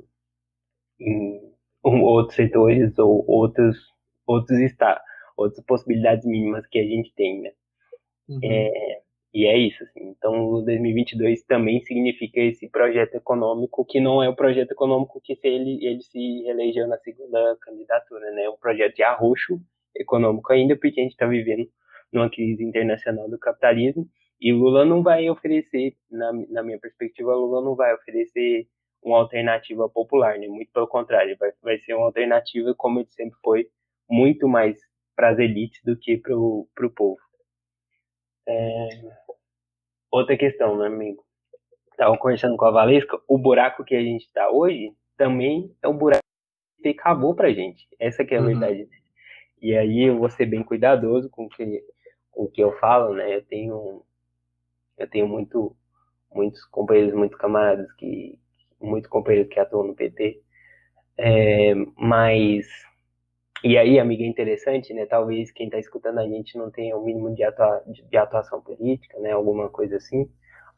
em 0.99 1.53
outros 1.83 2.35
setores 2.35 2.97
ou 2.97 3.23
outros 3.29 3.77
outros 4.25 4.59
estados, 4.59 5.03
outras 5.37 5.63
possibilidades 5.65 6.25
mínimas 6.25 6.65
que 6.67 6.79
a 6.79 6.83
gente 6.83 7.13
tem, 7.13 7.41
né? 7.41 7.51
Uhum. 8.27 8.39
É, 8.43 9.01
e 9.35 9.45
é 9.47 9.57
isso, 9.57 9.83
assim. 9.83 9.99
Então, 10.17 10.47
o 10.47 10.61
2022 10.61 11.43
também 11.43 11.81
significa 11.81 12.39
esse 12.39 12.69
projeto 12.69 13.15
econômico, 13.15 13.83
que 13.83 13.99
não 13.99 14.23
é 14.23 14.29
o 14.29 14.35
projeto 14.35 14.71
econômico 14.71 15.19
que 15.21 15.37
ele, 15.43 15.85
ele 15.85 16.01
se 16.01 16.47
elegeu 16.47 16.87
na 16.87 16.97
segunda 16.99 17.57
candidatura, 17.59 18.31
né? 18.31 18.43
É 18.43 18.49
um 18.49 18.55
projeto 18.55 18.95
de 18.95 19.03
arroxo 19.03 19.59
econômico 19.93 20.53
ainda, 20.53 20.77
porque 20.77 21.01
a 21.01 21.03
gente 21.03 21.11
está 21.11 21.27
vivendo 21.27 21.69
numa 22.13 22.29
crise 22.29 22.63
internacional 22.63 23.29
do 23.29 23.37
capitalismo, 23.37 24.07
e 24.39 24.53
Lula 24.53 24.85
não 24.85 25.03
vai 25.03 25.29
oferecer, 25.29 25.97
na, 26.09 26.31
na 26.49 26.63
minha 26.63 26.79
perspectiva, 26.79 27.35
Lula 27.35 27.61
não 27.61 27.75
vai 27.75 27.93
oferecer 27.93 28.69
uma 29.03 29.17
alternativa 29.17 29.89
popular, 29.89 30.39
né? 30.39 30.47
Muito 30.47 30.71
pelo 30.71 30.87
contrário, 30.87 31.35
vai, 31.37 31.51
vai 31.61 31.77
ser 31.79 31.93
uma 31.93 32.05
alternativa, 32.05 32.73
como 32.77 33.01
ele 33.01 33.09
sempre 33.09 33.37
foi, 33.43 33.67
muito 34.09 34.47
mais 34.47 34.79
para 35.13 35.31
as 35.31 35.39
elites 35.39 35.81
do 35.83 35.97
que 35.97 36.15
para 36.17 36.33
o 36.37 36.89
povo. 36.95 37.19
É, 38.47 38.89
outra 40.17 40.37
questão, 40.37 40.77
né, 40.77 40.87
amigo? 40.87 41.23
Estava 41.91 42.17
conversando 42.17 42.57
com 42.57 42.65
a 42.65 42.71
Valesca, 42.71 43.19
o 43.27 43.37
buraco 43.37 43.83
que 43.83 43.95
a 43.95 44.01
gente 44.01 44.25
está 44.25 44.49
hoje 44.49 44.91
também 45.17 45.73
é 45.81 45.87
um 45.87 45.97
buraco 45.97 46.23
que 46.81 46.89
acabou 46.89 47.33
pra 47.33 47.53
gente. 47.53 47.87
Essa 47.99 48.25
que 48.25 48.33
é 48.33 48.37
a 48.37 48.41
uhum. 48.41 48.47
verdade. 48.47 48.87
E 49.61 49.75
aí 49.75 50.03
eu 50.03 50.19
vou 50.19 50.29
ser 50.29 50.45
bem 50.45 50.63
cuidadoso 50.63 51.29
com 51.29 51.47
que, 51.47 51.83
com 52.31 52.43
o 52.43 52.51
que 52.51 52.61
eu 52.61 52.73
falo, 52.79 53.13
né? 53.13 53.35
Eu 53.35 53.43
tenho, 53.45 54.03
eu 54.97 55.09
tenho 55.09 55.27
muito, 55.27 55.75
muitos 56.33 56.63
companheiros, 56.65 57.13
muitos 57.13 57.37
camaradas 57.37 57.91
que, 57.93 58.37
muitos 58.79 59.09
companheiros 59.09 59.51
que 59.51 59.59
atuam 59.59 59.87
no 59.87 59.95
PT, 59.95 60.41
é, 61.17 61.73
mas 61.97 62.67
e 63.65 63.79
aí, 63.79 63.99
amiga, 63.99 64.23
é 64.23 64.27
interessante, 64.27 64.93
né? 64.93 65.07
Talvez 65.07 65.51
quem 65.51 65.65
está 65.65 65.79
escutando 65.79 66.19
a 66.19 66.27
gente 66.27 66.55
não 66.55 66.69
tenha 66.69 66.95
o 66.95 67.03
mínimo 67.03 67.33
de, 67.33 67.43
atua 67.43 67.81
de 67.87 68.15
atuação 68.15 68.61
política, 68.61 69.19
né? 69.19 69.31
Alguma 69.31 69.69
coisa 69.69 69.97
assim, 69.97 70.29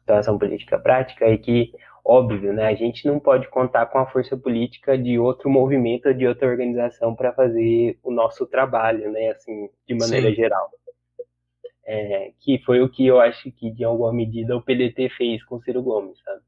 atuação 0.04 0.38
política 0.38 0.78
prática, 0.78 1.28
e 1.28 1.36
que, 1.36 1.72
óbvio, 2.02 2.50
né? 2.50 2.66
A 2.66 2.74
gente 2.74 3.06
não 3.06 3.20
pode 3.20 3.46
contar 3.48 3.84
com 3.86 3.98
a 3.98 4.06
força 4.06 4.38
política 4.38 4.96
de 4.96 5.18
outro 5.18 5.50
movimento, 5.50 6.14
de 6.14 6.26
outra 6.26 6.48
organização 6.48 7.14
para 7.14 7.30
fazer 7.34 7.98
o 8.02 8.10
nosso 8.10 8.46
trabalho, 8.46 9.12
né? 9.12 9.32
Assim, 9.32 9.68
de 9.86 9.94
maneira 9.94 10.30
Sim. 10.30 10.36
geral. 10.36 10.70
É, 11.84 12.32
que 12.40 12.58
foi 12.64 12.80
o 12.80 12.88
que 12.88 13.06
eu 13.06 13.20
acho 13.20 13.52
que, 13.52 13.70
de 13.70 13.84
alguma 13.84 14.14
medida, 14.14 14.56
o 14.56 14.62
PDT 14.62 15.10
fez 15.10 15.44
com 15.44 15.56
o 15.56 15.62
Ciro 15.62 15.82
Gomes, 15.82 16.18
sabe? 16.24 16.40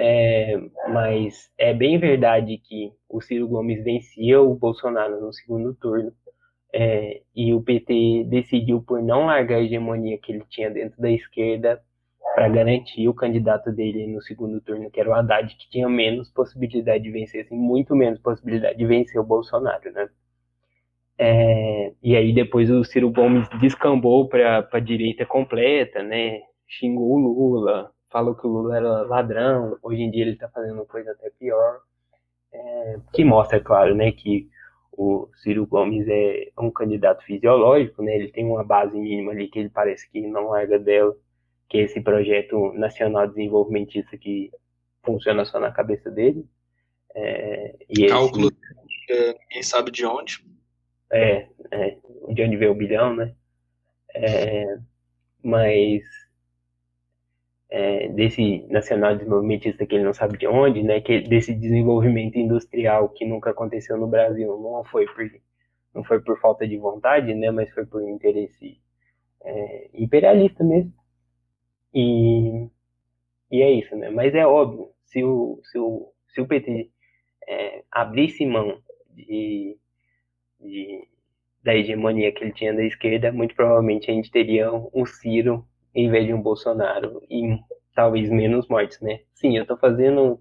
É, 0.00 0.56
mas 0.92 1.50
é 1.58 1.74
bem 1.74 1.98
verdade 1.98 2.56
que 2.58 2.92
o 3.08 3.20
Ciro 3.20 3.48
Gomes 3.48 3.82
vencia 3.82 4.40
o 4.40 4.54
Bolsonaro 4.54 5.20
no 5.20 5.32
segundo 5.32 5.74
turno 5.74 6.12
é, 6.72 7.20
e 7.34 7.52
o 7.52 7.60
PT 7.60 8.24
decidiu 8.28 8.80
por 8.80 9.02
não 9.02 9.26
largar 9.26 9.56
a 9.56 9.60
hegemonia 9.60 10.16
que 10.16 10.30
ele 10.30 10.44
tinha 10.48 10.70
dentro 10.70 11.02
da 11.02 11.10
esquerda 11.10 11.82
para 12.32 12.48
garantir 12.48 13.08
o 13.08 13.14
candidato 13.14 13.72
dele 13.72 14.06
no 14.06 14.22
segundo 14.22 14.60
turno, 14.60 14.88
que 14.88 15.00
era 15.00 15.10
o 15.10 15.14
Haddad, 15.14 15.56
que 15.56 15.68
tinha 15.68 15.88
menos 15.88 16.30
possibilidade 16.30 17.02
de 17.02 17.10
vencer, 17.10 17.44
assim, 17.44 17.56
muito 17.56 17.96
menos 17.96 18.20
possibilidade 18.20 18.78
de 18.78 18.86
vencer 18.86 19.20
o 19.20 19.24
Bolsonaro, 19.24 19.90
né? 19.90 20.08
É, 21.18 21.92
e 22.00 22.14
aí 22.14 22.32
depois 22.32 22.70
o 22.70 22.84
Ciro 22.84 23.10
Gomes 23.10 23.48
descambou 23.60 24.28
para 24.28 24.68
a 24.72 24.78
direita 24.78 25.26
completa, 25.26 26.04
né? 26.04 26.40
Xingou 26.68 27.14
o 27.14 27.18
Lula, 27.18 27.90
falou 28.10 28.34
que 28.34 28.46
o 28.46 28.50
Lula 28.50 28.76
era 28.76 29.02
ladrão, 29.02 29.78
hoje 29.82 30.02
em 30.02 30.10
dia 30.10 30.22
ele 30.22 30.32
está 30.32 30.48
fazendo 30.48 30.84
coisa 30.86 31.12
até 31.12 31.30
pior. 31.30 31.80
é, 32.52 32.98
que 33.12 33.24
mostra, 33.24 33.60
claro, 33.60 33.94
né, 33.94 34.12
que 34.12 34.48
o 34.92 35.28
Ciro 35.36 35.66
Gomes 35.66 36.06
é 36.08 36.50
um 36.58 36.70
candidato 36.70 37.22
fisiológico, 37.24 38.02
né, 38.02 38.16
ele 38.16 38.32
tem 38.32 38.44
uma 38.44 38.64
base 38.64 38.98
mínima 38.98 39.32
ali 39.32 39.48
que 39.48 39.58
ele 39.58 39.68
parece 39.68 40.10
que 40.10 40.20
não 40.26 40.48
larga 40.48 40.78
dela, 40.78 41.14
que 41.68 41.78
é 41.78 41.82
esse 41.82 42.00
projeto 42.00 42.72
nacional 42.72 43.28
desenvolvimentista 43.28 44.16
que 44.16 44.50
funciona 45.02 45.44
só 45.44 45.60
na 45.60 45.70
cabeça 45.70 46.10
dele. 46.10 46.44
É, 47.14 47.76
e 47.88 48.06
Cálculo, 48.06 48.48
esse, 48.48 49.38
ninguém 49.40 49.62
sabe 49.62 49.90
de 49.90 50.04
onde. 50.04 50.44
É, 51.10 51.48
é, 51.70 51.96
de 52.28 52.42
onde 52.42 52.56
veio 52.56 52.72
o 52.72 52.74
bilhão, 52.74 53.14
né? 53.14 53.34
É, 54.14 54.78
mas 55.42 56.02
é, 57.70 58.08
desse 58.08 58.66
nacional 58.70 59.14
desenvolvimentista 59.16 59.86
que 59.86 59.94
ele 59.94 60.04
não 60.04 60.14
sabe 60.14 60.38
de 60.38 60.46
onde, 60.46 60.82
né, 60.82 61.00
que 61.00 61.20
desse 61.20 61.54
desenvolvimento 61.54 62.36
industrial 62.38 63.10
que 63.10 63.26
nunca 63.26 63.50
aconteceu 63.50 63.96
no 63.98 64.06
Brasil, 64.06 64.58
não 64.58 64.84
foi 64.84 65.06
por 65.06 65.30
não 65.94 66.04
foi 66.04 66.20
por 66.20 66.38
falta 66.40 66.66
de 66.66 66.76
vontade, 66.76 67.34
né, 67.34 67.50
mas 67.50 67.70
foi 67.72 67.84
por 67.84 68.02
interesse 68.02 68.78
é, 69.42 69.90
imperialista 69.94 70.62
mesmo. 70.64 70.92
E, 71.94 72.68
e 73.50 73.62
é 73.62 73.70
isso, 73.72 73.96
né? 73.96 74.10
Mas 74.10 74.34
é 74.34 74.46
óbvio, 74.46 74.90
se 75.06 75.24
o, 75.24 75.60
se 75.64 75.78
o, 75.78 76.12
se 76.28 76.40
o 76.40 76.46
PT 76.46 76.90
é, 77.48 77.82
abrisse 77.90 78.44
mão 78.46 78.80
de, 79.10 79.76
de, 80.60 81.08
da 81.62 81.74
hegemonia 81.74 82.32
que 82.32 82.44
ele 82.44 82.52
tinha 82.52 82.74
da 82.74 82.84
esquerda, 82.84 83.32
muito 83.32 83.54
provavelmente 83.54 84.10
a 84.10 84.14
gente 84.14 84.30
teria 84.30 84.70
um 84.72 85.04
Ciro 85.06 85.66
em 85.98 86.08
vez 86.08 86.26
de 86.26 86.32
um 86.32 86.40
Bolsonaro 86.40 87.20
e 87.28 87.58
talvez 87.92 88.30
menos 88.30 88.68
mortes, 88.68 89.00
né? 89.00 89.20
Sim, 89.34 89.56
eu 89.56 89.62
estou 89.62 89.76
fazendo 89.76 90.40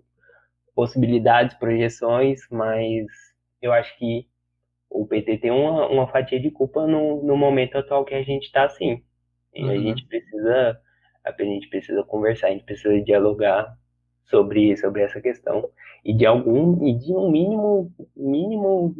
possibilidades, 0.75 1.57
projeções, 1.57 2.41
mas 2.51 3.07
eu 3.59 3.73
acho 3.73 3.97
que 3.97 4.27
o 4.87 5.07
PT 5.07 5.39
tem 5.39 5.51
uma, 5.51 5.87
uma 5.87 6.07
fatia 6.07 6.39
de 6.39 6.51
culpa 6.51 6.85
no, 6.85 7.23
no 7.23 7.35
momento 7.35 7.75
atual 7.75 8.05
que 8.05 8.13
a 8.13 8.21
gente 8.21 8.43
está 8.43 8.65
assim. 8.65 9.03
E 9.51 9.63
uhum. 9.63 9.71
a 9.71 9.77
gente 9.77 10.05
precisa 10.05 10.79
a 11.25 11.43
gente 11.43 11.67
precisa 11.67 12.03
conversar, 12.03 12.47
a 12.47 12.51
gente 12.51 12.63
precisa 12.63 13.01
dialogar 13.01 13.75
sobre 14.25 14.77
sobre 14.77 15.01
essa 15.01 15.19
questão 15.19 15.69
e 16.05 16.13
de 16.13 16.25
algum 16.25 16.87
e 16.87 16.93
de 16.93 17.11
um 17.11 17.31
mínimo 17.31 17.91
mínimo 18.15 18.95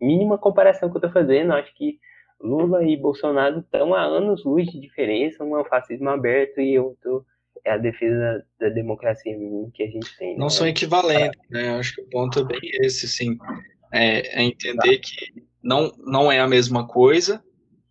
mínima 0.00 0.36
comparação 0.36 0.90
que 0.90 0.96
eu 0.96 0.98
estou 0.98 1.12
fazendo, 1.12 1.52
acho 1.52 1.72
que 1.74 1.98
Lula 2.40 2.84
e 2.84 2.96
Bolsonaro 2.96 3.60
estão 3.60 3.94
há 3.94 4.02
anos 4.02 4.44
luz 4.44 4.66
de 4.66 4.80
diferença, 4.80 5.42
um 5.42 5.56
é 5.56 5.60
o 5.60 5.64
fascismo 5.64 6.08
aberto 6.08 6.60
e 6.60 6.78
outro 6.78 7.24
é 7.64 7.72
a 7.72 7.78
defesa 7.78 8.44
da 8.60 8.68
democracia 8.68 9.36
que 9.74 9.82
a 9.82 9.88
gente 9.88 10.16
tem. 10.16 10.34
Né? 10.34 10.38
Não 10.38 10.48
são 10.48 10.66
equivalentes, 10.66 11.40
né? 11.50 11.76
Acho 11.76 11.96
que 11.96 12.02
o 12.02 12.08
ponto 12.08 12.38
é 12.38 12.44
bem 12.44 12.60
esse, 12.80 13.08
sim. 13.08 13.36
É, 13.92 14.40
é 14.40 14.44
entender 14.44 14.98
que 14.98 15.44
não, 15.62 15.92
não 15.98 16.30
é 16.30 16.38
a 16.38 16.46
mesma 16.46 16.86
coisa 16.86 17.42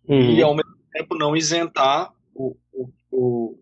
uhum. 0.08 0.34
e, 0.34 0.42
ao 0.42 0.54
mesmo 0.54 0.76
tempo, 0.92 1.14
não 1.14 1.36
isentar 1.36 2.10
o, 2.34 2.56
o, 2.72 3.58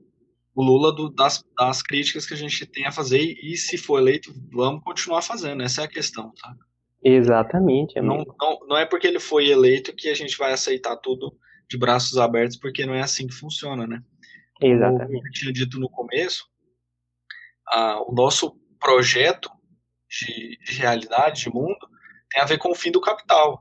o, 0.55 0.62
Lula 0.62 0.95
do, 0.95 1.09
das, 1.09 1.43
das 1.59 1.82
críticas 1.82 2.26
que 2.26 2.35
a 2.35 2.37
gente 2.37 2.64
tem 2.66 2.87
a 2.87 2.93
fazer 2.93 3.20
e, 3.43 3.57
se 3.57 3.76
for 3.76 3.99
eleito, 3.99 4.32
vamos 4.53 4.85
continuar 4.85 5.22
fazendo. 5.22 5.62
Essa 5.62 5.82
é 5.82 5.85
a 5.85 5.89
questão, 5.89 6.32
sabe? 6.37 6.59
Exatamente. 7.05 8.01
Não, 8.01 8.25
não, 8.41 8.59
não 8.67 8.77
é 8.77 8.87
porque 8.87 9.07
ele 9.07 9.21
foi 9.21 9.49
eleito 9.49 9.95
que 9.95 10.09
a 10.09 10.15
gente 10.15 10.39
vai 10.39 10.53
aceitar 10.53 10.97
tudo 10.97 11.37
de 11.69 11.77
braços 11.77 12.17
abertos, 12.17 12.57
porque 12.57 12.87
não 12.87 12.95
é 12.95 13.03
assim 13.03 13.27
que 13.27 13.35
funciona, 13.35 13.87
né? 13.87 14.03
Exatamente. 14.61 15.07
Como 15.07 15.27
eu 15.27 15.33
tinha 15.33 15.53
dito 15.53 15.79
no 15.79 15.91
começo, 15.91 16.47
o 18.09 18.15
nosso 18.15 18.59
projeto 18.81 19.51
de, 20.09 20.59
de, 20.65 20.79
realidade, 20.79 21.43
de 21.43 21.51
mundo, 21.51 21.89
tem 22.31 22.43
a 22.43 22.47
ver 22.47 22.59
com 22.59 22.71
o 22.71 22.75
fim 22.75 22.91
do 22.91 23.01
capital. 23.01 23.61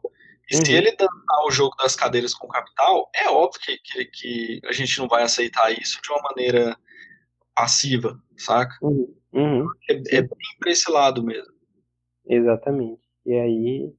E 0.51 0.55
uhum. 0.55 0.65
se 0.65 0.73
ele 0.73 0.91
dançar 0.91 1.45
o 1.45 1.51
jogo 1.51 1.75
das 1.77 1.95
cadeiras 1.95 2.33
com 2.33 2.47
o 2.47 2.49
capital, 2.49 3.09
é 3.15 3.29
óbvio 3.29 3.61
que, 3.61 3.77
que, 3.77 4.05
que, 4.05 4.61
a 4.65 4.71
gente 4.71 4.97
não 4.99 5.07
vai 5.07 5.23
aceitar 5.23 5.71
isso 5.71 6.01
de 6.01 6.11
uma 6.11 6.21
maneira 6.21 6.77
passiva, 7.55 8.19
saca? 8.37 8.75
Uhum. 8.81 9.15
Uhum. 9.33 9.67
É, 9.89 10.17
é 10.17 10.21
bem 10.21 10.57
para 10.59 10.71
esse 10.71 10.91
lado 10.91 11.23
mesmo. 11.23 11.51
Exatamente. 12.25 13.02
E 13.25 13.33
aí. 13.33 13.93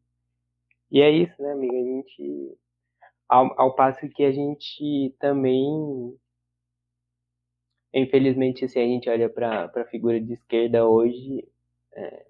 E 0.91 1.01
é 1.01 1.11
isso, 1.11 1.41
né, 1.43 1.53
amiga? 1.53 1.75
A 1.75 1.83
gente. 1.83 2.59
Ao, 3.29 3.61
ao 3.61 3.75
passo 3.75 4.09
que 4.09 4.25
a 4.25 4.33
gente 4.33 5.15
também. 5.19 6.17
Infelizmente, 7.93 8.69
se 8.69 8.79
a 8.79 8.83
gente 8.83 9.09
olha 9.09 9.29
para 9.29 9.71
a 9.77 9.85
figura 9.85 10.21
de 10.21 10.33
esquerda 10.35 10.87
hoje, 10.87 11.47
é, 11.93 12.27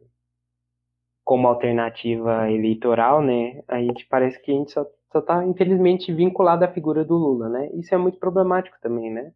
como 1.24 1.48
alternativa 1.48 2.50
eleitoral, 2.50 3.22
né, 3.22 3.62
a 3.66 3.80
gente 3.80 4.06
parece 4.06 4.40
que 4.42 4.50
a 4.50 4.54
gente 4.54 4.70
só 4.70 4.86
está, 5.14 5.44
infelizmente, 5.46 6.12
vinculado 6.12 6.64
à 6.64 6.68
figura 6.68 7.04
do 7.04 7.16
Lula, 7.16 7.48
né? 7.48 7.70
Isso 7.74 7.94
é 7.94 7.98
muito 7.98 8.18
problemático 8.18 8.76
também, 8.82 9.10
né? 9.10 9.32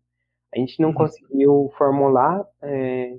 A 0.54 0.58
gente 0.58 0.80
não 0.80 0.90
uhum. 0.90 0.94
conseguiu 0.94 1.72
formular 1.78 2.44
é, 2.62 3.18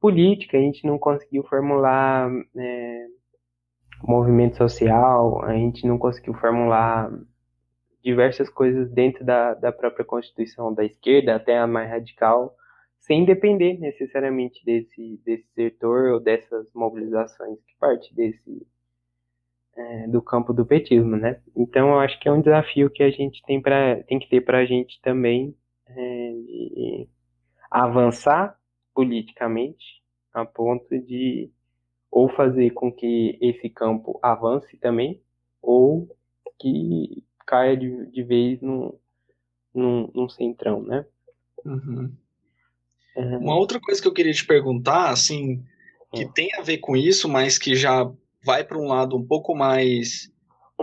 política, 0.00 0.56
a 0.56 0.60
gente 0.60 0.86
não 0.86 0.98
conseguiu 0.98 1.44
formular 1.44 2.30
é, 2.56 3.06
movimento 4.02 4.56
social, 4.56 5.44
a 5.44 5.52
gente 5.54 5.86
não 5.86 5.98
conseguiu 5.98 6.34
formular 6.34 7.10
diversas 8.02 8.48
coisas 8.48 8.90
dentro 8.90 9.24
da, 9.24 9.54
da 9.54 9.72
própria 9.72 10.04
Constituição 10.04 10.72
da 10.72 10.84
esquerda, 10.84 11.36
até 11.36 11.58
a 11.58 11.66
mais 11.66 11.90
radical, 11.90 12.56
sem 12.98 13.24
depender 13.24 13.78
necessariamente 13.78 14.64
desse, 14.64 15.20
desse 15.24 15.46
setor 15.54 16.12
ou 16.12 16.20
dessas 16.20 16.66
mobilizações 16.74 17.58
que 17.66 17.74
parte 17.78 18.14
desse 18.14 18.66
é, 19.76 20.06
do 20.08 20.20
campo 20.20 20.52
do 20.52 20.66
petismo, 20.66 21.16
né? 21.16 21.40
Então, 21.56 21.90
eu 21.90 22.00
acho 22.00 22.18
que 22.20 22.28
é 22.28 22.32
um 22.32 22.40
desafio 22.40 22.90
que 22.90 23.02
a 23.02 23.10
gente 23.10 23.42
tem, 23.42 23.60
pra, 23.60 24.02
tem 24.04 24.18
que 24.18 24.28
ter 24.28 24.40
para 24.42 24.58
a 24.58 24.64
gente 24.64 25.00
também 25.00 25.54
é, 25.86 27.06
avançar 27.70 28.58
politicamente 28.94 30.02
a 30.32 30.44
ponto 30.44 30.98
de 31.00 31.50
ou 32.10 32.28
fazer 32.28 32.70
com 32.70 32.90
que 32.92 33.38
esse 33.40 33.68
campo 33.68 34.18
avance 34.22 34.76
também, 34.76 35.20
ou 35.62 36.08
que 36.58 37.24
caia 37.46 37.76
de, 37.76 38.06
de 38.10 38.22
vez 38.22 38.60
num, 38.60 38.92
num, 39.74 40.10
num 40.14 40.28
centrão, 40.28 40.82
né? 40.82 41.04
Uhum. 41.64 42.12
Uhum. 43.16 43.38
Uma 43.38 43.56
outra 43.56 43.80
coisa 43.80 44.00
que 44.00 44.08
eu 44.08 44.12
queria 44.12 44.32
te 44.32 44.44
perguntar, 44.44 45.10
assim, 45.10 45.64
que 46.12 46.24
uhum. 46.24 46.32
tem 46.32 46.54
a 46.56 46.62
ver 46.62 46.78
com 46.78 46.96
isso, 46.96 47.28
mas 47.28 47.58
que 47.58 47.74
já 47.74 48.10
vai 48.44 48.64
para 48.64 48.78
um 48.78 48.88
lado 48.88 49.16
um 49.16 49.24
pouco 49.24 49.54
mais 49.54 50.30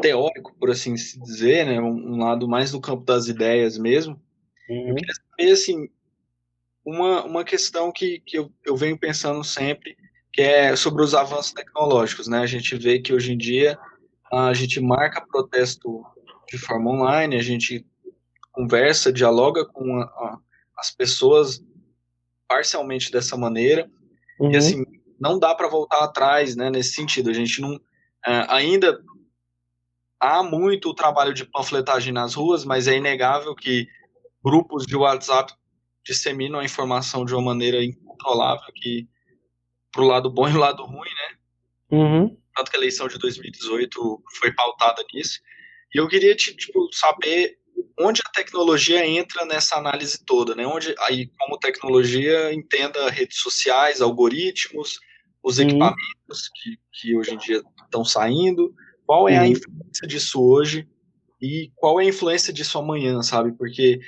teórico, 0.01 0.55
por 0.59 0.69
assim 0.69 0.95
se 0.95 1.19
dizer, 1.19 1.65
né? 1.65 1.81
Um, 1.81 2.17
lado 2.17 2.47
mais 2.47 2.71
no 2.71 2.81
campo 2.81 3.03
das 3.03 3.27
ideias 3.27 3.77
mesmo. 3.77 4.21
Eu 4.69 4.75
uhum. 4.75 4.95
queria 4.95 5.13
saber, 5.13 5.51
assim, 5.51 5.89
uma, 6.85 7.25
uma 7.25 7.43
questão 7.43 7.91
que, 7.91 8.19
que 8.19 8.37
eu, 8.37 8.51
eu 8.65 8.75
venho 8.75 8.97
pensando 8.97 9.43
sempre, 9.43 9.97
que 10.37 10.43
é 10.43 10.75
sobre 10.75 11.01
os 11.01 11.15
avanços 11.15 11.51
tecnológicos, 11.51 12.27
né? 12.27 12.37
A 12.37 12.45
gente 12.45 12.75
vê 12.75 12.99
que 12.99 13.11
hoje 13.11 13.33
em 13.33 13.37
dia 13.37 13.75
a 14.31 14.53
gente 14.53 14.79
marca 14.79 15.25
protesto 15.25 16.05
de 16.47 16.59
forma 16.59 16.91
online, 16.91 17.35
a 17.35 17.41
gente 17.41 17.83
conversa, 18.51 19.11
dialoga 19.11 19.65
com 19.65 19.99
a, 19.99 20.03
a, 20.03 20.37
as 20.77 20.91
pessoas 20.91 21.65
parcialmente 22.47 23.11
dessa 23.11 23.35
maneira, 23.35 23.89
uhum. 24.39 24.51
e 24.51 24.57
assim, 24.57 24.85
não 25.19 25.39
dá 25.39 25.55
para 25.55 25.67
voltar 25.67 26.03
atrás, 26.03 26.55
né, 26.55 26.69
nesse 26.69 26.93
sentido, 26.93 27.31
a 27.31 27.33
gente 27.33 27.59
não, 27.59 27.73
é, 28.23 28.45
ainda 28.47 29.01
há 30.19 30.43
muito 30.43 30.93
trabalho 30.93 31.33
de 31.33 31.45
panfletagem 31.45 32.13
nas 32.13 32.35
ruas, 32.35 32.63
mas 32.63 32.87
é 32.87 32.95
inegável 32.95 33.55
que 33.55 33.87
grupos 34.43 34.85
de 34.85 34.95
WhatsApp 34.95 35.51
disseminam 36.05 36.59
a 36.59 36.63
informação 36.63 37.25
de 37.25 37.33
uma 37.33 37.41
maneira 37.41 37.83
incontrolável 37.83 38.71
que 38.75 39.07
pro 39.91 40.05
lado 40.05 40.29
bom 40.29 40.47
e 40.47 40.53
o 40.53 40.57
lado 40.57 40.83
ruim, 40.83 41.09
né? 41.09 41.37
Uhum. 41.91 42.37
Tanto 42.55 42.71
que 42.71 42.77
a 42.77 42.79
eleição 42.79 43.07
de 43.07 43.17
2018 43.17 44.23
foi 44.39 44.51
pautada 44.51 45.03
nisso. 45.13 45.39
E 45.93 45.99
eu 45.99 46.07
queria 46.07 46.35
tipo, 46.35 46.89
saber 46.93 47.57
onde 47.99 48.21
a 48.25 48.31
tecnologia 48.31 49.05
entra 49.05 49.45
nessa 49.45 49.77
análise 49.77 50.23
toda, 50.25 50.55
né? 50.55 50.65
Onde 50.67 50.93
aí 50.99 51.31
como 51.39 51.59
tecnologia 51.59 52.53
entenda 52.53 53.09
redes 53.09 53.39
sociais, 53.39 54.01
algoritmos, 54.01 54.99
os 55.41 55.59
equipamentos 55.59 56.49
que, 56.55 56.77
que 56.93 57.15
hoje 57.15 57.33
em 57.33 57.37
dia 57.37 57.61
estão 57.83 58.03
saindo, 58.03 58.73
qual 59.05 59.29
é 59.29 59.37
a 59.37 59.47
influência 59.47 60.07
disso 60.07 60.41
hoje 60.41 60.87
e 61.41 61.71
qual 61.75 61.99
é 61.99 62.03
a 62.03 62.09
influência 62.09 62.51
disso 62.51 62.77
amanhã, 62.77 63.21
sabe? 63.21 63.53
Porque 63.53 63.99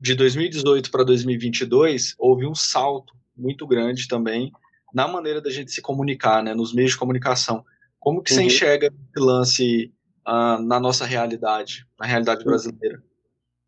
de 0.00 0.14
2018 0.14 0.90
para 0.90 1.04
2022 1.04 2.14
houve 2.18 2.46
um 2.46 2.54
salto 2.54 3.14
muito 3.36 3.66
grande 3.66 4.08
também 4.08 4.50
na 4.92 5.06
maneira 5.06 5.40
da 5.40 5.50
gente 5.50 5.70
se 5.70 5.82
comunicar, 5.82 6.42
né, 6.42 6.54
nos 6.54 6.74
meios 6.74 6.92
de 6.92 6.98
comunicação. 6.98 7.64
Como 7.98 8.22
que 8.22 8.32
uhum. 8.32 8.38
você 8.38 8.44
enxerga 8.44 8.86
esse 8.86 9.24
lance 9.24 9.92
uh, 10.26 10.60
na 10.62 10.80
nossa 10.80 11.04
realidade, 11.04 11.86
na 11.98 12.06
realidade 12.06 12.44
brasileira? 12.44 13.02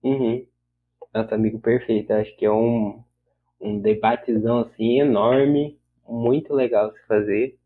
Uhum. 0.02 0.46
Nossa, 1.12 1.34
amigo, 1.34 1.58
perfeito. 1.58 2.12
Acho 2.12 2.34
que 2.36 2.46
é 2.46 2.52
um, 2.52 3.02
um 3.60 3.80
debatezão 3.80 4.60
assim 4.60 5.00
enorme, 5.00 5.78
muito 6.08 6.54
legal 6.54 6.92
se 6.92 7.06
fazer. 7.06 7.58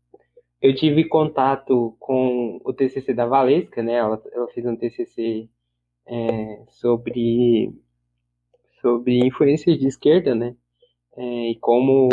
eu 0.61 0.75
tive 0.75 1.07
contato 1.07 1.95
com 1.99 2.59
o 2.63 2.73
TCC 2.73 3.13
da 3.13 3.25
Valesca, 3.25 3.81
né? 3.81 3.93
Ela, 3.93 4.21
ela 4.31 4.47
fez 4.49 4.65
um 4.65 4.75
TCC 4.75 5.49
é, 6.07 6.63
sobre 6.69 7.73
sobre 8.81 9.17
influências 9.25 9.79
de 9.79 9.87
esquerda, 9.87 10.35
né? 10.35 10.55
É, 11.17 11.51
e 11.51 11.55
como 11.55 12.09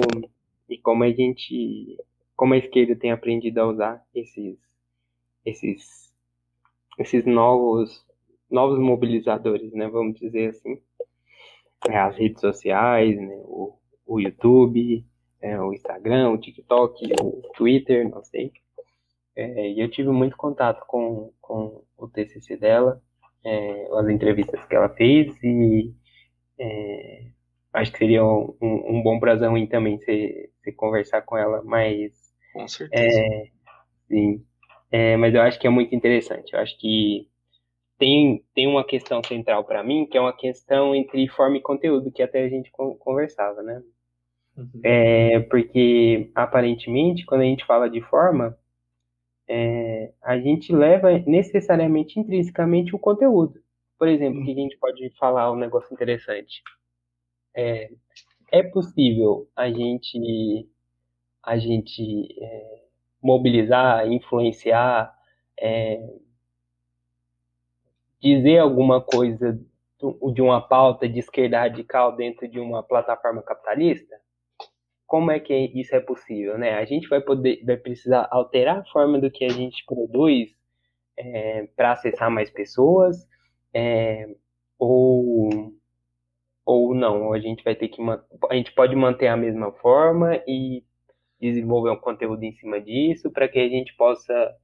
e 0.72 0.78
como 0.78 1.04
a 1.04 1.10
gente 1.10 1.96
como 2.36 2.54
a 2.54 2.58
esquerda 2.58 2.96
tem 2.96 3.12
aprendido 3.12 3.58
a 3.60 3.66
usar 3.66 4.04
esses 4.14 4.58
esses 5.44 6.12
esses 6.98 7.24
novos 7.26 8.04
novos 8.50 8.78
mobilizadores, 8.78 9.72
né? 9.72 9.88
Vamos 9.88 10.18
dizer 10.20 10.50
assim, 10.50 10.80
é, 11.88 11.98
as 11.98 12.16
redes 12.16 12.40
sociais, 12.40 13.16
né? 13.16 13.34
O, 13.44 13.74
o 14.06 14.20
YouTube, 14.20 15.04
é, 15.40 15.60
o 15.60 15.72
Instagram, 15.72 16.30
o 16.30 16.38
TikTok, 16.38 17.12
o 17.22 17.42
Twitter, 17.54 18.08
não 18.08 18.22
sei. 18.22 18.52
É, 19.34 19.70
e 19.70 19.80
eu 19.80 19.90
tive 19.90 20.10
muito 20.10 20.36
contato 20.36 20.84
com, 20.86 21.32
com 21.40 21.82
o 21.96 22.08
TCC 22.08 22.56
dela, 22.56 23.02
é, 23.44 23.88
as 23.98 24.08
entrevistas 24.08 24.64
que 24.66 24.76
ela 24.76 24.90
fez 24.90 25.34
e 25.42 25.94
é, 26.58 27.31
acho 27.72 27.92
que 27.92 27.98
seria 27.98 28.24
um, 28.24 28.56
um 28.60 29.02
bom 29.02 29.18
prazer 29.18 29.50
em 29.50 29.66
também 29.66 29.98
se, 29.98 30.50
se 30.62 30.72
conversar 30.72 31.22
com 31.22 31.36
ela, 31.36 31.62
mas 31.64 32.12
com 32.52 32.68
certeza. 32.68 33.18
É, 33.18 33.46
sim, 34.08 34.44
é, 34.90 35.16
mas 35.16 35.34
eu 35.34 35.40
acho 35.40 35.58
que 35.58 35.66
é 35.66 35.70
muito 35.70 35.94
interessante. 35.94 36.52
Eu 36.52 36.60
acho 36.60 36.78
que 36.78 37.26
tem, 37.98 38.44
tem 38.54 38.66
uma 38.66 38.84
questão 38.84 39.22
central 39.22 39.64
para 39.64 39.82
mim, 39.82 40.06
que 40.06 40.18
é 40.18 40.20
uma 40.20 40.36
questão 40.36 40.94
entre 40.94 41.26
forma 41.28 41.56
e 41.56 41.62
conteúdo, 41.62 42.12
que 42.12 42.22
até 42.22 42.44
a 42.44 42.48
gente 42.48 42.70
conversava, 42.70 43.62
né? 43.62 43.82
Uhum. 44.56 44.80
É, 44.84 45.40
porque, 45.40 46.30
aparentemente, 46.34 47.24
quando 47.24 47.40
a 47.40 47.44
gente 47.44 47.64
fala 47.64 47.88
de 47.88 48.02
forma, 48.02 48.58
é, 49.48 50.12
a 50.22 50.38
gente 50.38 50.74
leva 50.74 51.10
necessariamente, 51.26 52.20
intrinsecamente, 52.20 52.94
o 52.94 52.98
conteúdo. 52.98 53.60
Por 53.98 54.08
exemplo, 54.08 54.40
uhum. 54.40 54.44
que 54.44 54.50
a 54.50 54.56
gente 54.56 54.76
pode 54.78 55.10
falar 55.18 55.50
um 55.50 55.56
negócio 55.56 55.94
interessante. 55.94 56.62
É, 57.54 57.90
é 58.50 58.62
possível 58.62 59.48
a 59.56 59.70
gente, 59.70 60.68
a 61.42 61.58
gente 61.58 62.28
é, 62.42 62.82
mobilizar, 63.22 64.06
influenciar, 64.10 65.14
é, 65.58 66.02
dizer 68.20 68.58
alguma 68.58 69.00
coisa 69.00 69.60
de 70.32 70.42
uma 70.42 70.60
pauta 70.60 71.08
de 71.08 71.20
esquerda 71.20 71.60
radical 71.60 72.16
dentro 72.16 72.48
de 72.48 72.58
uma 72.58 72.82
plataforma 72.82 73.42
capitalista? 73.42 74.22
como 75.12 75.30
é 75.30 75.38
que 75.38 75.54
isso 75.74 75.94
é 75.94 76.00
possível, 76.00 76.56
né? 76.56 76.72
A 76.78 76.86
gente 76.86 77.06
vai 77.06 77.20
poder, 77.20 77.62
vai 77.66 77.76
precisar 77.76 78.26
alterar 78.30 78.78
a 78.78 78.84
forma 78.86 79.20
do 79.20 79.30
que 79.30 79.44
a 79.44 79.50
gente 79.50 79.84
produz 79.84 80.48
é, 81.18 81.68
para 81.76 81.92
acessar 81.92 82.30
mais 82.30 82.48
pessoas, 82.50 83.28
é, 83.74 84.26
ou 84.78 85.50
ou 86.64 86.94
não, 86.94 87.32
a 87.32 87.38
gente 87.38 87.64
vai 87.64 87.74
ter 87.74 87.88
que 87.88 88.00
a 88.50 88.54
gente 88.54 88.72
pode 88.72 88.94
manter 88.94 89.28
a 89.28 89.36
mesma 89.36 89.72
forma 89.72 90.40
e 90.46 90.84
desenvolver 91.40 91.90
um 91.90 91.96
conteúdo 91.96 92.42
em 92.44 92.52
cima 92.52 92.80
disso 92.80 93.30
para 93.30 93.48
que 93.48 93.58
a 93.58 93.68
gente 93.68 93.94
possa 93.96 94.54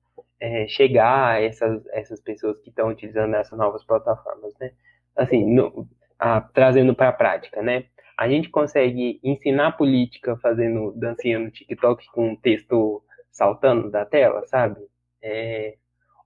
é, 0.41 0.69
chegar 0.69 1.33
a 1.33 1.41
essas, 1.41 1.85
essas 1.89 2.21
pessoas 2.21 2.61
que 2.61 2.71
estão 2.71 2.89
utilizando 2.89 3.35
essas 3.35 3.59
novas 3.59 3.85
plataformas, 3.85 4.55
né? 4.61 4.73
Assim, 5.17 5.45
no, 5.53 5.89
a, 6.19 6.41
trazendo 6.41 6.95
para 6.95 7.09
a 7.09 7.13
prática, 7.13 7.61
né? 7.63 7.87
a 8.19 8.29
gente 8.29 8.51
consegue 8.51 9.21
ensinar 9.23 9.77
política 9.77 10.37
fazendo 10.39 10.93
dancinha 10.97 11.39
no 11.39 11.53
TikTok 11.53 12.05
com 12.11 12.31
um 12.31 12.37
texto 12.37 13.01
saltando 13.31 13.89
da 13.93 14.05
tela, 14.05 14.45
sabe? 14.47 14.81
É, 15.23 15.77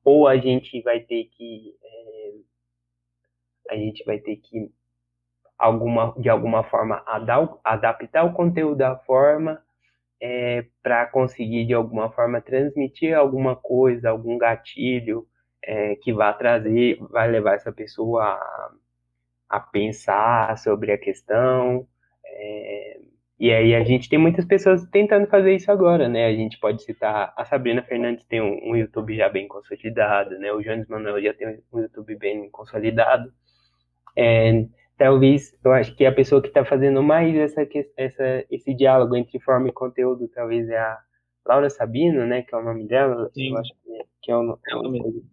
ou 0.03 0.27
a 0.27 0.39
gente 0.39 0.81
vai 0.81 1.01
ter 1.01 1.25
que 1.25 1.77
é, 1.85 2.33
a 3.75 3.77
gente 3.77 4.03
vai 4.05 4.19
ter 4.19 4.37
que 4.37 4.73
alguma 5.63 6.13
de 6.19 6.29
alguma 6.29 6.65
forma 6.65 7.03
adaptar 7.65 8.25
o 8.25 8.33
conteúdo 8.33 8.77
da 8.79 8.97
forma 8.97 9.63
é, 10.21 10.67
para 10.83 11.07
conseguir 11.07 11.67
de 11.67 11.75
alguma 11.75 12.11
forma 12.11 12.41
transmitir 12.41 13.17
alguma 13.17 13.55
coisa, 13.55 14.11
algum 14.11 14.37
gatilho 14.39 15.27
é, 15.65 15.95
que 15.97 16.13
vá 16.13 16.33
trazer, 16.33 16.99
vai 17.11 17.31
levar 17.31 17.55
essa 17.55 17.73
pessoa 17.73 18.25
a 18.25 18.71
a 19.49 19.61
pensar 19.61 20.57
sobre 20.59 20.93
a 20.93 20.99
questão. 20.99 21.87
É, 22.25 23.01
e 23.39 23.53
aí 23.53 23.75
a 23.75 23.85
gente 23.85 24.09
tem 24.09 24.19
muitas 24.19 24.47
pessoas 24.47 24.83
tentando 24.87 25.27
fazer 25.27 25.55
isso 25.55 25.71
agora, 25.71 26.09
né? 26.09 26.27
A 26.27 26.33
gente 26.33 26.59
pode 26.59 26.83
citar 26.83 27.35
a 27.37 27.45
Sabrina 27.45 27.83
Fernandes 27.83 28.25
tem 28.25 28.41
um, 28.41 28.71
um 28.71 28.77
YouTube 28.77 29.15
já 29.15 29.29
bem 29.29 29.47
consolidado, 29.47 30.39
né? 30.39 30.51
O 30.53 30.63
Jones 30.63 30.89
Manuel 30.89 31.23
já 31.23 31.35
tem 31.35 31.63
um 31.73 31.81
YouTube 31.81 32.17
bem 32.17 32.49
consolidado. 32.51 33.31
É, 34.17 34.65
talvez 34.97 35.57
eu 35.65 35.73
acho 35.73 35.95
que 35.97 36.05
a 36.05 36.13
pessoa 36.13 36.41
que 36.41 36.49
está 36.49 36.65
fazendo 36.65 37.03
mais 37.03 37.35
essa, 37.37 37.67
essa, 37.97 38.45
esse 38.51 38.75
diálogo 38.75 39.17
entre 39.17 39.39
forma 39.41 39.69
e 39.69 39.73
conteúdo 39.73 40.29
talvez 40.29 40.69
é 40.69 40.79
a 40.79 40.99
Laura 41.47 41.69
Sabino, 41.69 42.27
né? 42.27 42.43
Que 42.43 42.55
é 42.55 42.59
o 42.59 42.65
nome 42.65 42.87
dela. 42.87 43.31
Sim. 43.35 43.51
Eu 43.51 43.59
acho 43.59 43.73
que, 43.83 44.05
que 44.23 44.31
é 44.31 44.37
o, 44.37 44.59
é 44.69 44.77
o 44.77 44.83
nome. 44.83 45.25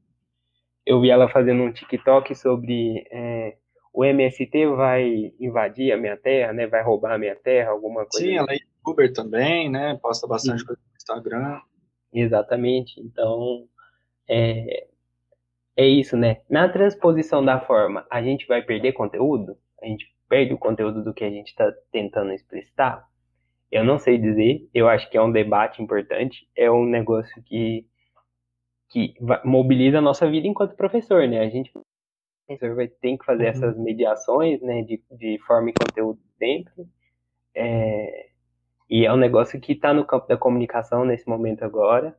Eu 0.86 1.00
vi 1.00 1.10
ela 1.10 1.30
fazendo 1.30 1.62
um 1.62 1.72
TikTok 1.72 2.34
sobre 2.36 3.06
é, 3.12 3.58
o 3.94 4.04
MST 4.04 4.68
vai 4.68 5.34
invadir 5.40 5.92
a 5.92 5.98
minha 5.98 6.18
terra, 6.18 6.54
né? 6.54 6.68
Vai 6.68 6.84
roubar 6.84 7.14
a 7.14 7.18
minha 7.18 7.36
terra, 7.36 7.72
alguma 7.72 8.06
coisa. 8.06 8.26
Sim, 8.26 8.38
ela 8.38 8.52
é 8.52 8.58
youtuber 8.58 9.14
também, 9.14 9.70
né? 9.70 10.00
Posta 10.02 10.28
bastante 10.28 10.62
Sim. 10.62 10.66
coisa 10.66 10.82
no 10.82 10.96
Instagram. 10.96 11.62
Exatamente. 12.12 13.00
Então, 13.00 13.68
é, 14.28 14.88
é 15.80 15.88
isso, 15.88 16.18
né? 16.18 16.42
Na 16.50 16.68
transposição 16.68 17.44
da 17.44 17.62
forma, 17.62 18.06
a 18.12 18.22
gente 18.22 18.46
vai 18.46 18.62
perder 18.62 18.92
conteúdo? 18.92 19.58
A 19.82 19.86
gente 19.86 20.06
perde 20.28 20.54
o 20.54 20.58
conteúdo 20.58 21.02
do 21.02 21.14
que 21.14 21.24
a 21.24 21.30
gente 21.30 21.48
está 21.48 21.72
tentando 21.90 22.34
explicitar? 22.34 23.08
Eu 23.72 23.86
não 23.86 23.98
sei 23.98 24.18
dizer. 24.18 24.68
Eu 24.74 24.90
acho 24.90 25.10
que 25.10 25.18
é 25.18 25.22
um 25.22 25.32
debate 25.32 25.82
importante. 25.82 26.50
É 26.54 26.70
um 26.70 26.86
negócio 26.86 27.42
que 27.44 27.86
que 28.90 29.14
mobiliza 29.46 30.00
a 30.00 30.02
nossa 30.02 30.30
vida 30.30 30.48
enquanto 30.48 30.76
professor, 30.76 31.28
né? 31.28 31.40
A 31.40 31.50
gente 31.50 31.72
professor 32.46 32.76
vai 32.76 32.88
ter 32.88 33.18
que 33.18 33.24
fazer 33.24 33.44
uhum. 33.44 33.50
essas 33.50 33.78
mediações, 33.78 34.62
né, 34.62 34.82
de, 34.82 35.02
de 35.12 35.38
forma 35.46 35.70
e 35.70 35.74
conteúdo 35.74 36.20
sempre. 36.38 36.88
É, 37.56 38.30
e 38.90 39.06
é 39.06 39.14
um 39.14 39.18
negócio 39.18 39.62
que 39.62 39.74
está 39.74 39.94
no 39.94 40.04
campo 40.04 40.28
da 40.28 40.36
comunicação 40.36 41.06
nesse 41.06 41.30
momento 41.30 41.64
agora. 41.64 42.18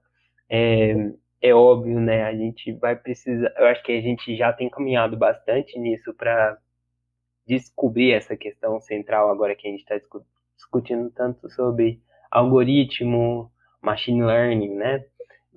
É, 0.49 0.95
é 1.43 1.55
óbvio, 1.55 1.99
né, 2.01 2.25
a 2.25 2.35
gente 2.35 2.73
vai 2.73 2.95
precisar, 2.95 3.53
eu 3.57 3.67
acho 3.67 3.83
que 3.83 3.93
a 3.93 4.01
gente 4.01 4.37
já 4.37 4.53
tem 4.53 4.69
caminhado 4.69 5.17
bastante 5.17 5.79
nisso 5.79 6.13
para 6.15 6.59
descobrir 7.47 8.13
essa 8.13 8.37
questão 8.37 8.81
central 8.81 9.31
agora 9.31 9.55
que 9.57 9.67
a 9.67 9.71
gente 9.71 9.81
está 9.81 9.99
discutindo 10.55 11.11
tanto 11.11 11.49
sobre 11.51 12.01
algoritmo, 12.31 13.51
machine 13.83 14.23
learning, 14.23 14.75
né? 14.75 15.05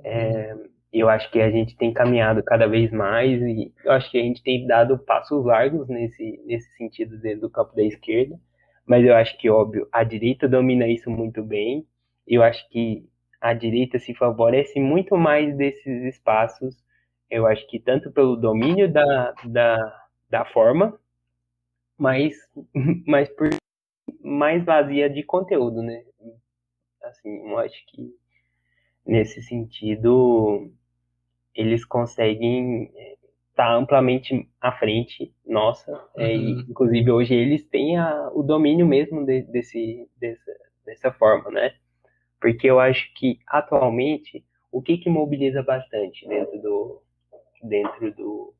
É, 0.03 0.55
eu 0.91 1.09
acho 1.09 1.29
que 1.31 1.41
a 1.41 1.51
gente 1.51 1.75
tem 1.75 1.93
caminhado 1.93 2.41
cada 2.43 2.67
vez 2.67 2.91
mais 2.91 3.41
e 3.41 3.73
eu 3.84 3.91
acho 3.91 4.09
que 4.09 4.17
a 4.17 4.23
gente 4.23 4.41
tem 4.41 4.65
dado 4.65 4.97
passos 4.97 5.43
largos 5.45 5.88
nesse, 5.88 6.41
nesse 6.45 6.71
sentido 6.77 7.17
dentro 7.19 7.41
do 7.41 7.49
campo 7.49 7.75
da 7.75 7.84
esquerda, 7.84 8.39
mas 8.86 9.05
eu 9.05 9.15
acho 9.15 9.38
que, 9.38 9.49
óbvio, 9.49 9.88
a 9.91 10.03
direita 10.03 10.47
domina 10.47 10.88
isso 10.88 11.09
muito 11.09 11.43
bem. 11.43 11.86
Eu 12.27 12.43
acho 12.43 12.67
que 12.69 13.07
a 13.43 13.53
direita 13.53 13.99
se 13.99 14.13
favorece 14.13 14.79
muito 14.79 15.17
mais 15.17 15.53
desses 15.57 16.03
espaços, 16.15 16.81
eu 17.29 17.45
acho 17.45 17.67
que 17.67 17.77
tanto 17.77 18.09
pelo 18.09 18.37
domínio 18.37 18.89
da, 18.89 19.33
da, 19.43 20.07
da 20.29 20.45
forma, 20.45 20.97
mas, 21.97 22.33
mas 23.05 23.27
por 23.35 23.49
mais 24.23 24.63
vazia 24.63 25.09
de 25.09 25.23
conteúdo, 25.23 25.81
né? 25.81 26.05
Assim, 27.03 27.49
eu 27.49 27.57
acho 27.57 27.85
que 27.87 28.15
nesse 29.05 29.41
sentido 29.43 30.71
eles 31.53 31.83
conseguem 31.83 32.85
estar 33.49 33.67
tá 33.67 33.75
amplamente 33.75 34.49
à 34.61 34.71
frente 34.71 35.35
nossa. 35.45 35.91
É, 36.15 36.23
uhum. 36.23 36.29
É, 36.29 36.35
e, 36.35 36.51
inclusive, 36.61 37.11
hoje 37.11 37.35
eles 37.35 37.65
têm 37.65 37.97
a, 37.97 38.31
o 38.33 38.41
domínio 38.41 38.87
mesmo 38.87 39.25
de, 39.25 39.41
desse, 39.41 40.09
dessa, 40.17 40.51
dessa 40.85 41.11
forma, 41.11 41.51
né? 41.51 41.75
Porque 42.43 42.69
eu 42.69 42.77
acho 42.77 43.09
que, 43.13 43.39
atualmente, 43.47 44.43
o 44.69 44.81
que, 44.81 44.97
que 44.97 45.09
mobiliza 45.09 45.63
bastante 45.63 46.27
dentro 46.27 46.61
do 46.61 47.01
dentro 47.63 48.13
do 48.13 48.53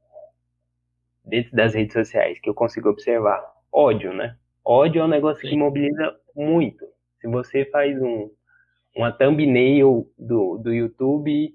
dentro 1.25 1.53
das 1.53 1.73
redes 1.73 1.91
sociais 1.91 2.39
que 2.39 2.49
eu 2.49 2.53
consigo 2.53 2.88
observar 2.88 3.43
ódio 3.69 4.13
né 4.13 4.38
ódio 4.63 5.01
é 5.01 5.05
um 5.05 5.09
negócio 5.09 5.41
Sim. 5.41 5.49
que 5.49 5.57
mobiliza 5.57 6.15
muito 6.34 6.86
se 7.19 7.27
você 7.27 7.65
faz 7.65 8.01
um 8.01 8.29
uma 8.95 9.11
thumbnail 9.11 10.09
do, 10.17 10.57
do 10.57 10.73
YouTube 10.73 11.53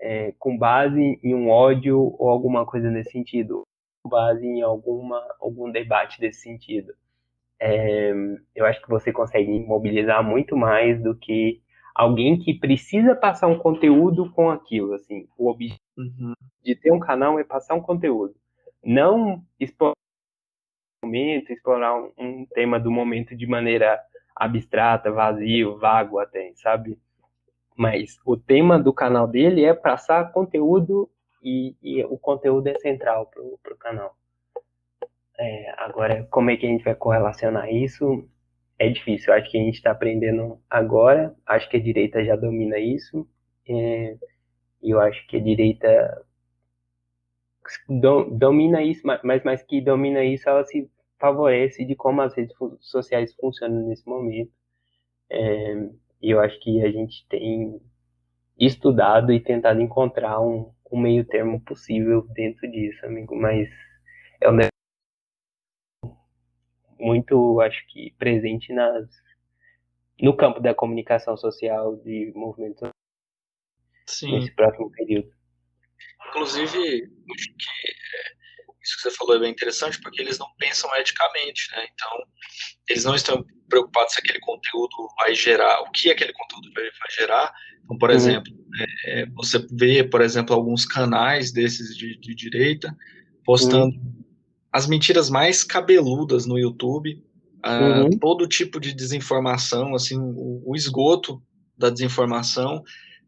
é, 0.00 0.32
com 0.38 0.56
base 0.58 1.20
em 1.22 1.34
um 1.34 1.48
ódio 1.48 2.16
ou 2.18 2.28
alguma 2.28 2.64
coisa 2.64 2.90
nesse 2.90 3.12
sentido, 3.12 3.62
com 4.02 4.08
base 4.08 4.44
em 4.46 4.62
alguma, 4.62 5.22
algum 5.40 5.70
debate 5.70 6.20
desse 6.20 6.40
sentido. 6.40 6.92
É, 7.60 8.12
eu 8.54 8.64
acho 8.64 8.80
que 8.80 8.88
você 8.88 9.12
consegue 9.12 9.50
mobilizar 9.60 10.22
muito 10.22 10.56
mais 10.56 11.00
do 11.02 11.14
que 11.14 11.60
alguém 11.98 12.38
que 12.38 12.54
precisa 12.54 13.16
passar 13.16 13.48
um 13.48 13.58
conteúdo 13.58 14.30
com 14.32 14.50
aquilo, 14.50 14.94
assim. 14.94 15.28
O 15.36 15.50
objetivo 15.50 15.82
Uhum. 15.98 16.32
de 16.62 16.76
ter 16.76 16.92
um 16.92 17.00
canal 17.00 17.40
é 17.40 17.44
passar 17.44 17.74
um 17.74 17.80
conteúdo, 17.80 18.36
não 18.84 19.42
explorar 19.58 19.94
o 21.02 21.06
momento, 21.06 21.52
explorar 21.52 21.96
um, 21.96 22.12
um 22.16 22.46
tema 22.46 22.78
do 22.78 22.88
momento 22.88 23.34
de 23.34 23.44
maneira 23.48 24.00
abstrata, 24.36 25.10
vazio, 25.10 25.76
vago 25.76 26.20
até, 26.20 26.52
sabe? 26.54 26.96
Mas 27.76 28.16
o 28.24 28.36
tema 28.36 28.78
do 28.78 28.92
canal 28.92 29.26
dele 29.26 29.64
é 29.64 29.74
passar 29.74 30.30
conteúdo 30.30 31.10
e, 31.42 31.74
e 31.82 32.04
o 32.04 32.16
conteúdo 32.16 32.68
é 32.68 32.78
central 32.78 33.26
pro, 33.26 33.58
pro 33.60 33.76
canal. 33.76 34.16
É, 35.36 35.74
agora, 35.78 36.28
como 36.30 36.50
é 36.50 36.56
que 36.56 36.64
a 36.66 36.68
gente 36.68 36.84
vai 36.84 36.94
correlacionar 36.94 37.68
isso? 37.72 38.28
É 38.78 38.88
difícil. 38.88 39.32
Acho 39.32 39.50
que 39.50 39.58
a 39.58 39.62
gente 39.62 39.74
está 39.76 39.90
aprendendo 39.92 40.60
agora. 40.70 41.34
Acho 41.46 41.68
que 41.68 41.76
a 41.76 41.82
direita 41.82 42.24
já 42.24 42.36
domina 42.36 42.78
isso. 42.78 43.26
É, 43.68 44.16
e 44.82 44.90
eu 44.90 45.00
acho 45.00 45.26
que 45.28 45.36
a 45.36 45.40
direita 45.40 46.24
do- 47.88 48.24
domina 48.30 48.82
isso, 48.82 49.06
ma- 49.06 49.20
mas 49.24 49.42
mais 49.44 49.62
que 49.62 49.80
domina 49.80 50.24
isso, 50.24 50.48
ela 50.48 50.64
se 50.64 50.90
favorece 51.20 51.84
de 51.84 51.94
como 51.94 52.20
as 52.22 52.34
redes 52.34 52.54
sociais 52.80 53.34
funcionam 53.34 53.86
nesse 53.88 54.06
momento. 54.08 54.50
É, 55.30 55.74
e 56.22 56.30
eu 56.30 56.40
acho 56.40 56.58
que 56.60 56.82
a 56.84 56.90
gente 56.90 57.26
tem 57.28 57.80
estudado 58.58 59.32
e 59.32 59.40
tentado 59.40 59.80
encontrar 59.82 60.40
um, 60.40 60.72
um 60.92 61.00
meio 61.00 61.24
termo 61.26 61.60
possível 61.62 62.22
dentro 62.34 62.70
disso, 62.70 63.04
amigo. 63.06 63.36
Mas 63.36 63.68
é 64.40 64.50
um 64.50 64.54
muito, 66.98 67.60
acho 67.60 67.86
que, 67.88 68.14
presente 68.18 68.72
nas, 68.72 69.08
no 70.20 70.36
campo 70.36 70.60
da 70.60 70.74
comunicação 70.74 71.36
social 71.36 71.96
de 71.96 72.32
movimentos 72.34 72.88
Sim. 74.06 74.32
nesse 74.32 74.54
próximo 74.54 74.90
período. 74.90 75.30
Inclusive, 76.28 76.68
acho 76.68 77.46
que 77.46 77.88
é, 77.88 78.38
isso 78.82 78.96
que 78.96 79.02
você 79.02 79.10
falou 79.10 79.36
é 79.36 79.40
bem 79.40 79.50
interessante, 79.50 80.00
porque 80.00 80.20
eles 80.20 80.38
não 80.38 80.48
pensam 80.58 80.94
eticamente, 80.96 81.70
né? 81.72 81.86
Então, 81.92 82.10
eles 82.88 83.04
não 83.04 83.14
estão 83.14 83.44
preocupados 83.68 84.14
se 84.14 84.20
aquele 84.20 84.40
conteúdo 84.40 84.94
vai 85.18 85.34
gerar, 85.34 85.80
o 85.82 85.90
que 85.90 86.10
aquele 86.10 86.32
conteúdo 86.32 86.72
vai, 86.74 86.84
gerar. 87.10 87.52
Então, 87.84 87.98
por 87.98 88.10
Uhum. 88.10 88.16
exemplo, 88.16 88.52
é, 89.06 89.26
você 89.26 89.66
vê, 89.72 90.04
por 90.04 90.20
exemplo, 90.20 90.54
alguns 90.54 90.84
canais 90.84 91.52
desses 91.52 91.96
de, 91.96 92.18
de 92.18 92.34
direita 92.34 92.94
postando 93.44 93.94
as 94.72 94.86
mentiras 94.86 95.30
mais 95.30 95.64
cabeludas 95.64 96.46
no 96.46 96.58
YouTube, 96.58 97.22
Uhum. 97.66 98.10
todo 98.18 98.46
tipo 98.46 98.78
de 98.78 98.94
desinformação, 98.94 99.94
assim, 99.94 100.16
o, 100.16 100.62
o 100.64 100.76
esgoto 100.76 101.42
da 101.76 101.90
desinformação, 101.90 102.82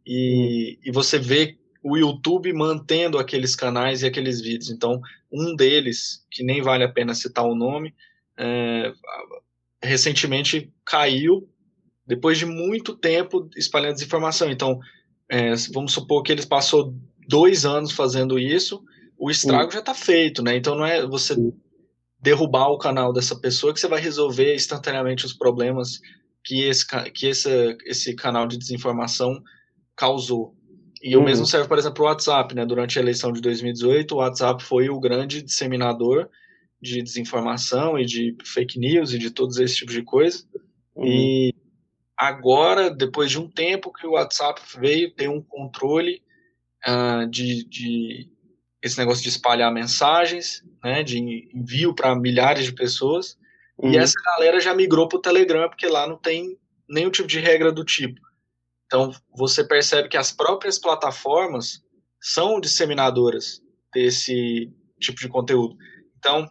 e, 0.07 0.79
e 0.85 0.91
você 0.93 1.19
vê 1.19 1.59
o 1.83 1.97
YouTube 1.97 2.53
mantendo 2.53 3.19
aqueles 3.19 3.57
canais 3.57 4.03
e 4.03 4.07
aqueles 4.07 4.41
vídeos. 4.41 4.71
Então, 4.71 5.01
um 5.33 5.55
deles, 5.55 6.25
que 6.31 6.43
nem 6.43 6.63
vale 6.63 6.85
a 6.85 6.89
pena 6.89 7.15
citar 7.15 7.45
o 7.45 7.55
nome, 7.55 7.95
é, 8.39 8.93
recentemente 9.83 10.73
caiu 10.85 11.49
depois 12.07 12.39
de 12.39 12.47
muito 12.47 12.95
tempo 12.97 13.49
espalhando 13.57 13.95
desinformação. 13.95 14.51
Então, 14.51 14.79
é, 15.29 15.55
vamos 15.73 15.93
supor 15.93 16.23
que 16.23 16.33
eles 16.33 16.45
passou 16.45 16.95
dois 17.29 17.65
anos 17.65 17.93
fazendo 17.93 18.39
isso, 18.39 18.83
o 19.21 19.31
estrago 19.31 19.71
já 19.71 19.81
está 19.81 19.95
feito, 19.95 20.43
né? 20.43 20.57
Então 20.57 20.75
não 20.75 20.87
é 20.87 21.07
você 21.07 21.35
Sim. 21.35 21.53
derrubar 22.19 22.69
o 22.69 22.79
canal 22.79 23.13
dessa 23.13 23.39
pessoa 23.39 23.75
que 23.75 23.79
você 23.79 23.87
vai 23.87 24.01
resolver 24.01 24.55
instantaneamente 24.55 25.27
os 25.27 25.35
problemas 25.35 26.01
que 26.43 26.63
esse, 26.63 26.87
que 27.13 27.27
esse, 27.27 27.77
esse 27.85 28.17
canal 28.17 28.47
de 28.47 28.57
desinformação 28.57 29.43
causou. 29.95 30.57
E 31.03 31.15
o 31.15 31.19
Uhum. 31.19 31.27
mesmo 31.27 31.47
serve, 31.47 31.69
por 31.69 31.79
exemplo, 31.79 32.03
o 32.03 32.09
WhatsApp, 32.09 32.55
né? 32.55 32.65
Durante 32.65 32.99
a 32.99 33.03
eleição 33.03 33.31
de 33.31 33.43
2018, 33.43 34.15
o 34.15 34.19
WhatsApp 34.19 34.63
foi 34.65 34.89
o 34.89 34.99
grande 34.99 35.43
disseminador 35.43 36.29
de 36.81 37.03
desinformação 37.03 37.99
e 37.99 38.07
de 38.07 38.35
fake 38.43 38.79
news 38.79 39.13
e 39.13 39.19
de 39.19 39.31
todos 39.31 39.59
esses 39.59 39.77
tipos 39.77 39.95
de 39.95 40.03
coisa. 40.03 40.43
Uhum. 40.97 41.07
E 41.07 41.55
agora, 42.17 42.91
depois 42.91 43.31
de 43.31 43.39
um 43.39 43.51
tempo 43.51 43.93
que 43.93 44.07
o 44.07 44.13
WhatsApp 44.13 44.63
veio 44.79 45.13
ter 45.13 45.29
um 45.29 45.43
controle 45.43 46.23
ah, 46.83 47.27
de, 47.31 47.69
de 47.69 48.31
esse 48.83 48.99
negócio 48.99 49.23
de 49.23 49.29
espalhar 49.29 49.73
mensagens, 49.73 50.63
né, 50.83 51.03
de 51.03 51.19
envio 51.55 51.95
para 51.95 52.15
milhares 52.15 52.65
de 52.65 52.73
pessoas, 52.73 53.39
Uhum. 53.79 53.93
e 53.93 53.97
essa 53.97 54.21
galera 54.23 54.61
já 54.61 54.75
migrou 54.75 55.09
para 55.09 55.19
o 55.19 55.23
Telegram, 55.23 55.69
porque 55.69 55.87
lá 55.87 56.07
não 56.07 56.17
tem 56.17 56.59
nenhum 56.89 57.11
tipo 57.11 57.27
de 57.27 57.41
regra 57.41 57.73
do 57.73 57.85
tipo. 57.85 58.21
Então, 58.85 59.11
você 59.35 59.65
percebe 59.65 60.09
que 60.09 60.17
as 60.19 60.33
próprias 60.33 60.79
plataformas 60.79 61.83
são 62.21 62.61
disseminadoras 62.61 63.63
desse 63.95 64.71
tipo 65.01 65.19
de 65.19 65.29
conteúdo. 65.29 65.77
Então, 66.19 66.51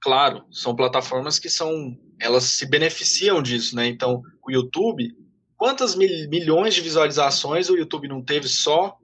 claro, 0.00 0.44
são 0.50 0.76
plataformas 0.76 1.38
que 1.38 1.48
são, 1.48 1.96
elas 2.20 2.44
se 2.44 2.66
beneficiam 2.66 3.40
disso, 3.40 3.74
né? 3.74 3.86
Então, 3.86 4.20
o 4.46 4.50
YouTube, 4.50 5.16
quantas 5.56 5.94
mil, 5.94 6.28
milhões 6.28 6.74
de 6.74 6.82
visualizações 6.82 7.70
o 7.70 7.76
YouTube 7.76 8.08
não 8.08 8.22
teve 8.22 8.48
só 8.48 8.98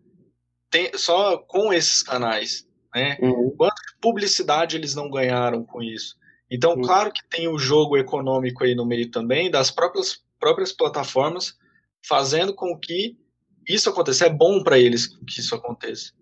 tem, 0.73 0.91
só 0.97 1.37
com 1.37 1.73
esses 1.73 2.03
canais, 2.03 2.66
né? 2.93 3.16
Uhum. 3.20 3.55
Quanta 3.57 3.75
publicidade 4.01 4.75
eles 4.77 4.95
não 4.95 5.11
ganharam 5.11 5.62
com 5.64 5.83
isso? 5.83 6.16
Então, 6.51 6.75
Sim. 6.75 6.83
claro 6.83 7.12
que 7.12 7.23
tem 7.29 7.47
o 7.47 7.59
jogo 7.59 7.97
econômico 7.97 8.64
aí 8.64 8.75
no 8.75 8.85
meio 8.85 9.11
também 9.11 9.51
das 9.51 9.70
próprias 9.70 10.20
próprias 10.41 10.73
plataformas 10.73 11.57
fazendo 12.05 12.53
com 12.53 12.77
que 12.77 13.16
isso 13.68 13.89
aconteça. 13.89 14.27
É 14.27 14.31
bom 14.31 14.61
para 14.64 14.77
eles 14.77 15.07
que 15.07 15.39
isso 15.39 15.55
aconteça. 15.55 16.12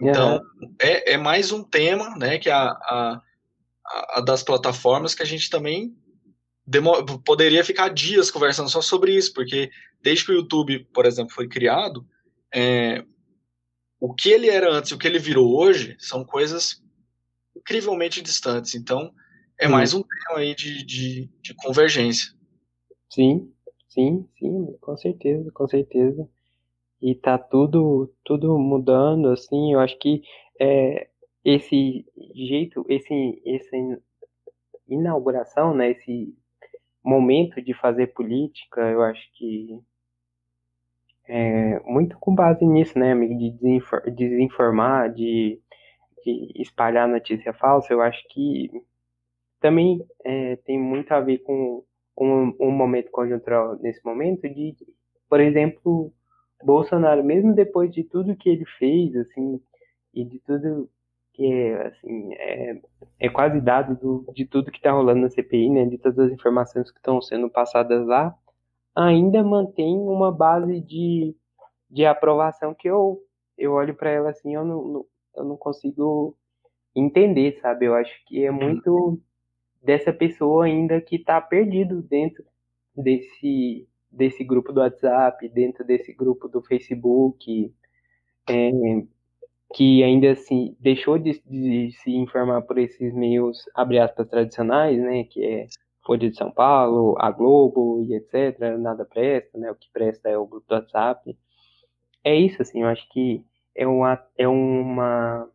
Então, 0.00 0.40
é, 0.80 1.14
é 1.14 1.16
mais 1.16 1.50
um 1.50 1.64
tema, 1.64 2.16
né, 2.16 2.38
que 2.38 2.50
a, 2.50 2.68
a, 2.68 3.22
a 4.14 4.20
das 4.20 4.42
plataformas 4.42 5.14
que 5.14 5.22
a 5.22 5.26
gente 5.26 5.50
também 5.50 5.96
poderia 7.24 7.64
ficar 7.64 7.88
dias 7.88 8.30
conversando 8.30 8.68
só 8.68 8.80
sobre 8.80 9.14
isso, 9.14 9.32
porque 9.34 9.70
desde 10.02 10.24
que 10.24 10.32
o 10.32 10.36
YouTube, 10.36 10.86
por 10.92 11.04
exemplo, 11.04 11.34
foi 11.34 11.48
criado, 11.48 12.06
é, 12.52 13.04
o 14.00 14.14
que 14.14 14.30
ele 14.30 14.48
era 14.48 14.70
antes 14.70 14.90
e 14.90 14.94
o 14.94 14.98
que 14.98 15.06
ele 15.06 15.18
virou 15.18 15.56
hoje 15.56 15.96
são 15.98 16.24
coisas 16.24 16.82
incrivelmente 17.56 18.20
distantes. 18.22 18.74
Então, 18.74 19.12
é 19.58 19.68
mais 19.68 19.94
um 19.94 20.02
tema 20.02 20.40
aí 20.40 20.54
de, 20.54 20.84
de, 20.84 21.30
de 21.42 21.54
convergência. 21.54 22.32
Sim, 23.10 23.52
sim, 23.88 24.28
sim, 24.38 24.76
com 24.80 24.96
certeza, 24.96 25.50
com 25.52 25.68
certeza. 25.68 26.28
E 27.00 27.14
tá 27.14 27.38
tudo, 27.38 28.12
tudo 28.24 28.58
mudando, 28.58 29.28
assim, 29.28 29.72
eu 29.74 29.80
acho 29.80 29.98
que 29.98 30.22
é, 30.60 31.08
esse 31.44 32.04
jeito, 32.34 32.84
esse, 32.88 33.42
essa 33.46 33.76
in- 33.76 33.98
inauguração, 34.88 35.74
né, 35.74 35.90
esse 35.92 36.34
momento 37.04 37.60
de 37.62 37.74
fazer 37.74 38.08
política, 38.08 38.80
eu 38.90 39.02
acho 39.02 39.22
que 39.34 39.78
é 41.28 41.80
muito 41.80 42.18
com 42.18 42.34
base 42.34 42.64
nisso, 42.66 42.98
né, 42.98 43.12
amigo, 43.12 43.36
de 43.38 43.50
desinfor- 43.52 44.10
desinformar, 44.10 45.12
de, 45.12 45.60
de 46.24 46.52
espalhar 46.62 47.08
notícia 47.08 47.52
falsa, 47.54 47.92
eu 47.92 48.02
acho 48.02 48.22
que 48.28 48.70
também 49.60 50.04
é, 50.24 50.56
tem 50.56 50.78
muito 50.78 51.12
a 51.12 51.20
ver 51.20 51.38
com 51.38 51.84
um, 52.18 52.54
um 52.60 52.70
momento 52.70 53.10
conjuntural 53.10 53.76
nesse 53.80 54.04
momento 54.04 54.42
de, 54.48 54.76
por 55.28 55.40
exemplo, 55.40 56.12
Bolsonaro, 56.62 57.24
mesmo 57.24 57.54
depois 57.54 57.92
de 57.92 58.04
tudo 58.04 58.36
que 58.36 58.48
ele 58.48 58.64
fez, 58.78 59.14
assim, 59.16 59.60
e 60.14 60.24
de 60.24 60.38
tudo 60.40 60.88
que 61.32 61.44
é, 61.46 61.86
assim, 61.88 62.34
é, 62.34 62.80
é 63.18 63.28
quase 63.28 63.60
dado 63.60 63.96
do, 63.96 64.32
de 64.32 64.44
tudo 64.46 64.70
que 64.70 64.78
está 64.78 64.92
rolando 64.92 65.20
na 65.22 65.30
CPI, 65.30 65.70
né, 65.70 65.84
de 65.86 65.98
todas 65.98 66.18
as 66.18 66.32
informações 66.32 66.90
que 66.90 66.98
estão 66.98 67.20
sendo 67.20 67.50
passadas 67.50 68.06
lá, 68.06 68.36
ainda 68.94 69.42
mantém 69.42 69.96
uma 69.96 70.30
base 70.30 70.80
de, 70.80 71.34
de 71.90 72.04
aprovação 72.06 72.74
que 72.74 72.88
eu, 72.88 73.20
eu 73.58 73.72
olho 73.72 73.94
para 73.94 74.10
ela 74.10 74.30
assim, 74.30 74.54
eu 74.54 74.64
não, 74.64 75.06
eu 75.36 75.44
não 75.44 75.56
consigo 75.56 76.36
entender, 76.94 77.58
sabe? 77.60 77.86
Eu 77.86 77.94
acho 77.94 78.12
que 78.26 78.44
é 78.44 78.50
muito 78.50 79.20
dessa 79.82 80.12
pessoa 80.12 80.64
ainda 80.64 81.00
que 81.00 81.16
está 81.16 81.40
perdido 81.40 82.00
dentro 82.02 82.44
desse, 82.96 83.86
desse 84.10 84.44
grupo 84.44 84.72
do 84.72 84.80
WhatsApp, 84.80 85.48
dentro 85.48 85.84
desse 85.84 86.12
grupo 86.12 86.48
do 86.48 86.62
Facebook, 86.62 87.72
é, 88.48 88.70
que 89.74 90.02
ainda 90.04 90.30
assim 90.30 90.76
deixou 90.78 91.18
de, 91.18 91.42
de 91.44 91.90
se 92.02 92.12
informar 92.12 92.62
por 92.62 92.78
esses 92.78 93.12
meios, 93.12 93.64
abre 93.74 93.98
aspas, 93.98 94.28
tradicionais, 94.28 94.98
né, 94.98 95.24
que 95.24 95.44
é 95.44 95.66
Folha 96.04 96.30
de 96.30 96.36
São 96.36 96.50
Paulo, 96.50 97.16
a 97.18 97.30
Globo 97.30 98.02
e 98.02 98.14
etc, 98.14 98.58
nada 98.78 99.04
presta, 99.04 99.58
né, 99.58 99.70
o 99.70 99.74
que 99.74 99.90
presta 99.92 100.28
é 100.28 100.36
o 100.36 100.46
grupo 100.46 100.66
do 100.68 100.74
WhatsApp. 100.74 101.36
É 102.22 102.34
isso, 102.34 102.60
assim, 102.60 102.82
eu 102.82 102.88
acho 102.88 103.08
que 103.10 103.44
é 103.74 103.86
uma, 103.86 104.22
é 104.36 104.46
uma, 104.46 105.48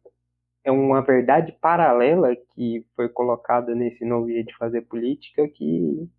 é 0.64 0.72
uma 0.72 1.02
verdade 1.02 1.52
paralela 1.62 2.36
que 2.56 2.86
foi 2.95 3.10
colocada 3.10 3.74
nesse 3.76 4.04
novo 4.04 4.28
jeito 4.28 4.47
de 4.47 4.58
fazer 4.58 4.82
política 4.82 5.47
que 5.47 6.10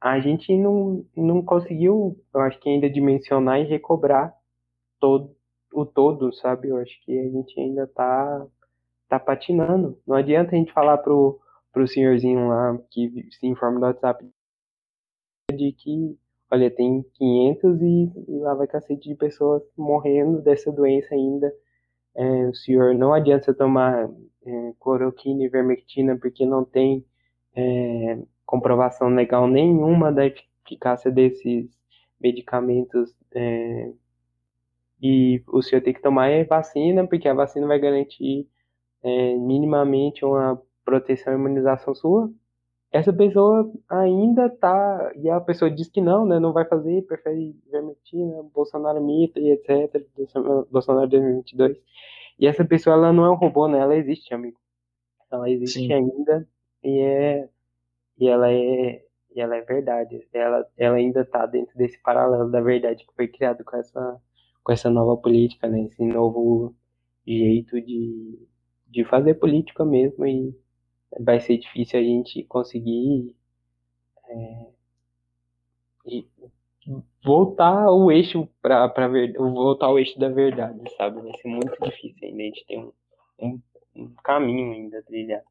a 0.00 0.20
gente 0.20 0.56
não, 0.56 1.04
não 1.16 1.42
conseguiu, 1.42 2.16
eu 2.32 2.40
acho 2.40 2.58
que 2.60 2.68
ainda 2.68 2.88
dimensionar 2.88 3.60
e 3.60 3.64
recobrar 3.64 4.32
todo 5.00 5.36
o 5.72 5.84
todo, 5.84 6.32
sabe? 6.32 6.68
Eu 6.68 6.78
acho 6.78 7.00
que 7.04 7.18
a 7.18 7.28
gente 7.28 7.58
ainda 7.60 7.86
tá, 7.86 8.46
tá 9.08 9.18
patinando. 9.18 9.98
Não 10.06 10.16
adianta 10.16 10.54
a 10.54 10.58
gente 10.58 10.72
falar 10.72 10.98
pro, 10.98 11.40
pro 11.72 11.86
senhorzinho 11.86 12.48
lá 12.48 12.78
que 12.90 13.28
se 13.30 13.46
informa 13.46 13.80
do 13.80 13.86
WhatsApp 13.86 14.28
de 15.54 15.72
que, 15.72 16.16
olha, 16.50 16.70
tem 16.70 17.04
500 17.14 17.82
e, 17.82 18.12
e 18.28 18.38
lá 18.40 18.54
vai 18.54 18.66
cacete 18.66 19.08
de 19.08 19.14
pessoas 19.14 19.62
morrendo 19.76 20.42
dessa 20.42 20.70
doença 20.70 21.14
ainda. 21.14 21.52
É, 22.14 22.48
o 22.48 22.54
senhor, 22.54 22.94
não 22.94 23.14
adianta 23.14 23.54
tomar 23.54 24.10
é, 24.44 24.72
cloroquina 24.80 25.44
e 25.44 25.48
vermectina 25.48 26.16
porque 26.18 26.44
não 26.44 26.64
tem 26.64 27.04
é, 27.54 28.18
comprovação 28.44 29.08
legal 29.08 29.46
nenhuma 29.46 30.12
da 30.12 30.26
eficácia 30.26 31.10
desses 31.10 31.68
medicamentos 32.20 33.14
é, 33.34 33.92
e 35.00 35.42
o 35.46 35.62
senhor 35.62 35.80
tem 35.82 35.94
que 35.94 36.02
tomar 36.02 36.28
é 36.28 36.44
vacina, 36.44 37.06
porque 37.06 37.28
a 37.28 37.34
vacina 37.34 37.66
vai 37.66 37.78
garantir 37.78 38.48
é, 39.02 39.36
minimamente 39.36 40.24
uma 40.24 40.60
proteção 40.88 41.34
e 41.34 41.36
imunização 41.36 41.94
sua. 41.94 42.32
Essa 42.90 43.12
pessoa 43.12 43.70
ainda 43.90 44.48
tá, 44.48 45.12
e 45.16 45.28
a 45.28 45.38
pessoa 45.38 45.70
diz 45.70 45.90
que 45.90 46.00
não, 46.00 46.24
né, 46.24 46.40
não 46.40 46.54
vai 46.54 46.64
fazer, 46.64 47.06
prefere 47.06 47.54
vermectina, 47.70 48.42
Bolsonaro 48.54 49.04
mita 49.04 49.38
e 49.38 49.50
etc, 49.50 50.02
Bolsonaro 50.70 51.06
2022. 51.06 51.76
E 52.38 52.46
essa 52.46 52.64
pessoa, 52.64 52.96
ela 52.96 53.12
não 53.12 53.26
é 53.26 53.30
um 53.30 53.34
robô, 53.34 53.68
né, 53.68 53.78
ela 53.78 53.94
existe, 53.94 54.32
amigo. 54.32 54.58
Ela 55.30 55.50
existe 55.50 55.80
Sim. 55.80 55.92
ainda 55.92 56.48
e 56.82 57.00
é 57.00 57.48
e 58.18 58.26
ela 58.26 58.50
é 58.50 59.04
e 59.36 59.40
ela 59.40 59.56
é 59.56 59.60
verdade. 59.60 60.26
Ela, 60.32 60.66
ela 60.78 60.96
ainda 60.96 61.20
está 61.20 61.44
dentro 61.44 61.76
desse 61.76 62.00
paralelo 62.02 62.50
da 62.50 62.62
verdade 62.62 63.04
que 63.06 63.14
foi 63.14 63.28
criado 63.28 63.62
com 63.62 63.76
essa 63.76 64.18
com 64.64 64.72
essa 64.72 64.88
nova 64.88 65.20
política, 65.20 65.68
né? 65.68 65.82
Esse 65.82 66.02
novo 66.02 66.74
jeito 67.26 67.78
de, 67.82 68.38
de 68.86 69.04
fazer 69.04 69.34
política 69.34 69.84
mesmo 69.84 70.26
e 70.26 70.54
vai 71.20 71.40
ser 71.40 71.58
difícil 71.58 72.00
a 72.00 72.02
gente 72.02 72.42
conseguir 72.44 73.34
é, 74.28 74.66
voltar 77.24 77.84
ao 77.84 78.10
eixo 78.10 78.48
para 78.62 78.92
voltar 79.38 79.86
ao 79.86 79.98
eixo 79.98 80.18
da 80.18 80.28
verdade, 80.28 80.78
sabe? 80.96 81.20
Vai 81.20 81.32
ser 81.40 81.48
muito 81.48 81.76
difícil 81.82 82.16
ainda, 82.22 82.42
a 82.42 82.46
gente 82.46 82.66
tem 82.66 82.78
um, 82.78 82.92
um, 83.40 83.60
um 83.96 84.14
caminho 84.24 84.72
ainda 84.72 84.98
a 84.98 85.02
trilhar. 85.02 85.42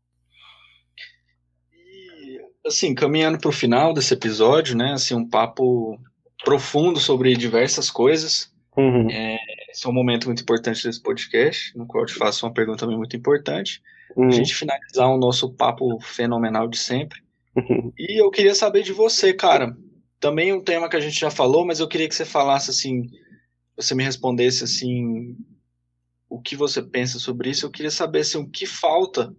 E, 1.73 2.41
assim, 2.65 2.95
caminhando 2.95 3.39
para 3.39 3.49
o 3.49 3.53
final 3.53 3.93
desse 3.93 4.13
episódio, 4.13 4.75
né? 4.75 4.93
Assim, 4.93 5.13
um 5.13 5.27
papo 5.27 5.99
profundo 6.43 6.99
sobre 6.99 7.35
diversas 7.35 7.89
coisas. 7.89 8.53
Uhum. 8.75 9.09
É, 9.09 9.36
esse 9.77 9.85
é 9.85 9.89
um 9.91 9.93
momento 9.93 10.25
muito 10.25 10.41
importante 10.41 10.83
desse 10.83 10.99
podcast, 10.99 11.77
no 11.77 11.85
qual 11.85 12.03
eu 12.03 12.07
te 12.07 12.15
faço 12.15 12.47
uma 12.47 12.53
pergunta 12.53 12.79
também 12.79 12.97
muito 12.97 13.15
importante. 13.15 13.79
A 14.17 14.31
gente 14.31 14.55
finalizar 14.55 15.07
o 15.07 15.19
nosso 15.19 15.53
papo 15.53 15.99
fenomenal 16.01 16.67
de 16.67 16.77
sempre. 16.77 17.21
E 17.97 18.21
eu 18.21 18.29
queria 18.31 18.55
saber 18.55 18.81
de 18.81 18.93
você, 18.93 19.33
cara. 19.33 19.75
Também 20.19 20.53
um 20.53 20.63
tema 20.63 20.89
que 20.89 20.95
a 20.95 20.99
gente 20.99 21.19
já 21.19 21.29
falou, 21.29 21.65
mas 21.65 21.79
eu 21.79 21.87
queria 21.87 22.07
que 22.07 22.15
você 22.15 22.25
falasse 22.25 22.71
assim, 22.71 23.07
você 23.75 23.93
me 23.93 24.03
respondesse 24.03 24.63
assim, 24.63 25.35
o 26.29 26.39
que 26.41 26.55
você 26.55 26.81
pensa 26.81 27.19
sobre 27.19 27.49
isso. 27.49 27.65
Eu 27.65 27.71
queria 27.71 27.91
saber 27.91 28.19
assim, 28.19 28.39
o 28.39 28.49
que 28.49 28.65
falta 28.65 29.35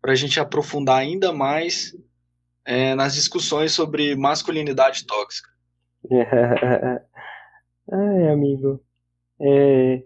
para 0.00 0.12
a 0.12 0.14
gente 0.14 0.40
aprofundar 0.40 0.98
ainda 0.98 1.32
mais 1.32 1.94
é, 2.64 2.94
nas 2.94 3.14
discussões 3.14 3.72
sobre 3.72 4.14
masculinidade 4.16 5.06
tóxica. 5.06 5.50
Ai, 7.90 8.28
amigo. 8.28 8.82
É, 9.42 10.04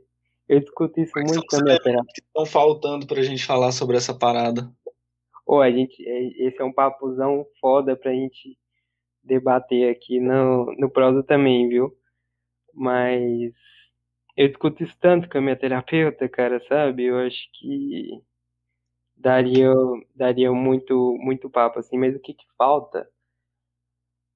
eu 0.49 0.61
discuto 0.61 0.99
isso 0.99 1.13
Quais 1.13 1.31
muito 1.31 1.47
com 1.47 1.57
a 1.57 1.63
minha 1.63 1.79
terapia. 1.79 2.13
que 2.15 2.23
estão 2.23 2.47
faltando 2.47 3.07
pra 3.07 3.23
gente 3.23 3.45
falar 3.45 3.71
sobre 3.71 3.97
essa 3.97 4.17
parada? 4.17 4.73
Ou 5.45 5.61
a 5.61 5.71
gente, 5.71 6.03
é, 6.09 6.47
esse 6.47 6.61
é 6.61 6.65
um 6.65 6.73
papuzão 6.73 7.47
foda 7.61 7.95
pra 7.95 8.13
gente 8.13 8.59
debater 9.23 9.91
aqui 9.91 10.19
no, 10.19 10.75
no 10.79 10.91
prosa 10.91 11.23
também, 11.23 11.69
viu? 11.69 11.95
Mas 12.73 13.53
eu 14.37 14.49
discuto 14.49 14.83
isso 14.83 14.97
tanto 15.01 15.29
com 15.29 15.39
a 15.39 15.41
minha 15.41 15.57
terapeuta, 15.57 16.29
cara, 16.29 16.61
sabe? 16.69 17.05
Eu 17.05 17.19
acho 17.19 17.49
que 17.59 18.23
daria, 19.17 19.73
daria 20.15 20.53
muito, 20.53 21.17
muito 21.19 21.51
papo, 21.51 21.79
assim, 21.79 21.99
mas 21.99 22.15
o 22.17 22.21
que 22.21 22.33
que 22.33 22.45
falta? 22.57 23.09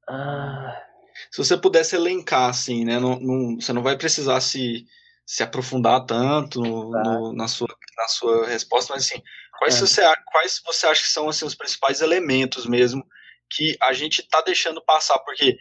Ah, 0.09 0.90
se 1.31 1.39
você 1.39 1.57
pudesse 1.57 1.97
elencar, 1.97 2.51
assim, 2.51 2.85
né? 2.85 2.99
Não, 2.99 3.19
não, 3.21 3.57
você 3.61 3.73
não 3.73 3.83
vai 3.83 3.97
precisar 3.97 4.41
se, 4.41 4.87
se 5.27 5.43
aprofundar 5.43 6.05
tanto 6.07 6.61
no, 6.61 7.33
na, 7.33 7.49
sua, 7.49 7.69
na 7.97 8.09
sua 8.09 8.47
resposta, 8.47 8.95
mas 8.95 9.07
assim, 9.07 9.23
quais, 9.59 9.77
é. 9.77 9.81
você, 9.81 10.03
quais 10.27 10.63
você 10.65 10.87
acha 10.87 11.03
que 11.03 11.09
são 11.09 11.29
assim, 11.29 11.45
os 11.45 11.55
principais 11.55 12.01
elementos 12.01 12.67
mesmo 12.67 13.05
que 13.51 13.77
a 13.81 13.93
gente 13.93 14.21
está 14.21 14.41
deixando 14.41 14.83
passar? 14.85 15.19
Porque 15.21 15.57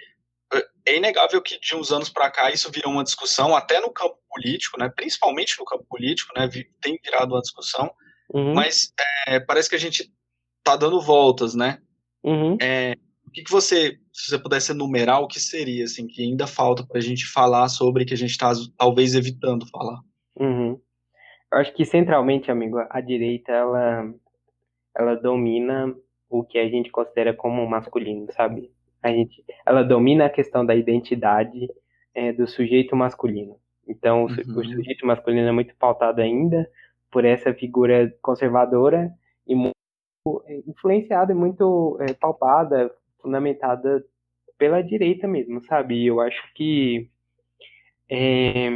é, 0.53 0.67
é 0.87 0.97
inegável 0.97 1.41
que 1.41 1.59
de 1.59 1.75
uns 1.75 1.91
anos 1.91 2.09
para 2.09 2.31
cá 2.31 2.51
isso 2.51 2.71
virou 2.71 2.91
uma 2.91 3.03
discussão, 3.03 3.55
até 3.55 3.79
no 3.79 3.91
campo 3.91 4.17
político, 4.29 4.79
né? 4.79 4.89
Principalmente 4.89 5.57
no 5.59 5.65
campo 5.65 5.85
político, 5.89 6.33
né? 6.37 6.49
Tem 6.81 6.99
virado 7.03 7.33
uma 7.33 7.41
discussão, 7.41 7.91
uhum. 8.33 8.53
mas 8.53 8.91
é, 9.27 9.39
parece 9.39 9.69
que 9.69 9.75
a 9.75 9.79
gente 9.79 10.11
está 10.59 10.75
dando 10.75 11.01
voltas, 11.01 11.55
né? 11.55 11.79
Uhum. 12.23 12.57
É, 12.61 12.95
o 13.29 13.31
que, 13.31 13.43
que 13.43 13.51
você, 13.51 13.99
se 14.11 14.31
você 14.31 14.39
pudesse 14.39 14.71
enumerar, 14.71 15.21
o 15.21 15.27
que 15.27 15.39
seria, 15.39 15.83
assim, 15.83 16.07
que 16.07 16.23
ainda 16.23 16.47
falta 16.47 16.83
para 16.83 16.97
a 16.97 17.01
gente 17.01 17.31
falar 17.31 17.69
sobre, 17.69 18.03
que 18.03 18.13
a 18.13 18.17
gente 18.17 18.31
está 18.31 18.51
talvez 18.75 19.13
evitando 19.13 19.69
falar? 19.69 20.01
Uhum. 20.35 20.79
Eu 21.51 21.57
acho 21.59 21.71
que 21.73 21.85
centralmente, 21.85 22.49
amigo, 22.49 22.79
a 22.89 22.99
direita, 22.99 23.51
ela, 23.51 24.11
ela 24.97 25.15
domina 25.15 25.95
o 26.27 26.43
que 26.43 26.57
a 26.57 26.67
gente 26.67 26.89
considera 26.89 27.31
como 27.31 27.67
masculino, 27.69 28.27
sabe? 28.31 28.71
A 29.01 29.09
gente, 29.09 29.43
ela 29.63 29.83
domina 29.83 30.25
a 30.25 30.29
questão 30.29 30.65
da 30.65 30.75
identidade 30.75 31.67
é, 32.15 32.33
do 32.33 32.47
sujeito 32.47 32.95
masculino. 32.95 33.57
Então, 33.87 34.23
uhum. 34.23 34.57
o, 34.57 34.65
sujeito 34.65 35.05
masculino 35.05 35.47
é 35.47 35.51
muito 35.51 35.75
pautado 35.75 36.19
ainda 36.19 36.67
por 37.11 37.25
essa 37.25 37.53
figura 37.53 38.11
conservadora 38.23 39.11
e 39.45 39.53
muito 39.53 39.75
influenciada 40.67 41.31
e 41.31 41.35
muito 41.35 41.97
é, 42.01 42.13
palpada 42.13 42.91
fundamentada 43.21 44.03
pela 44.57 44.81
direita 44.81 45.27
mesmo, 45.27 45.63
sabe? 45.65 46.05
Eu 46.05 46.19
acho 46.19 46.41
que 46.53 47.09
é, 48.09 48.69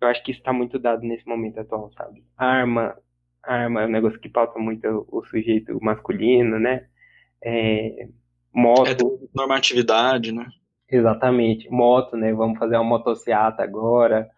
eu 0.00 0.08
acho 0.08 0.22
que 0.22 0.30
isso 0.32 0.40
está 0.40 0.52
muito 0.52 0.78
dado 0.78 1.02
nesse 1.02 1.26
momento 1.26 1.58
atual, 1.60 1.90
sabe? 1.92 2.24
Arma, 2.36 2.96
arma 3.42 3.82
é 3.82 3.86
um 3.86 3.90
negócio 3.90 4.20
que 4.20 4.28
pauta 4.28 4.58
muito 4.58 5.06
o 5.10 5.24
sujeito 5.24 5.78
masculino, 5.82 6.58
né? 6.58 6.86
É, 7.42 8.08
moto. 8.52 8.88
É 9.22 9.28
normatividade, 9.34 10.32
né? 10.32 10.46
Exatamente. 10.90 11.68
Moto, 11.70 12.16
né? 12.16 12.32
Vamos 12.32 12.58
fazer 12.58 12.76
uma 12.76 12.84
motociata 12.84 13.62
agora. 13.62 14.28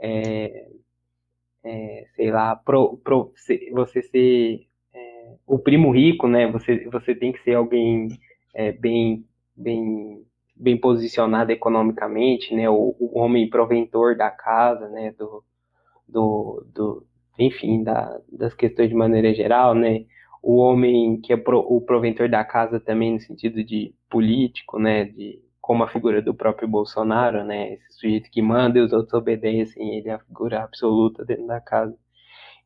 É, 0.00 0.68
é, 1.64 2.06
sei 2.14 2.30
lá, 2.30 2.54
pro, 2.56 2.98
pro, 2.98 3.32
você 3.72 4.02
ser 4.02 4.66
o 5.46 5.58
primo 5.58 5.90
rico, 5.90 6.26
né? 6.26 6.50
Você, 6.50 6.88
você 6.88 7.14
tem 7.14 7.32
que 7.32 7.42
ser 7.42 7.54
alguém 7.54 8.08
é, 8.54 8.72
bem, 8.72 9.24
bem, 9.56 10.24
bem 10.56 10.76
posicionado 10.76 11.52
economicamente, 11.52 12.54
né? 12.54 12.68
O, 12.68 12.96
o, 12.98 13.18
homem 13.18 13.48
proventor 13.48 14.16
da 14.16 14.30
casa, 14.30 14.88
né? 14.88 15.12
Do, 15.18 15.44
do, 16.08 16.66
do 16.74 17.06
enfim, 17.38 17.82
da, 17.82 18.20
das 18.32 18.54
questões 18.54 18.88
de 18.88 18.94
maneira 18.94 19.34
geral, 19.34 19.74
né? 19.74 20.04
O 20.42 20.56
homem 20.56 21.20
que 21.20 21.32
é 21.32 21.36
pro, 21.36 21.58
o 21.60 21.80
proventor 21.80 22.28
da 22.28 22.44
casa 22.44 22.78
também 22.78 23.12
no 23.14 23.20
sentido 23.20 23.64
de 23.64 23.94
político, 24.08 24.78
né? 24.78 25.04
De 25.04 25.42
como 25.60 25.82
a 25.82 25.88
figura 25.88 26.20
do 26.20 26.34
próprio 26.34 26.68
Bolsonaro, 26.68 27.44
né? 27.44 27.74
Esse 27.74 27.92
sujeito 27.94 28.30
que 28.30 28.42
manda 28.42 28.78
e 28.78 28.82
os 28.82 28.92
outros 28.92 29.14
obedecem, 29.14 29.96
ele 29.96 30.08
é 30.08 30.12
a 30.12 30.18
figura 30.18 30.62
absoluta 30.62 31.24
dentro 31.24 31.46
da 31.46 31.60
casa. 31.60 31.96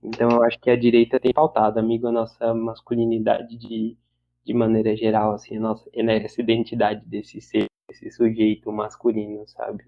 Então 0.02 0.30
eu 0.30 0.42
acho 0.42 0.58
que 0.60 0.70
a 0.70 0.76
direita 0.76 1.18
tem 1.18 1.32
pautado, 1.32 1.78
amigo, 1.78 2.06
a 2.06 2.12
nossa 2.12 2.54
masculinidade 2.54 3.56
de, 3.56 3.96
de 4.44 4.54
maneira 4.54 4.96
geral, 4.96 5.32
assim, 5.32 5.56
a 5.56 5.60
nossa, 5.60 5.90
né, 5.96 6.24
essa 6.24 6.40
identidade 6.40 7.04
desse 7.06 7.40
ser, 7.40 7.66
esse 7.90 8.10
sujeito 8.10 8.70
masculino, 8.72 9.46
sabe? 9.48 9.84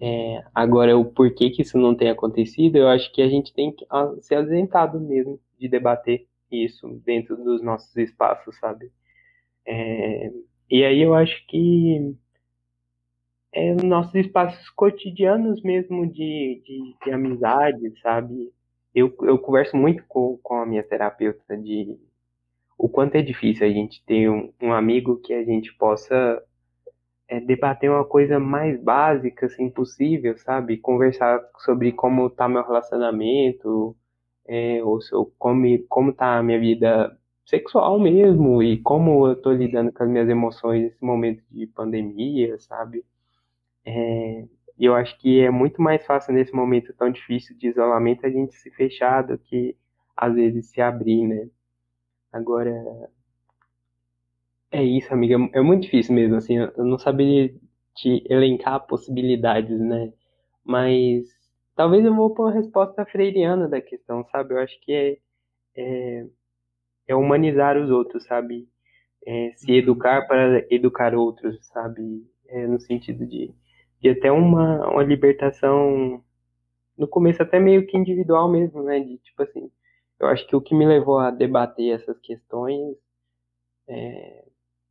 É, 0.00 0.44
agora, 0.54 0.96
o 0.96 1.04
porquê 1.04 1.50
que 1.50 1.62
isso 1.62 1.76
não 1.78 1.94
tem 1.94 2.10
acontecido, 2.10 2.76
eu 2.76 2.88
acho 2.88 3.12
que 3.12 3.20
a 3.22 3.28
gente 3.28 3.52
tem 3.52 3.72
que 3.72 3.84
ser 4.20 4.36
ausentado 4.36 5.00
mesmo 5.00 5.40
de 5.58 5.68
debater 5.68 6.26
isso 6.50 6.88
dentro 7.04 7.36
dos 7.36 7.62
nossos 7.62 7.96
espaços, 7.96 8.56
sabe? 8.58 8.90
É, 9.66 10.32
e 10.70 10.84
aí 10.84 11.00
eu 11.00 11.14
acho 11.14 11.46
que 11.46 12.14
é, 13.52 13.74
nossos 13.82 14.14
espaços 14.14 14.68
cotidianos 14.70 15.62
mesmo 15.62 16.06
de, 16.06 16.62
de, 16.64 16.96
de 17.04 17.12
amizade, 17.12 17.92
sabe? 18.00 18.52
Eu, 18.94 19.14
eu 19.22 19.38
converso 19.38 19.76
muito 19.76 20.04
com, 20.08 20.38
com 20.42 20.56
a 20.60 20.66
minha 20.66 20.82
terapeuta 20.82 21.56
de 21.56 21.98
o 22.78 22.88
quanto 22.88 23.16
é 23.16 23.22
difícil 23.22 23.66
a 23.66 23.70
gente 23.70 24.04
ter 24.04 24.30
um, 24.30 24.52
um 24.62 24.72
amigo 24.72 25.16
que 25.20 25.34
a 25.34 25.42
gente 25.44 25.74
possa 25.74 26.42
é, 27.28 27.40
debater 27.40 27.90
uma 27.90 28.04
coisa 28.04 28.38
mais 28.38 28.80
básica, 28.80 29.46
assim, 29.46 29.68
possível, 29.70 30.36
sabe? 30.38 30.78
Conversar 30.78 31.40
sobre 31.58 31.92
como 31.92 32.30
tá 32.30 32.48
meu 32.48 32.62
relacionamento, 32.62 33.96
é, 34.46 34.82
ou 34.84 35.00
se 35.00 35.12
eu, 35.14 35.32
como, 35.38 35.66
como 35.88 36.12
tá 36.12 36.38
a 36.38 36.42
minha 36.42 36.58
vida 36.60 37.16
sexual 37.44 37.98
mesmo, 37.98 38.62
e 38.62 38.78
como 38.82 39.26
eu 39.28 39.36
tô 39.36 39.52
lidando 39.52 39.92
com 39.92 40.02
as 40.04 40.08
minhas 40.08 40.28
emoções 40.28 40.82
nesse 40.84 41.04
momento 41.04 41.42
de 41.50 41.66
pandemia, 41.66 42.58
sabe? 42.58 43.04
É, 43.84 44.44
e 44.78 44.84
eu 44.84 44.94
acho 44.94 45.18
que 45.18 45.40
é 45.40 45.50
muito 45.50 45.82
mais 45.82 46.04
fácil 46.06 46.32
nesse 46.32 46.54
momento 46.54 46.92
tão 46.94 47.10
difícil 47.10 47.56
de 47.56 47.68
isolamento 47.68 48.24
a 48.24 48.30
gente 48.30 48.54
se 48.54 48.70
fechar 48.70 49.22
do 49.22 49.36
que 49.38 49.76
às 50.16 50.34
vezes 50.34 50.70
se 50.70 50.80
abrir, 50.80 51.26
né? 51.26 51.48
Agora, 52.32 52.72
é 54.70 54.82
isso, 54.82 55.12
amiga. 55.12 55.36
É 55.52 55.60
muito 55.60 55.82
difícil 55.82 56.14
mesmo, 56.14 56.36
assim. 56.36 56.56
Eu 56.58 56.84
não 56.84 56.98
saberia 56.98 57.52
te 57.94 58.22
elencar 58.28 58.86
possibilidades, 58.86 59.80
né? 59.80 60.12
Mas 60.64 61.26
talvez 61.74 62.04
eu 62.04 62.14
vou 62.14 62.34
pôr 62.34 62.44
uma 62.46 62.52
resposta 62.52 63.04
freiriana 63.06 63.68
da 63.68 63.80
questão, 63.80 64.24
sabe? 64.30 64.54
Eu 64.54 64.58
acho 64.58 64.78
que 64.82 64.92
é, 64.92 65.18
é, 65.76 66.26
é 67.08 67.14
humanizar 67.14 67.76
os 67.76 67.90
outros, 67.90 68.24
sabe? 68.24 68.68
É, 69.26 69.52
se 69.56 69.72
uhum. 69.72 69.78
educar 69.78 70.26
para 70.26 70.64
educar 70.70 71.14
outros, 71.14 71.66
sabe? 71.68 72.24
É, 72.46 72.66
no 72.66 72.80
sentido 72.80 73.26
de, 73.26 73.52
de 74.00 74.10
até 74.10 74.30
uma, 74.30 74.88
uma 74.88 75.02
libertação, 75.02 76.22
no 76.96 77.08
começo 77.08 77.42
até 77.42 77.58
meio 77.58 77.86
que 77.86 77.96
individual 77.96 78.50
mesmo, 78.50 78.82
né? 78.82 79.00
De 79.00 79.18
tipo 79.18 79.42
assim, 79.42 79.70
eu 80.18 80.26
acho 80.26 80.46
que 80.46 80.56
o 80.56 80.60
que 80.60 80.74
me 80.74 80.86
levou 80.86 81.18
a 81.18 81.30
debater 81.30 81.94
essas 81.94 82.18
questões, 82.18 82.96
é, 83.88 84.44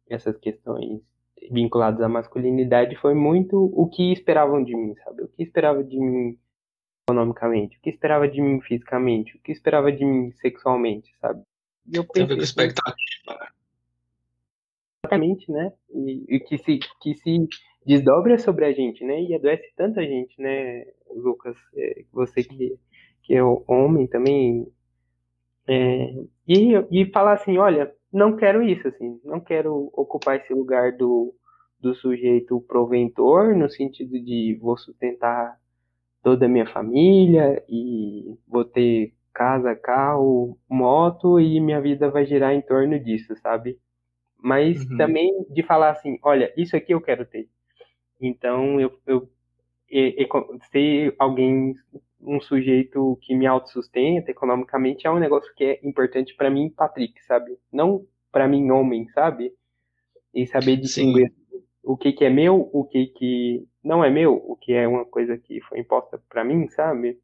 essas 0.09 0.37
questões 0.37 1.01
vinculadas 1.51 2.01
à 2.01 2.09
masculinidade, 2.09 2.95
foi 2.95 3.13
muito 3.13 3.71
o 3.73 3.87
que 3.87 4.11
esperavam 4.11 4.63
de 4.63 4.75
mim, 4.75 4.95
sabe? 5.03 5.23
O 5.23 5.27
que 5.27 5.43
esperava 5.43 5.83
de 5.83 5.99
mim 5.99 6.37
economicamente, 7.07 7.77
o 7.77 7.81
que 7.81 7.89
esperava 7.89 8.27
de 8.27 8.41
mim 8.41 8.59
fisicamente, 8.61 9.37
o 9.37 9.39
que 9.39 9.51
esperava 9.51 9.91
de 9.91 10.03
mim 10.03 10.31
sexualmente, 10.33 11.15
sabe? 11.21 11.41
E 11.85 11.95
eu 11.95 12.03
pensei, 12.03 12.13
Tem 12.13 12.23
a 12.23 12.27
ver 12.27 12.35
com 12.35 12.43
expectativa, 12.43 13.39
né? 13.39 13.47
Exatamente, 15.05 15.51
né? 15.51 15.73
E, 15.89 16.35
e, 16.35 16.39
que, 16.41 16.57
se, 16.57 16.79
que 17.01 17.15
se 17.15 17.47
desdobra 17.87 18.37
sobre 18.37 18.65
a 18.65 18.73
gente, 18.73 19.03
né? 19.05 19.21
E 19.23 19.33
adoece 19.33 19.63
tanta 19.75 20.01
gente, 20.05 20.39
né, 20.41 20.85
Lucas? 21.09 21.55
É, 21.75 22.03
você 22.11 22.43
que, 22.43 22.77
que 23.23 23.33
é 23.33 23.41
homem 23.43 24.05
também 24.07 24.67
é, 25.67 26.13
e, 26.47 26.73
e 26.91 27.11
falar 27.11 27.33
assim, 27.33 27.57
olha, 27.57 27.91
não 28.11 28.35
quero 28.35 28.61
isso, 28.61 28.87
assim, 28.87 29.19
não 29.23 29.39
quero 29.39 29.89
ocupar 29.93 30.37
esse 30.37 30.53
lugar 30.53 30.91
do, 30.97 31.33
do 31.79 31.95
sujeito 31.95 32.59
proventor, 32.61 33.55
no 33.55 33.69
sentido 33.69 34.19
de 34.21 34.57
vou 34.61 34.77
sustentar 34.77 35.57
toda 36.21 36.45
a 36.45 36.49
minha 36.49 36.67
família 36.67 37.63
e 37.69 38.35
vou 38.47 38.65
ter 38.65 39.13
casa, 39.33 39.75
carro, 39.75 40.57
moto 40.69 41.39
e 41.39 41.59
minha 41.59 41.79
vida 41.79 42.09
vai 42.09 42.25
girar 42.25 42.53
em 42.53 42.61
torno 42.61 42.99
disso, 42.99 43.35
sabe? 43.37 43.77
Mas 44.41 44.83
uhum. 44.89 44.97
também 44.97 45.45
de 45.49 45.63
falar 45.63 45.91
assim, 45.91 46.17
olha, 46.23 46.51
isso 46.57 46.75
aqui 46.75 46.93
eu 46.93 47.01
quero 47.01 47.25
ter. 47.25 47.47
Então 48.19 48.79
eu, 48.79 48.91
eu, 49.05 49.29
eu, 49.89 50.13
eu 50.17 50.59
se 50.71 51.13
alguém 51.17 51.75
um 52.19 52.41
sujeito 52.41 53.17
que 53.21 53.35
me 53.35 53.45
autossustenta 53.45 54.31
economicamente 54.31 55.05
é 55.05 55.11
um 55.11 55.19
negócio 55.19 55.53
que 55.55 55.63
é 55.63 55.79
importante 55.83 56.35
para 56.35 56.49
mim, 56.49 56.69
Patrick, 56.69 57.23
sabe? 57.25 57.57
Não 57.71 58.05
para 58.31 58.47
mim, 58.47 58.69
homem, 58.71 59.07
sabe? 59.09 59.53
E 60.33 60.45
saber 60.45 60.77
distinguir 60.77 61.29
Sim. 61.29 61.61
o 61.83 61.95
que, 61.95 62.11
que 62.11 62.25
é 62.25 62.29
meu, 62.29 62.69
o 62.73 62.83
que, 62.83 63.07
que 63.07 63.65
não 63.83 64.03
é 64.03 64.09
meu, 64.09 64.33
o 64.33 64.55
que 64.55 64.73
é 64.73 64.87
uma 64.87 65.05
coisa 65.05 65.37
que 65.37 65.61
foi 65.61 65.79
imposta 65.79 66.21
para 66.29 66.43
mim, 66.43 66.67
sabe? 66.69 67.17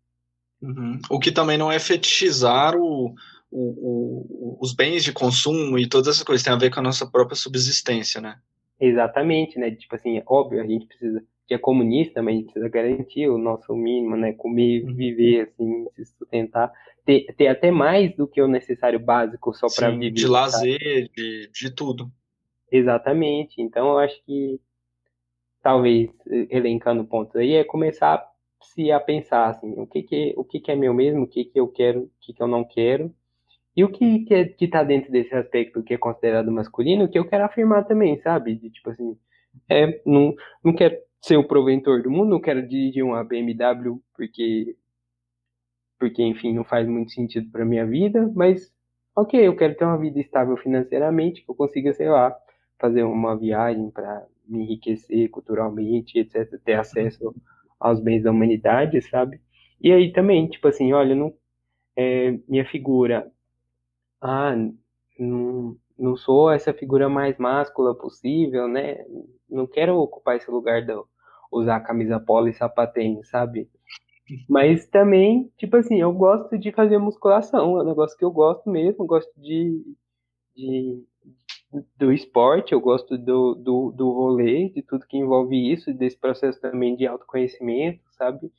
Uhum. 0.61 0.99
O 1.09 1.19
que 1.19 1.31
também 1.31 1.57
não 1.57 1.71
é 1.71 1.77
fetichizar 1.79 2.75
o, 2.75 3.13
o, 3.51 3.59
o, 3.61 4.57
os 4.61 4.73
bens 4.73 5.03
de 5.03 5.11
consumo 5.11 5.77
e 5.77 5.87
todas 5.87 6.07
essas 6.07 6.23
coisas, 6.23 6.43
tem 6.43 6.53
a 6.53 6.57
ver 6.57 6.71
com 6.71 6.79
a 6.79 6.83
nossa 6.83 7.05
própria 7.05 7.35
subsistência, 7.35 8.21
né? 8.21 8.39
Exatamente, 8.85 9.57
né? 9.57 9.71
Tipo 9.71 9.95
assim, 9.95 10.17
é 10.17 10.23
óbvio, 10.25 10.61
a 10.61 10.67
gente 10.67 10.85
precisa 10.85 11.23
que 11.47 11.53
é 11.53 11.57
comunista, 11.57 12.21
mas 12.21 12.33
a 12.33 12.37
gente 12.37 12.45
precisa 12.45 12.67
garantir 12.69 13.29
o 13.29 13.37
nosso 13.37 13.73
mínimo, 13.73 14.17
né? 14.17 14.33
Comer, 14.33 14.83
uhum. 14.83 14.93
viver, 14.93 15.41
assim, 15.43 15.85
se 15.95 16.05
sustentar. 16.17 16.69
Ter, 17.05 17.33
ter 17.37 17.47
até 17.47 17.71
mais 17.71 18.13
do 18.13 18.27
que 18.27 18.41
o 18.41 18.47
necessário 18.47 18.99
básico 18.99 19.53
só 19.53 19.67
para 19.73 19.89
viver. 19.89 20.11
De 20.11 20.27
lazer, 20.27 21.09
de, 21.15 21.49
de 21.49 21.71
tudo. 21.73 22.11
Exatamente. 22.69 23.61
Então, 23.61 23.91
eu 23.91 23.99
acho 23.99 24.21
que, 24.25 24.59
talvez, 25.61 26.09
elencando 26.49 27.05
pontos 27.05 27.37
aí, 27.37 27.53
é 27.53 27.63
começar 27.63 28.21
se 28.61 28.91
a 28.91 28.99
pensar, 28.99 29.49
assim, 29.49 29.73
o 29.77 29.87
que 29.87 30.03
que, 30.03 30.33
o 30.35 30.43
que 30.43 30.59
que 30.59 30.71
é 30.71 30.75
meu 30.75 30.93
mesmo, 30.93 31.23
o 31.23 31.27
que 31.27 31.45
que 31.45 31.59
eu 31.59 31.69
quero, 31.69 32.01
o 32.01 32.11
que 32.19 32.33
que 32.33 32.43
eu 32.43 32.47
não 32.47 32.65
quero, 32.65 33.13
e 33.75 33.83
o 33.83 33.91
que 33.91 34.19
que, 34.25 34.33
é, 34.33 34.45
que 34.45 34.67
tá 34.67 34.83
dentro 34.83 35.11
desse 35.11 35.33
aspecto 35.35 35.83
que 35.83 35.93
é 35.93 35.97
considerado 35.97 36.51
masculino, 36.51 37.09
que 37.09 37.17
eu 37.17 37.27
quero 37.27 37.45
afirmar 37.45 37.85
também, 37.85 38.19
sabe? 38.21 38.55
De, 38.55 38.69
tipo 38.69 38.89
assim, 38.89 39.17
é, 39.69 40.01
não, 40.05 40.33
não 40.63 40.73
quero 40.73 40.97
ser 41.21 41.37
o 41.37 41.47
proventor 41.47 42.03
do 42.03 42.11
mundo, 42.11 42.29
não 42.29 42.41
quero 42.41 42.67
dirigir 42.67 43.03
uma 43.03 43.23
BMW 43.23 43.99
porque, 44.15 44.75
porque 45.99 46.21
enfim, 46.23 46.53
não 46.53 46.63
faz 46.63 46.87
muito 46.87 47.11
sentido 47.11 47.49
para 47.51 47.65
minha 47.65 47.85
vida, 47.85 48.31
mas 48.35 48.73
ok, 49.15 49.39
eu 49.47 49.55
quero 49.55 49.75
ter 49.75 49.85
uma 49.85 49.97
vida 49.97 50.19
estável 50.19 50.57
financeiramente, 50.57 51.43
que 51.43 51.49
eu 51.49 51.55
consiga, 51.55 51.93
sei 51.93 52.09
lá, 52.09 52.35
fazer 52.79 53.03
uma 53.03 53.37
viagem 53.37 53.89
para 53.91 54.25
me 54.47 54.63
enriquecer 54.63 55.29
culturalmente, 55.29 56.19
etc, 56.19 56.59
ter 56.63 56.73
acesso 56.73 57.33
aos 57.79 57.99
bens 58.01 58.23
da 58.23 58.31
humanidade, 58.31 59.01
sabe? 59.01 59.39
E 59.81 59.91
aí 59.91 60.11
também, 60.11 60.47
tipo 60.47 60.67
assim, 60.67 60.93
olha, 60.93 61.15
não, 61.15 61.33
é, 61.95 62.37
minha 62.47 62.65
figura, 62.65 63.31
ah, 64.23 64.55
não, 65.19 65.77
não 65.99 66.15
sou 66.15 66.49
essa 66.49 66.73
figura 66.73 67.09
mais 67.09 67.37
máscula 67.37 67.93
possível, 67.93 68.67
né? 68.67 69.05
Não 69.49 69.67
quero 69.67 69.97
ocupar 69.97 70.37
esse 70.37 70.49
lugar 70.49 70.85
do, 70.85 71.05
usar 71.51 71.81
camisa 71.81 72.19
polo 72.19 72.47
e 72.47 72.53
sapatênis, 72.53 73.29
sabe? 73.29 73.69
Mas 74.49 74.87
também, 74.87 75.51
tipo 75.57 75.75
assim, 75.75 75.99
eu 75.99 76.11
gosto 76.13 76.57
de 76.57 76.71
fazer 76.71 76.97
musculação, 76.97 77.77
é 77.77 77.83
um 77.83 77.85
negócio 77.85 78.17
que 78.17 78.23
eu 78.23 78.31
gosto 78.31 78.69
mesmo, 78.69 79.05
gosto 79.05 79.31
de, 79.39 79.83
de 80.55 81.03
do 81.97 82.13
esporte, 82.13 82.71
eu 82.71 82.79
gosto 82.79 83.17
do, 83.17 83.55
do, 83.55 83.91
do 83.91 84.11
rolê, 84.11 84.69
de 84.69 84.81
tudo 84.81 85.07
que 85.07 85.17
envolve 85.17 85.55
isso, 85.71 85.93
desse 85.93 86.17
processo 86.17 86.61
também 86.61 86.95
de 86.95 87.05
autoconhecimento, 87.05 87.99
sabe? 88.11 88.51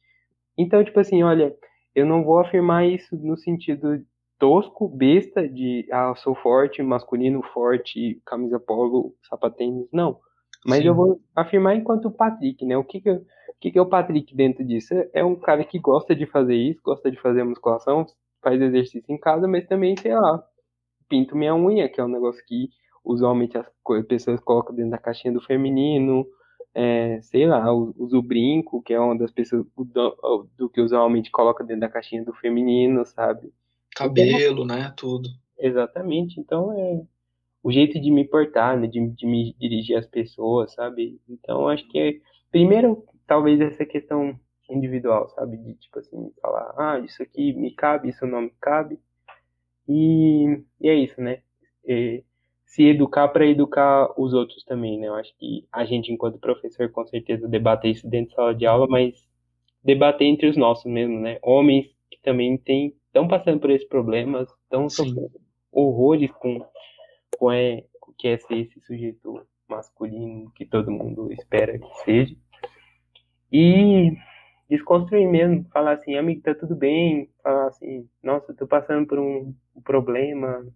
Então, 0.58 0.84
tipo 0.84 0.98
assim, 1.00 1.22
olha, 1.22 1.56
eu 1.94 2.04
não 2.04 2.24
vou 2.24 2.38
afirmar 2.40 2.86
isso 2.86 3.16
no 3.16 3.36
sentido 3.36 4.04
tosco, 4.38 4.88
besta, 4.88 5.48
de 5.48 5.86
ah, 5.90 6.14
sou 6.16 6.34
forte, 6.34 6.82
masculino 6.82 7.42
forte, 7.42 8.20
camisa 8.26 8.58
polo, 8.58 9.14
sapatênis, 9.28 9.88
não. 9.92 10.18
Mas 10.66 10.80
Sim. 10.80 10.88
eu 10.88 10.94
vou 10.94 11.20
afirmar 11.36 11.76
enquanto 11.76 12.06
o 12.06 12.10
Patrick, 12.10 12.64
né? 12.64 12.76
O 12.76 12.84
que 12.84 13.00
que, 13.00 13.10
o 13.10 13.24
que 13.60 13.70
que 13.70 13.78
é 13.78 13.82
o 13.82 13.88
Patrick 13.88 14.34
dentro 14.34 14.64
disso? 14.64 14.94
É 15.12 15.24
um 15.24 15.36
cara 15.36 15.64
que 15.64 15.78
gosta 15.78 16.14
de 16.14 16.26
fazer 16.26 16.56
isso, 16.56 16.80
gosta 16.82 17.10
de 17.10 17.20
fazer 17.20 17.44
musculação, 17.44 18.06
faz 18.42 18.60
exercício 18.60 19.12
em 19.12 19.18
casa, 19.18 19.46
mas 19.46 19.66
também, 19.66 19.94
sei 19.96 20.14
lá, 20.14 20.42
pinto 21.08 21.36
minha 21.36 21.54
unha, 21.54 21.88
que 21.88 22.00
é 22.00 22.04
um 22.04 22.08
negócio 22.08 22.42
que 22.46 22.68
usualmente 23.04 23.58
as 23.58 23.66
pessoas 24.08 24.40
colocam 24.40 24.74
dentro 24.74 24.92
da 24.92 24.98
caixinha 24.98 25.32
do 25.32 25.40
feminino, 25.40 26.26
é, 26.74 27.20
sei 27.22 27.46
lá, 27.46 27.72
uso 27.72 28.18
o 28.18 28.22
brinco, 28.22 28.82
que 28.82 28.92
é 28.92 28.98
uma 28.98 29.16
das 29.16 29.30
pessoas 29.30 29.64
do, 29.76 30.48
do, 30.56 30.68
que 30.68 30.80
usualmente 30.80 31.30
coloca 31.30 31.62
dentro 31.62 31.82
da 31.82 31.88
caixinha 31.88 32.24
do 32.24 32.32
feminino, 32.34 33.04
sabe? 33.04 33.52
Cabelo, 33.94 34.64
né? 34.64 34.92
Tudo. 34.96 35.28
Exatamente. 35.58 36.40
Então 36.40 36.72
é, 36.72 37.02
o 37.64 37.72
jeito 37.72 37.98
de 37.98 38.10
me 38.10 38.28
portar, 38.28 38.78
né, 38.78 38.86
de, 38.86 39.08
de 39.08 39.26
me 39.26 39.54
dirigir 39.54 39.96
às 39.96 40.06
pessoas, 40.06 40.74
sabe? 40.74 41.18
Então, 41.26 41.66
acho 41.66 41.88
que, 41.88 41.98
é, 41.98 42.14
primeiro, 42.50 43.02
talvez 43.26 43.58
essa 43.58 43.86
questão 43.86 44.38
individual, 44.68 45.30
sabe? 45.30 45.56
De, 45.56 45.74
tipo 45.76 45.98
assim, 45.98 46.30
falar, 46.42 46.74
ah, 46.76 46.98
isso 46.98 47.22
aqui 47.22 47.54
me 47.54 47.74
cabe, 47.74 48.10
isso 48.10 48.26
não 48.26 48.42
me 48.42 48.52
cabe. 48.60 48.98
E, 49.88 50.62
e 50.78 50.88
é 50.88 50.94
isso, 50.94 51.18
né? 51.22 51.40
E, 51.86 52.22
se 52.66 52.82
educar 52.84 53.28
para 53.28 53.46
educar 53.46 54.12
os 54.20 54.34
outros 54.34 54.62
também, 54.64 54.98
né? 54.98 55.08
Eu 55.08 55.14
acho 55.14 55.34
que 55.38 55.66
a 55.72 55.86
gente, 55.86 56.12
enquanto 56.12 56.38
professor, 56.38 56.90
com 56.90 57.06
certeza 57.06 57.48
debater 57.48 57.92
isso 57.92 58.06
dentro 58.06 58.30
da 58.30 58.36
sala 58.36 58.54
de 58.54 58.66
aula, 58.66 58.86
mas 58.88 59.14
debater 59.82 60.26
entre 60.26 60.48
os 60.48 60.56
nossos 60.56 60.90
mesmo, 60.90 61.18
né? 61.18 61.38
Homens 61.42 61.86
que 62.10 62.20
também 62.22 62.58
estão 63.14 63.28
passando 63.28 63.60
por 63.60 63.70
esses 63.70 63.86
problemas, 63.86 64.48
estão 64.64 64.88
sofrendo 64.88 65.30
horrores 65.70 66.32
com 66.32 66.66
com 67.38 67.50
é, 67.50 67.84
que 68.18 68.28
é 68.28 68.38
ser 68.38 68.58
esse 68.58 68.80
sujeito 68.80 69.40
masculino 69.68 70.50
que 70.52 70.64
todo 70.64 70.90
mundo 70.90 71.32
espera 71.32 71.78
que 71.78 71.94
seja. 72.04 72.36
E 73.52 74.16
desconstruir 74.68 75.28
mesmo, 75.28 75.64
falar 75.72 75.92
assim, 75.92 76.16
amigo, 76.16 76.42
tá 76.42 76.54
tudo 76.54 76.74
bem, 76.74 77.28
falar 77.42 77.68
assim, 77.68 78.08
nossa, 78.22 78.54
tô 78.54 78.66
passando 78.66 79.06
por 79.06 79.18
um 79.18 79.54
problema, 79.84 80.66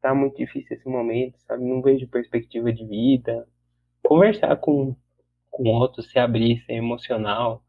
tá 0.00 0.14
muito 0.14 0.36
difícil 0.36 0.76
esse 0.76 0.88
momento, 0.88 1.38
sabe? 1.40 1.64
Não 1.64 1.82
vejo 1.82 2.08
perspectiva 2.08 2.72
de 2.72 2.84
vida. 2.86 3.46
Conversar 4.02 4.56
com, 4.56 4.96
com 5.50 5.68
outros, 5.68 6.10
se 6.10 6.18
abrir, 6.18 6.60
ser 6.64 6.74
emocional. 6.74 7.62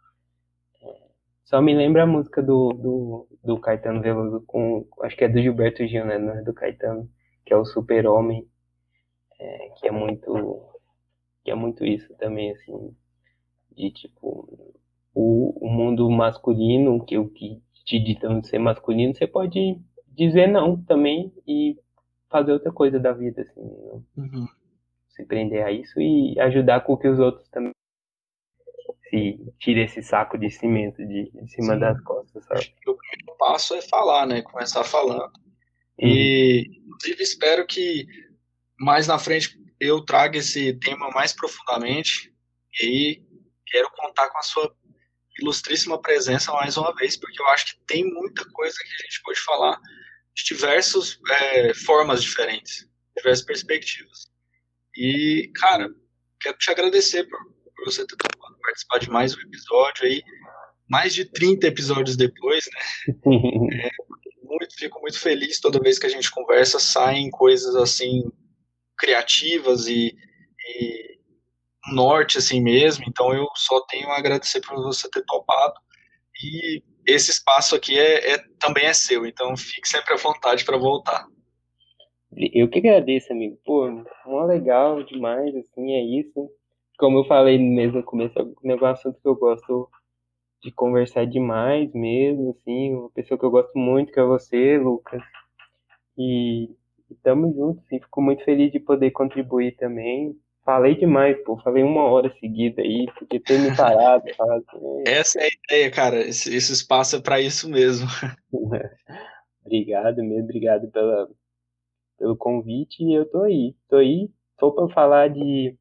Só 1.43 1.61
me 1.61 1.73
lembra 1.73 2.03
a 2.03 2.07
música 2.07 2.41
do, 2.43 2.69
do, 2.73 3.27
do 3.43 3.59
Caetano 3.59 4.01
Veloso 4.01 4.43
com. 4.45 4.85
Acho 5.01 5.15
que 5.15 5.23
é 5.23 5.29
do 5.29 5.41
Gilberto 5.41 5.85
Gil, 5.87 6.05
né? 6.05 6.17
Não 6.17 6.33
é 6.33 6.41
do 6.41 6.53
Caetano, 6.53 7.09
que 7.45 7.53
é 7.53 7.57
o 7.57 7.65
Super-Homem. 7.65 8.47
É, 9.39 9.69
que 9.79 9.87
é 9.87 9.91
muito. 9.91 10.61
Que 11.43 11.51
é 11.51 11.55
muito 11.55 11.85
isso 11.85 12.13
também, 12.15 12.51
assim. 12.51 12.95
De 13.75 13.91
tipo. 13.91 14.75
O, 15.13 15.65
o 15.65 15.69
mundo 15.69 16.09
masculino, 16.09 17.03
que 17.03 17.17
o 17.17 17.29
que 17.29 17.61
te 17.85 17.99
ditam 17.99 18.39
de 18.39 18.47
ser 18.47 18.59
masculino, 18.59 19.13
você 19.15 19.25
pode 19.25 19.81
dizer 20.07 20.47
não 20.47 20.81
também 20.83 21.33
e 21.47 21.77
fazer 22.29 22.53
outra 22.53 22.71
coisa 22.71 22.99
da 22.99 23.11
vida, 23.11 23.41
assim. 23.41 23.61
Uhum. 24.15 24.47
Se 25.09 25.25
prender 25.25 25.65
a 25.65 25.71
isso 25.71 25.99
e 25.99 26.39
ajudar 26.39 26.81
com 26.81 26.95
que 26.95 27.07
os 27.07 27.19
outros 27.19 27.49
também 27.49 27.73
se 29.09 29.39
tire 29.59 29.83
esse 29.83 30.01
saco 30.01 30.37
de 30.37 30.49
cimento 30.49 30.97
de, 30.97 31.31
de 31.31 31.51
cima 31.51 31.73
Sim. 31.73 31.79
das 31.79 32.01
costas, 32.03 32.45
sabe? 32.45 32.73
O 32.87 32.95
primeiro 32.95 33.37
passo 33.37 33.75
é 33.75 33.81
falar, 33.81 34.25
né? 34.25 34.41
Começar 34.41 34.83
falando. 34.83 35.31
Uhum. 35.99 36.07
E, 36.07 36.81
inclusive, 36.85 37.23
espero 37.23 37.65
que 37.65 38.07
mais 38.79 39.07
na 39.07 39.19
frente 39.19 39.59
eu 39.79 40.03
traga 40.03 40.37
esse 40.37 40.73
tema 40.73 41.09
mais 41.09 41.33
profundamente. 41.33 42.33
E 42.81 42.85
aí, 42.85 43.23
quero 43.65 43.89
contar 43.91 44.29
com 44.29 44.37
a 44.37 44.43
sua 44.43 44.75
ilustríssima 45.39 46.01
presença 46.01 46.51
mais 46.53 46.77
uma 46.77 46.93
vez, 46.95 47.17
porque 47.17 47.41
eu 47.41 47.47
acho 47.47 47.67
que 47.67 47.85
tem 47.85 48.03
muita 48.03 48.45
coisa 48.51 48.77
que 48.77 48.93
a 48.93 49.05
gente 49.05 49.21
pode 49.23 49.39
falar 49.39 49.79
de 50.35 50.43
diversas 50.43 51.19
é, 51.29 51.73
formas 51.73 52.21
diferentes, 52.21 52.87
diversas 53.15 53.45
perspectivas. 53.45 54.27
E, 54.95 55.51
cara, 55.55 55.89
quero 56.41 56.57
te 56.57 56.71
agradecer 56.71 57.23
por, 57.25 57.39
por 57.75 57.85
você 57.85 58.05
ter 58.05 58.17
participar 58.61 58.99
de 58.99 59.09
mais 59.09 59.35
um 59.35 59.41
episódio 59.41 60.05
aí, 60.05 60.23
mais 60.89 61.13
de 61.13 61.25
30 61.25 61.67
episódios 61.67 62.15
depois, 62.15 62.65
né? 62.65 63.15
é, 63.85 63.89
muito, 64.43 64.75
fico 64.75 64.99
muito 65.01 65.19
feliz 65.19 65.59
toda 65.59 65.79
vez 65.79 65.99
que 65.99 66.05
a 66.05 66.09
gente 66.09 66.31
conversa, 66.31 66.79
saem 66.79 67.29
coisas 67.29 67.75
assim 67.75 68.23
criativas 68.97 69.87
e, 69.87 70.15
e 70.67 71.19
norte 71.93 72.37
assim 72.37 72.61
mesmo, 72.61 73.05
então 73.07 73.33
eu 73.33 73.47
só 73.55 73.81
tenho 73.85 74.09
a 74.09 74.17
agradecer 74.17 74.61
por 74.61 74.75
você 74.75 75.09
ter 75.09 75.23
topado 75.25 75.75
e 76.43 76.83
esse 77.07 77.31
espaço 77.31 77.75
aqui 77.75 77.97
é, 77.97 78.33
é 78.33 78.37
também 78.59 78.85
é 78.85 78.93
seu, 78.93 79.25
então 79.25 79.55
fique 79.55 79.87
sempre 79.87 80.13
à 80.13 80.17
vontade 80.17 80.65
para 80.65 80.77
voltar. 80.77 81.25
Eu 82.53 82.69
que 82.69 82.77
agradeço, 82.77 83.33
amigo. 83.33 83.57
Pô, 83.65 83.89
mó 84.25 84.45
legal 84.45 85.03
demais, 85.03 85.55
assim, 85.55 85.93
é 85.93 86.19
isso 86.19 86.49
como 86.99 87.19
eu 87.19 87.23
falei 87.23 87.57
mesmo 87.57 87.99
no 87.99 88.03
começo, 88.03 88.37
é 88.37 88.43
um 88.43 88.85
assunto 88.85 89.19
que 89.21 89.27
eu 89.27 89.35
gosto 89.35 89.89
de 90.61 90.69
conversar 90.69 91.25
demais 91.25 91.89
mesmo, 91.93 92.51
assim, 92.51 92.93
uma 92.93 93.09
pessoa 93.11 93.39
que 93.39 93.45
eu 93.45 93.49
gosto 93.49 93.71
muito, 93.79 94.11
que 94.11 94.19
é 94.19 94.23
você, 94.23 94.77
Lucas. 94.77 95.23
E, 96.17 96.69
estamos 97.09 97.55
juntos, 97.55 97.81
assim, 97.85 98.01
fico 98.01 98.21
muito 98.21 98.43
feliz 98.43 98.69
de 98.73 98.81
poder 98.81 99.11
contribuir 99.11 99.77
também. 99.77 100.35
Falei 100.65 100.95
demais, 100.95 101.41
pô, 101.45 101.57
falei 101.61 101.83
uma 101.83 102.03
hora 102.03 102.29
seguida 102.37 102.81
aí, 102.81 103.07
podia 103.17 103.41
ter 103.41 103.59
me 103.59 103.75
parado. 103.75 104.25
assim, 104.37 105.03
Essa 105.07 105.39
é 105.39 105.45
a 105.45 105.47
ideia, 105.47 105.91
cara, 105.91 106.19
esse, 106.19 106.53
esse 106.53 106.73
espaço 106.73 107.15
é 107.15 107.21
para 107.21 107.39
isso 107.39 107.69
mesmo. 107.69 108.07
obrigado 109.65 110.17
mesmo, 110.17 110.43
obrigado 110.43 110.91
pela, 110.91 111.29
pelo 112.17 112.35
convite 112.35 113.01
e 113.01 113.13
eu 113.13 113.25
tô 113.25 113.43
aí, 113.43 113.73
tô 113.87 113.95
aí, 113.95 114.29
tô 114.57 114.73
para 114.73 114.93
falar 114.93 115.29
de 115.29 115.77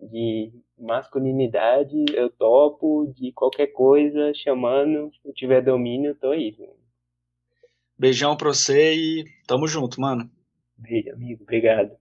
de 0.00 0.52
masculinidade, 0.78 2.04
eu 2.14 2.30
topo 2.30 3.12
de 3.14 3.32
qualquer 3.32 3.68
coisa, 3.68 4.32
chamando, 4.34 5.10
se 5.12 5.28
eu 5.28 5.34
tiver 5.34 5.62
domínio, 5.62 6.10
eu 6.10 6.14
tô 6.14 6.30
aí. 6.30 6.56
Beijão 7.98 8.36
pra 8.36 8.48
você 8.48 8.94
e 8.94 9.24
tamo 9.46 9.66
junto, 9.66 10.00
mano. 10.00 10.30
Beijo, 10.76 11.12
amigo. 11.12 11.42
Obrigado. 11.42 11.99